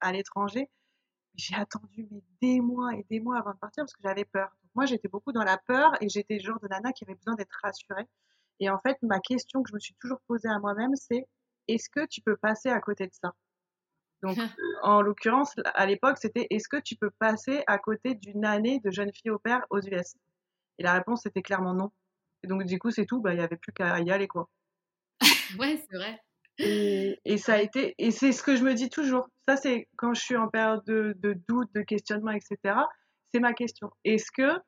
à 0.00 0.12
l'étranger, 0.12 0.70
j'ai 1.36 1.54
attendu 1.54 2.08
des 2.42 2.60
mois 2.60 2.94
et 2.94 3.04
des 3.10 3.20
mois 3.20 3.38
avant 3.38 3.52
de 3.52 3.58
partir 3.58 3.82
parce 3.84 3.94
que 3.94 4.02
j'avais 4.02 4.24
peur. 4.24 4.50
moi, 4.74 4.86
j'étais 4.86 5.08
beaucoup 5.08 5.32
dans 5.32 5.44
la 5.44 5.58
peur 5.58 5.92
et 6.00 6.08
j'étais 6.08 6.34
le 6.34 6.40
genre 6.40 6.60
de 6.60 6.68
nana 6.68 6.92
qui 6.92 7.04
avait 7.04 7.14
besoin 7.14 7.34
d'être 7.34 7.56
rassurée. 7.62 8.06
Et 8.60 8.68
en 8.68 8.78
fait, 8.78 8.98
ma 9.02 9.20
question 9.20 9.62
que 9.62 9.70
je 9.70 9.74
me 9.74 9.80
suis 9.80 9.94
toujours 10.00 10.20
posée 10.26 10.48
à 10.48 10.58
moi-même, 10.58 10.94
c'est 10.94 11.26
est-ce 11.68 11.88
que 11.88 12.06
tu 12.06 12.20
peux 12.20 12.36
passer 12.36 12.68
à 12.68 12.80
côté 12.80 13.06
de 13.06 13.12
ça? 13.12 13.32
Donc, 14.22 14.36
en 14.82 15.00
l'occurrence, 15.00 15.54
à 15.74 15.86
l'époque, 15.86 16.18
c'était 16.18 16.46
est-ce 16.50 16.68
que 16.68 16.80
tu 16.80 16.96
peux 16.96 17.10
passer 17.18 17.62
à 17.66 17.78
côté 17.78 18.14
d'une 18.14 18.44
année 18.44 18.80
de 18.80 18.90
jeune 18.90 19.12
fille 19.12 19.30
au 19.30 19.38
père 19.38 19.64
aux 19.70 19.80
US 19.80 20.14
Et 20.78 20.82
la 20.82 20.92
réponse 20.92 21.24
était 21.26 21.42
clairement 21.42 21.74
non. 21.74 21.90
Et 22.42 22.48
donc, 22.48 22.64
du 22.64 22.78
coup, 22.78 22.90
c'est 22.90 23.06
tout, 23.06 23.20
bah, 23.20 23.32
il 23.32 23.38
n'y 23.38 23.44
avait 23.44 23.56
plus 23.56 23.72
qu'à 23.72 23.98
y 24.00 24.10
aller, 24.10 24.28
quoi. 24.28 24.50
Ouais, 25.58 25.82
c'est 25.90 25.96
vrai. 25.96 26.20
Et, 26.58 27.38
ça 27.38 27.54
a 27.54 27.58
été, 27.58 27.94
et 27.98 28.10
c'est 28.10 28.32
ce 28.32 28.42
que 28.42 28.54
je 28.54 28.62
me 28.62 28.74
dis 28.74 28.90
toujours. 28.90 29.28
Ça, 29.48 29.56
c'est 29.56 29.88
quand 29.96 30.12
je 30.14 30.20
suis 30.20 30.36
en 30.36 30.48
période 30.48 30.84
de, 30.84 31.14
doute, 31.48 31.70
de 31.74 31.80
questionnement, 31.82 32.32
etc. 32.32 32.74
C'est 33.32 33.40
ma 33.40 33.54
question. 33.54 33.90
Est-ce 34.04 34.30
que 34.30 34.60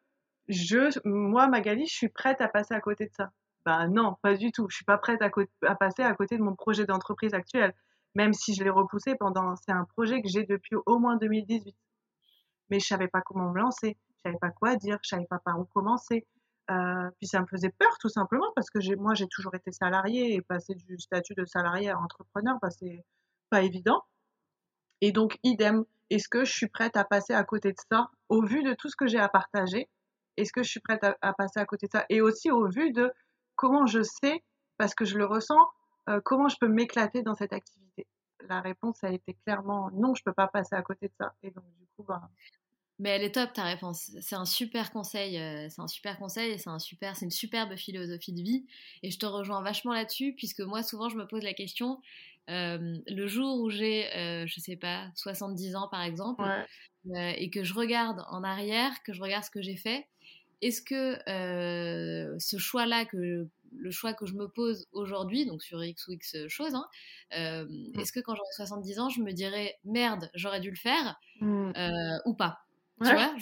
je, 0.48 0.98
moi, 1.04 1.48
Magali, 1.48 1.86
je 1.86 1.94
suis 1.94 2.08
prête 2.08 2.40
à 2.40 2.48
passer 2.48 2.74
à 2.74 2.80
côté 2.80 3.06
de 3.06 3.12
ça? 3.14 3.30
Ben 3.64 3.88
non, 3.88 4.16
pas 4.22 4.34
du 4.34 4.50
tout. 4.52 4.66
Je 4.70 4.76
suis 4.76 4.84
pas 4.84 4.98
prête 4.98 5.20
à, 5.22 5.30
à 5.66 5.74
passer 5.74 6.02
à 6.02 6.14
côté 6.14 6.36
de 6.36 6.42
mon 6.42 6.56
projet 6.56 6.84
d'entreprise 6.84 7.34
actuel, 7.34 7.74
même 8.14 8.32
si 8.32 8.54
je 8.54 8.64
l'ai 8.64 8.70
repoussé 8.70 9.14
pendant. 9.14 9.54
C'est 9.56 9.72
un 9.72 9.84
projet 9.84 10.20
que 10.22 10.28
j'ai 10.28 10.44
depuis 10.44 10.76
au 10.86 10.98
moins 10.98 11.16
2018. 11.16 11.76
Mais 12.70 12.80
je 12.80 12.86
savais 12.86 13.08
pas 13.08 13.20
comment 13.20 13.50
me 13.50 13.58
lancer, 13.58 13.98
je 14.10 14.20
savais 14.24 14.38
pas 14.40 14.50
quoi 14.50 14.76
dire, 14.76 14.98
je 15.02 15.08
savais 15.10 15.26
pas 15.26 15.38
par 15.44 15.60
où 15.60 15.64
commencer. 15.66 16.26
Euh, 16.72 17.10
puis 17.18 17.26
ça 17.26 17.40
me 17.40 17.46
faisait 17.46 17.70
peur 17.70 17.98
tout 18.00 18.08
simplement 18.08 18.50
parce 18.54 18.70
que 18.70 18.78
moi 18.96 19.14
j'ai 19.14 19.26
toujours 19.26 19.54
été 19.54 19.72
salarié 19.72 20.34
et 20.34 20.40
passer 20.42 20.74
du 20.74 20.98
statut 20.98 21.34
de 21.34 21.44
salarié 21.44 21.90
à 21.90 21.98
entrepreneur, 21.98 22.56
bah, 22.62 22.70
c'est 22.70 23.04
pas 23.50 23.62
évident. 23.62 24.02
Et 25.00 25.12
donc 25.12 25.38
idem, 25.42 25.84
est-ce 26.10 26.28
que 26.28 26.44
je 26.44 26.52
suis 26.52 26.68
prête 26.68 26.96
à 26.96 27.04
passer 27.04 27.34
à 27.34 27.44
côté 27.44 27.72
de 27.72 27.78
ça 27.90 28.10
au 28.28 28.42
vu 28.42 28.62
de 28.62 28.74
tout 28.74 28.88
ce 28.88 28.96
que 28.96 29.06
j'ai 29.06 29.18
à 29.18 29.28
partager? 29.28 29.88
Est-ce 30.36 30.52
que 30.52 30.62
je 30.62 30.70
suis 30.70 30.80
prête 30.80 31.04
à, 31.04 31.32
passer 31.34 31.60
à 31.60 31.66
côté 31.66 31.86
de 31.86 31.92
ça? 31.92 32.06
Et 32.08 32.20
aussi 32.20 32.50
au 32.50 32.68
vu 32.68 32.92
de 32.92 33.12
comment 33.56 33.86
je 33.86 34.02
sais, 34.02 34.42
parce 34.78 34.94
que 34.94 35.04
je 35.04 35.18
le 35.18 35.26
ressens, 35.26 35.60
euh, 36.08 36.20
comment 36.24 36.48
je 36.48 36.56
peux 36.58 36.68
m'éclater 36.68 37.22
dans 37.22 37.34
cette 37.34 37.52
activité? 37.52 38.06
La 38.48 38.60
réponse 38.60 39.02
a 39.04 39.10
été 39.10 39.34
clairement 39.44 39.90
non, 39.92 40.14
je 40.14 40.22
peux 40.24 40.32
pas 40.32 40.48
passer 40.48 40.74
à 40.74 40.82
côté 40.82 41.08
de 41.08 41.14
ça. 41.18 41.34
Et 41.42 41.50
donc 41.50 41.64
du 41.78 41.86
coup, 41.96 42.04
bah, 42.04 42.22
mais 43.02 43.10
elle 43.10 43.24
est 43.24 43.32
top 43.32 43.52
ta 43.52 43.64
réponse. 43.64 44.12
C'est 44.20 44.36
un 44.36 44.44
super 44.44 44.92
conseil. 44.92 45.36
Euh, 45.36 45.66
c'est 45.68 45.82
un 45.82 45.88
super 45.88 46.16
conseil 46.18 46.52
et 46.52 46.58
c'est 46.58 46.70
un 46.70 46.78
super, 46.78 47.16
c'est 47.16 47.24
une 47.24 47.32
superbe 47.32 47.74
philosophie 47.74 48.32
de 48.32 48.40
vie. 48.40 48.64
Et 49.02 49.10
je 49.10 49.18
te 49.18 49.26
rejoins 49.26 49.60
vachement 49.60 49.92
là-dessus 49.92 50.34
puisque 50.36 50.60
moi 50.60 50.84
souvent 50.84 51.08
je 51.08 51.16
me 51.16 51.26
pose 51.26 51.42
la 51.42 51.52
question. 51.52 52.00
Euh, 52.48 52.96
le 53.08 53.26
jour 53.26 53.60
où 53.60 53.70
j'ai, 53.70 54.06
euh, 54.14 54.46
je 54.46 54.60
sais 54.60 54.76
pas, 54.76 55.10
70 55.16 55.74
ans 55.74 55.88
par 55.88 56.02
exemple, 56.02 56.44
et 57.16 57.50
que 57.50 57.64
je 57.64 57.74
regarde 57.74 58.24
en 58.30 58.44
arrière, 58.44 58.92
que 59.02 59.12
je 59.12 59.20
regarde 59.20 59.42
ce 59.42 59.50
que 59.50 59.62
j'ai 59.62 59.76
fait, 59.76 60.06
est-ce 60.60 60.80
que 60.80 61.18
ce 62.38 62.56
choix-là, 62.56 63.04
que 63.04 63.48
le 63.74 63.90
choix 63.90 64.14
que 64.14 64.26
je 64.26 64.34
me 64.34 64.46
pose 64.46 64.86
aujourd'hui, 64.92 65.44
donc 65.44 65.60
sur 65.64 65.82
X 65.82 66.06
ou 66.06 66.12
X 66.12 66.46
choses, 66.46 66.76
hein, 66.76 66.86
mmh. 67.32 67.98
est-ce 67.98 68.12
que 68.12 68.20
quand 68.20 68.36
j'aurai 68.36 68.52
70 68.54 69.00
ans, 69.00 69.08
je 69.08 69.22
me 69.22 69.32
dirais 69.32 69.76
merde, 69.84 70.30
j'aurais 70.34 70.60
dû 70.60 70.70
le 70.70 70.76
faire 70.76 71.18
mmh. 71.40 71.72
ou 72.26 72.34
pas? 72.34 72.60
Tu 73.02 73.12
vois, 73.12 73.34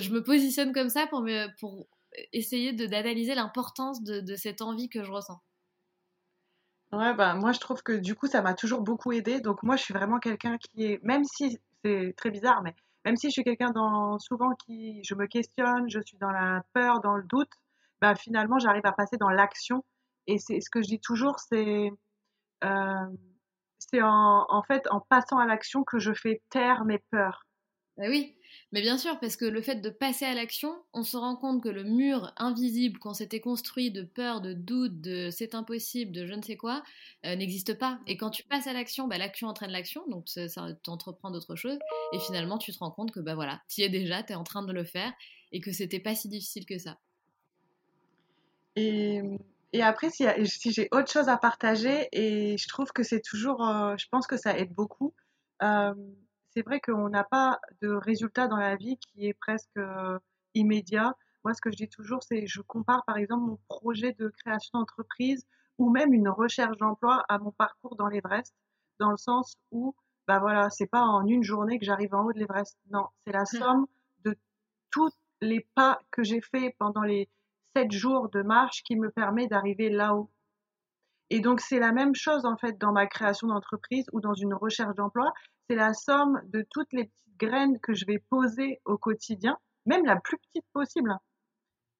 je 0.00 0.10
me, 0.10 0.22
positionne 0.22 0.72
comme 0.72 0.88
ça 0.88 1.06
pour, 1.06 1.22
me, 1.22 1.48
pour 1.58 1.86
essayer 2.32 2.72
d'analyser 2.72 3.34
l'importance 3.34 4.02
de, 4.02 4.20
de, 4.20 4.36
cette 4.36 4.62
envie 4.62 4.88
que 4.88 5.02
je 5.02 5.10
ressens. 5.10 5.40
Ouais, 6.92 7.14
bah, 7.14 7.34
moi 7.34 7.52
je 7.52 7.60
trouve 7.60 7.82
que 7.82 7.92
du 7.92 8.14
coup 8.14 8.26
ça 8.26 8.40
m'a 8.42 8.54
toujours 8.54 8.82
beaucoup 8.82 9.12
aidé. 9.12 9.40
Donc 9.40 9.62
moi 9.62 9.76
je 9.76 9.82
suis 9.82 9.94
vraiment 9.94 10.18
quelqu'un 10.18 10.58
qui 10.58 10.84
est, 10.84 11.02
même 11.02 11.24
si 11.24 11.58
c'est 11.84 12.14
très 12.16 12.30
bizarre, 12.30 12.62
mais 12.62 12.74
même 13.04 13.16
si 13.16 13.28
je 13.28 13.32
suis 13.32 13.44
quelqu'un 13.44 13.70
dans 13.70 14.18
souvent 14.18 14.50
qui, 14.54 15.02
je 15.04 15.14
me 15.14 15.26
questionne, 15.26 15.90
je 15.90 16.00
suis 16.00 16.16
dans 16.18 16.30
la 16.30 16.62
peur, 16.72 17.00
dans 17.00 17.16
le 17.16 17.24
doute, 17.24 17.50
bah, 18.00 18.14
finalement 18.14 18.58
j'arrive 18.58 18.86
à 18.86 18.92
passer 18.92 19.16
dans 19.16 19.30
l'action. 19.30 19.84
Et 20.26 20.38
c'est 20.38 20.60
ce 20.60 20.70
que 20.70 20.82
je 20.82 20.88
dis 20.88 21.00
toujours, 21.00 21.38
c'est 21.40 21.90
euh, 22.64 23.06
c'est 23.78 24.02
en, 24.02 24.46
en, 24.48 24.62
fait 24.62 24.86
en 24.90 25.00
passant 25.00 25.38
à 25.38 25.46
l'action 25.46 25.84
que 25.84 25.98
je 25.98 26.12
fais 26.12 26.40
taire 26.50 26.84
mes 26.84 26.98
peurs. 27.10 27.43
Bah 27.96 28.06
oui, 28.08 28.34
mais 28.72 28.80
bien 28.80 28.98
sûr, 28.98 29.20
parce 29.20 29.36
que 29.36 29.44
le 29.44 29.62
fait 29.62 29.76
de 29.76 29.88
passer 29.88 30.24
à 30.24 30.34
l'action, 30.34 30.74
on 30.92 31.04
se 31.04 31.16
rend 31.16 31.36
compte 31.36 31.62
que 31.62 31.68
le 31.68 31.84
mur 31.84 32.32
invisible 32.36 32.98
qu'on 32.98 33.14
s'était 33.14 33.38
construit 33.40 33.92
de 33.92 34.02
peur, 34.02 34.40
de 34.40 34.52
doute, 34.52 35.00
de 35.00 35.30
c'est 35.30 35.54
impossible, 35.54 36.10
de 36.10 36.26
je 36.26 36.32
ne 36.34 36.42
sais 36.42 36.56
quoi, 36.56 36.82
euh, 37.24 37.36
n'existe 37.36 37.78
pas. 37.78 38.00
Et 38.08 38.16
quand 38.16 38.30
tu 38.30 38.42
passes 38.42 38.66
à 38.66 38.72
l'action, 38.72 39.06
bah, 39.06 39.16
l'action 39.16 39.46
entraîne 39.46 39.70
l'action, 39.70 40.04
donc 40.08 40.28
ça, 40.28 40.48
t'entreprend 40.82 41.30
d'autres 41.30 41.54
choses. 41.54 41.78
Et 42.12 42.18
finalement, 42.18 42.58
tu 42.58 42.72
te 42.72 42.78
rends 42.80 42.90
compte 42.90 43.12
que 43.12 43.20
bah 43.20 43.36
voilà, 43.36 43.62
tu 43.68 43.82
y 43.82 43.84
es 43.84 43.88
déjà, 43.88 44.24
tu 44.24 44.32
es 44.32 44.36
en 44.36 44.44
train 44.44 44.64
de 44.64 44.72
le 44.72 44.82
faire, 44.84 45.12
et 45.52 45.60
que 45.60 45.70
c'était 45.70 46.00
pas 46.00 46.16
si 46.16 46.28
difficile 46.28 46.66
que 46.66 46.78
ça. 46.78 46.98
Et, 48.76 49.20
après, 49.82 50.10
si, 50.10 50.24
j'ai 50.72 50.88
autre 50.92 51.10
chose 51.12 51.28
à 51.28 51.36
partager, 51.36 52.08
et 52.12 52.56
je 52.58 52.68
trouve 52.68 52.90
que 52.92 53.04
c'est 53.04 53.20
toujours, 53.20 53.64
euh, 53.66 53.94
je 53.96 54.06
pense 54.10 54.26
que 54.26 54.36
ça 54.36 54.58
aide 54.58 54.72
beaucoup. 54.72 55.14
Euh, 55.62 55.94
c'est 56.54 56.62
vrai 56.62 56.80
qu'on 56.80 57.08
n'a 57.08 57.24
pas 57.24 57.60
de 57.82 57.88
résultat 57.88 58.46
dans 58.46 58.56
la 58.56 58.76
vie 58.76 58.96
qui 58.98 59.26
est 59.26 59.34
presque 59.34 59.76
euh, 59.76 60.18
immédiat. 60.54 61.14
Moi, 61.44 61.52
ce 61.52 61.60
que 61.60 61.70
je 61.70 61.76
dis 61.76 61.88
toujours, 61.88 62.22
c'est 62.22 62.46
je 62.46 62.62
compare 62.62 63.04
par 63.04 63.16
exemple 63.16 63.44
mon 63.44 63.58
projet 63.68 64.12
de 64.12 64.28
création 64.28 64.78
d'entreprise 64.78 65.46
ou 65.78 65.90
même 65.90 66.14
une 66.14 66.28
recherche 66.28 66.76
d'emploi 66.78 67.24
à 67.28 67.38
mon 67.38 67.50
parcours 67.50 67.96
dans 67.96 68.06
l'Everest, 68.06 68.54
dans 69.00 69.10
le 69.10 69.16
sens 69.16 69.56
où, 69.72 69.94
bah 70.28 70.38
voilà, 70.38 70.70
c'est 70.70 70.86
pas 70.86 71.02
en 71.02 71.26
une 71.26 71.42
journée 71.42 71.78
que 71.78 71.84
j'arrive 71.84 72.14
en 72.14 72.24
haut 72.24 72.32
de 72.32 72.38
l'Everest. 72.38 72.78
Non, 72.90 73.06
c'est 73.26 73.32
la 73.32 73.42
mmh. 73.42 73.46
somme 73.46 73.86
de 74.24 74.36
tous 74.90 75.12
les 75.40 75.66
pas 75.74 75.98
que 76.12 76.22
j'ai 76.22 76.40
fait 76.40 76.74
pendant 76.78 77.02
les 77.02 77.28
sept 77.76 77.90
jours 77.90 78.28
de 78.30 78.42
marche 78.42 78.84
qui 78.84 78.96
me 78.96 79.10
permet 79.10 79.48
d'arriver 79.48 79.90
là-haut. 79.90 80.30
Et 81.30 81.40
donc, 81.40 81.60
c'est 81.60 81.80
la 81.80 81.90
même 81.90 82.14
chose, 82.14 82.44
en 82.44 82.56
fait, 82.56 82.78
dans 82.78 82.92
ma 82.92 83.06
création 83.06 83.48
d'entreprise 83.48 84.06
ou 84.12 84.20
dans 84.20 84.34
une 84.34 84.54
recherche 84.54 84.94
d'emploi 84.94 85.32
c'est 85.68 85.76
la 85.76 85.94
somme 85.94 86.40
de 86.46 86.66
toutes 86.70 86.92
les 86.92 87.04
petites 87.04 87.38
graines 87.38 87.78
que 87.80 87.94
je 87.94 88.04
vais 88.06 88.18
poser 88.30 88.80
au 88.84 88.98
quotidien, 88.98 89.58
même 89.86 90.04
la 90.04 90.16
plus 90.16 90.38
petite 90.38 90.66
possible. 90.72 91.10
Hein. 91.10 91.20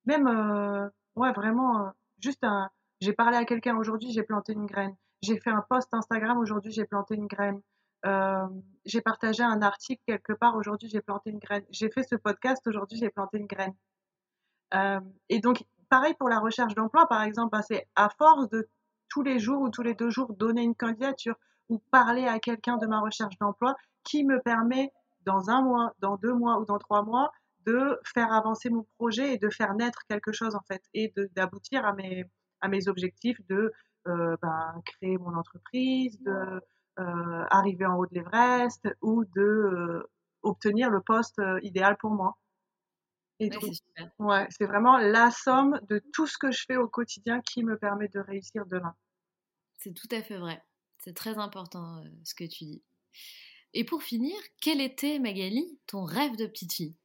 Même, 0.07 0.27
euh, 0.27 0.89
ouais, 1.17 1.33
vraiment, 1.33 1.87
euh, 1.87 1.91
juste 2.21 2.45
un. 2.45 2.71
J'ai 3.01 3.13
parlé 3.13 3.37
à 3.37 3.45
quelqu'un 3.45 3.77
aujourd'hui, 3.77 4.13
j'ai 4.13 4.23
planté 4.23 4.53
une 4.53 4.67
graine. 4.67 4.95
J'ai 5.23 5.39
fait 5.39 5.51
un 5.51 5.65
post 5.69 5.93
Instagram 5.93 6.39
aujourd'hui, 6.39 6.73
j'ai 6.73 6.85
planté 6.85 7.15
une 7.15 7.27
graine. 7.27 7.61
Euh, 8.07 8.47
j'ai 8.85 9.01
partagé 9.01 9.43
un 9.43 9.63
article 9.63 10.03
quelque 10.07 10.35
part 10.35 10.57
aujourd'hui, 10.57 10.89
j'ai 10.89 11.01
planté 11.01 11.31
une 11.31 11.39
graine. 11.39 11.65
J'ai 11.71 11.91
fait 11.91 12.03
ce 12.03 12.17
podcast 12.17 12.67
aujourd'hui, 12.67 12.99
j'ai 12.99 13.11
planté 13.11 13.39
une 13.39 13.47
graine. 13.47 13.75
et 15.29 15.41
donc, 15.41 15.65
pareil 15.89 16.15
pour 16.15 16.29
la 16.29 16.41
recherche 16.41 16.75
d'emploi, 16.75 17.07
par 17.07 17.23
exemple, 17.23 17.51
bah, 17.53 17.63
c'est 17.63 17.87
à 17.95 18.09
force 18.09 18.49
de 18.51 18.69
tous 19.09 19.23
les 19.23 19.39
jours 19.39 19.63
ou 19.63 19.71
tous 19.71 19.83
les 19.83 19.95
deux 19.95 20.11
jours 20.11 20.33
donner 20.35 20.63
une 20.63 20.75
candidature, 20.75 21.37
ou 21.69 21.79
parler 21.91 22.27
à 22.27 22.39
quelqu'un 22.39 22.77
de 22.77 22.87
ma 22.87 23.01
recherche 23.01 23.37
d'emploi 23.39 23.75
qui 24.03 24.25
me 24.25 24.41
permet 24.41 24.93
dans 25.25 25.51
un 25.51 25.63
mois, 25.63 25.95
dans 26.01 26.17
deux 26.17 26.35
mois 26.35 26.59
ou 26.61 26.65
dans 26.65 26.79
trois 26.79 27.03
mois 27.03 27.33
de 27.67 27.99
faire 28.05 28.33
avancer 28.33 28.71
mon 28.71 28.87
projet 28.99 29.35
et 29.35 29.39
de 29.39 29.49
faire 29.49 29.75
naître 29.75 30.01
quelque 30.09 30.33
chose 30.33 30.55
en 30.55 30.63
fait 30.69 30.83
et 30.93 31.13
d'aboutir 31.35 31.85
à 31.85 31.95
mes, 31.95 32.25
à 32.61 32.69
mes 32.69 32.89
objectifs 32.89 33.41
de 33.49 33.73
euh, 34.07 34.37
ben, 34.43 34.83
créer 34.85 35.17
mon 35.17 35.35
entreprise, 35.35 36.21
de 36.21 36.61
euh, 36.99 37.45
arriver 37.51 37.87
en 37.87 37.97
haut 37.97 38.07
de 38.07 38.15
l'Everest 38.15 38.87
ou 39.01 39.25
de 39.25 39.41
euh, 39.41 40.11
obtenir 40.43 40.91
le 40.91 41.01
poste 41.01 41.41
idéal 41.63 41.97
pour 41.97 42.11
moi. 42.11 42.37
Et 43.41 43.51
ouais, 44.19 44.47
c'est 44.51 44.67
vraiment 44.67 44.99
la 44.99 45.31
somme 45.31 45.81
de 45.89 46.01
tout 46.13 46.27
ce 46.27 46.39
que 46.39 46.53
je 46.53 46.65
fais 46.67 46.77
au 46.77 46.87
quotidien 46.87 47.41
qui 47.41 47.65
me 47.65 47.77
permet 47.77 48.09
de 48.09 48.21
réussir 48.21 48.65
demain. 48.67 48.95
C'est 49.79 49.93
tout 49.93 50.09
à 50.13 50.23
fait 50.23 50.39
vrai. 50.39 50.63
C'est 51.05 51.15
très 51.15 51.37
important 51.37 51.99
euh, 51.99 52.09
ce 52.25 52.35
que 52.35 52.45
tu 52.45 52.65
dis. 52.65 52.83
Et 53.75 53.85
pour 53.85 54.03
finir, 54.03 54.35
quel 54.63 54.81
était, 54.81 55.19
Magali, 55.19 55.79
ton 55.87 56.05
rêve 56.05 56.35
de 56.37 56.47
petite 56.47 56.73
fille? 56.73 56.97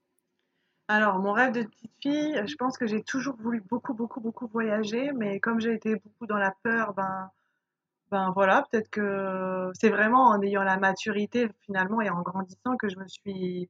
Alors, 0.88 1.20
mon 1.20 1.34
rêve 1.34 1.52
de 1.52 1.64
petite 1.64 1.92
fille, 2.02 2.42
je 2.48 2.56
pense 2.56 2.78
que 2.78 2.88
j'ai 2.88 3.04
toujours 3.04 3.36
voulu 3.36 3.60
beaucoup, 3.60 3.94
beaucoup, 3.94 4.22
beaucoup 4.22 4.48
voyager, 4.48 5.12
mais 5.12 5.42
comme 5.42 5.60
j'ai 5.60 5.74
été 5.74 5.98
beaucoup 5.98 6.28
dans 6.28 6.38
la 6.38 6.56
peur, 6.64 6.94
ben, 6.94 7.30
ben 8.10 8.32
voilà, 8.32 8.66
peut-être 8.72 8.90
que 8.90 9.70
c'est 9.74 9.90
vraiment 9.90 10.30
en 10.30 10.42
ayant 10.42 10.64
la 10.64 10.78
maturité 10.78 11.50
finalement 11.66 12.00
et 12.00 12.10
en 12.10 12.22
grandissant 12.22 12.78
que 12.78 12.88
je 12.88 12.98
me 12.98 13.08
suis, 13.08 13.70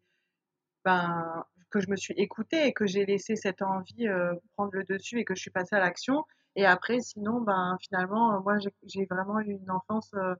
ben, 0.85 1.43
que 1.71 1.79
écoutée 2.21 2.67
et 2.67 2.73
que 2.73 2.85
j'ai 2.85 3.05
laissé 3.05 3.35
cette 3.35 3.63
envie 3.63 4.07
euh, 4.07 4.35
prendre 4.53 4.73
le 4.73 4.83
dessus 4.83 5.19
et 5.19 5.25
que 5.25 5.33
je 5.33 5.41
suis 5.41 5.51
passée 5.51 5.75
à 5.75 5.79
l'action. 5.79 6.23
Et 6.55 6.65
après, 6.65 6.99
sinon, 6.99 7.41
ben, 7.41 7.77
finalement, 7.81 8.35
euh, 8.35 8.39
moi, 8.41 8.57
j'ai 8.83 9.05
vraiment 9.05 9.39
eu 9.39 9.53
une 9.53 9.71
enfance 9.71 10.11
euh, 10.15 10.35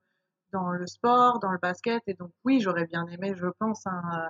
dans 0.52 0.72
le 0.72 0.88
sport, 0.88 1.40
dans 1.40 1.52
le 1.52 1.60
basket. 1.60 2.04
Et 2.08 2.14
donc, 2.14 2.32
oui, 2.44 2.60
j'aurais 2.62 2.86
bien 2.88 3.06
aimé, 3.08 3.34
je 3.36 3.48
pense, 3.60 3.86
hein, 3.88 4.30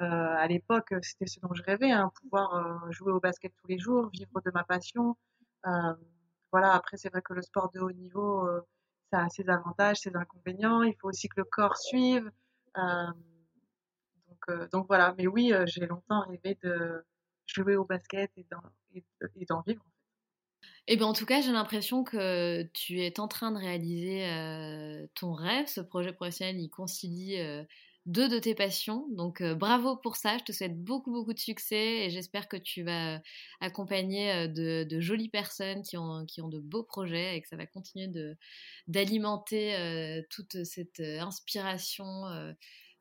euh, 0.00 0.04
à 0.04 0.46
l'époque, 0.48 0.94
c'était 1.02 1.26
ce 1.26 1.40
dont 1.40 1.52
je 1.54 1.62
rêvais, 1.62 1.90
hein, 1.90 2.10
pouvoir 2.22 2.90
jouer 2.92 3.12
au 3.12 3.20
basket 3.20 3.52
tous 3.60 3.66
les 3.68 3.78
jours, 3.78 4.08
vivre 4.10 4.40
de 4.44 4.50
ma 4.52 4.64
passion. 4.64 5.16
voilà, 6.52 6.72
après, 6.74 6.96
c'est 6.96 7.10
vrai 7.10 7.22
que 7.22 7.34
le 7.34 7.42
sport 7.42 7.70
de 7.72 7.80
haut 7.80 7.92
niveau, 7.92 8.48
ça 9.12 9.24
a 9.24 9.28
ses 9.28 9.48
avantages, 9.48 9.98
ses 10.00 10.14
inconvénients. 10.16 10.82
Il 10.82 10.94
faut 11.00 11.08
aussi 11.08 11.28
que 11.28 11.40
le 11.40 11.44
corps 11.44 11.76
suive. 11.76 12.30
donc, 14.28 14.70
donc 14.72 14.86
voilà, 14.88 15.14
mais 15.18 15.26
oui, 15.26 15.52
j'ai 15.66 15.86
longtemps 15.86 16.20
rêvé 16.22 16.58
de 16.62 17.04
jouer 17.46 17.76
au 17.76 17.84
basket 17.84 18.30
et 18.36 18.46
d'en 19.48 19.62
vivre. 19.62 19.84
Eh 20.88 20.96
bien, 20.96 21.06
en 21.06 21.12
tout 21.12 21.26
cas, 21.26 21.40
j'ai 21.40 21.52
l'impression 21.52 22.04
que 22.04 22.62
tu 22.72 23.00
es 23.00 23.18
en 23.18 23.26
train 23.26 23.50
de 23.50 23.58
réaliser 23.58 24.24
euh, 24.26 25.06
ton 25.14 25.32
rêve. 25.32 25.66
Ce 25.66 25.80
projet 25.80 26.12
professionnel, 26.12 26.60
il 26.60 26.68
concilie 26.68 27.40
euh, 27.40 27.64
deux 28.06 28.28
de 28.28 28.38
tes 28.38 28.54
passions. 28.54 29.06
Donc 29.10 29.42
bravo 29.42 29.96
pour 29.96 30.14
ça, 30.14 30.38
je 30.38 30.44
te 30.44 30.52
souhaite 30.52 30.80
beaucoup 30.80 31.10
beaucoup 31.10 31.32
de 31.32 31.40
succès 31.40 32.04
et 32.04 32.10
j'espère 32.10 32.46
que 32.48 32.56
tu 32.56 32.84
vas 32.84 33.20
accompagner 33.60 34.46
de, 34.46 35.00
jolies 35.00 35.28
personnes 35.28 35.82
qui 35.82 35.96
ont, 35.96 36.24
qui 36.24 36.40
ont 36.40 36.48
de 36.48 36.60
beaux 36.60 36.84
projets 36.84 37.36
et 37.36 37.42
que 37.42 37.48
ça 37.48 37.56
va 37.56 37.66
continuer 37.66 38.08
d'alimenter 38.86 40.22
toute 40.30 40.62
cette 40.62 41.00
inspiration 41.00 42.22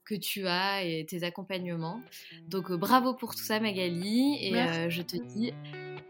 que 0.06 0.16
tu 0.16 0.48
as 0.48 0.84
et 0.84 1.06
tes 1.06 1.24
accompagnements. 1.24 2.02
Donc 2.48 2.72
bravo 2.72 3.14
pour 3.14 3.36
tout 3.36 3.44
ça 3.44 3.60
Magali 3.60 4.40
et 4.42 4.90
je 4.90 5.02
te 5.04 5.18
dis 5.18 5.54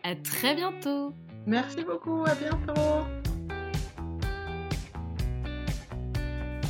à 0.03 0.15
très 0.15 0.55
bientôt. 0.55 1.13
Merci 1.47 1.83
beaucoup, 1.83 2.23
à 2.25 2.33
bientôt. 2.33 3.05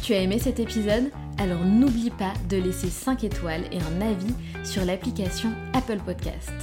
Tu 0.03 0.13
as 0.13 0.19
aimé 0.19 0.37
cet 0.37 0.59
épisode? 0.59 1.11
Alors 1.37 1.63
n'oublie 1.65 2.11
pas 2.11 2.33
de 2.49 2.57
laisser 2.57 2.89
5 2.89 3.23
étoiles 3.23 3.63
et 3.71 3.79
un 3.79 4.01
avis 4.01 4.33
sur 4.63 4.85
l'application 4.85 5.51
Apple 5.73 5.99
Podcast. 6.05 6.53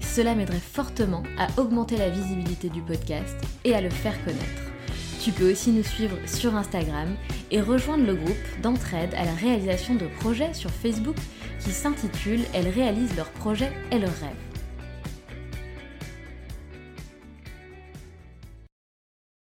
Cela 0.00 0.34
m'aiderait 0.34 0.58
fortement 0.58 1.22
à 1.38 1.48
augmenter 1.60 1.96
la 1.96 2.08
visibilité 2.10 2.68
du 2.68 2.82
podcast 2.82 3.36
et 3.64 3.74
à 3.74 3.80
le 3.80 3.90
faire 3.90 4.18
connaître. 4.24 4.72
Tu 5.22 5.30
peux 5.32 5.52
aussi 5.52 5.70
nous 5.70 5.84
suivre 5.84 6.16
sur 6.26 6.56
Instagram 6.56 7.14
et 7.50 7.60
rejoindre 7.60 8.06
le 8.06 8.14
groupe 8.14 8.60
d'entraide 8.62 9.14
à 9.14 9.24
la 9.24 9.34
réalisation 9.34 9.94
de 9.94 10.06
projets 10.18 10.54
sur 10.54 10.70
Facebook 10.70 11.16
qui 11.60 11.70
s'intitule 11.70 12.40
Elles 12.54 12.68
réalisent 12.68 13.16
leurs 13.16 13.30
projets 13.30 13.72
et 13.92 13.98
leurs 13.98 14.18
rêves. 14.20 14.49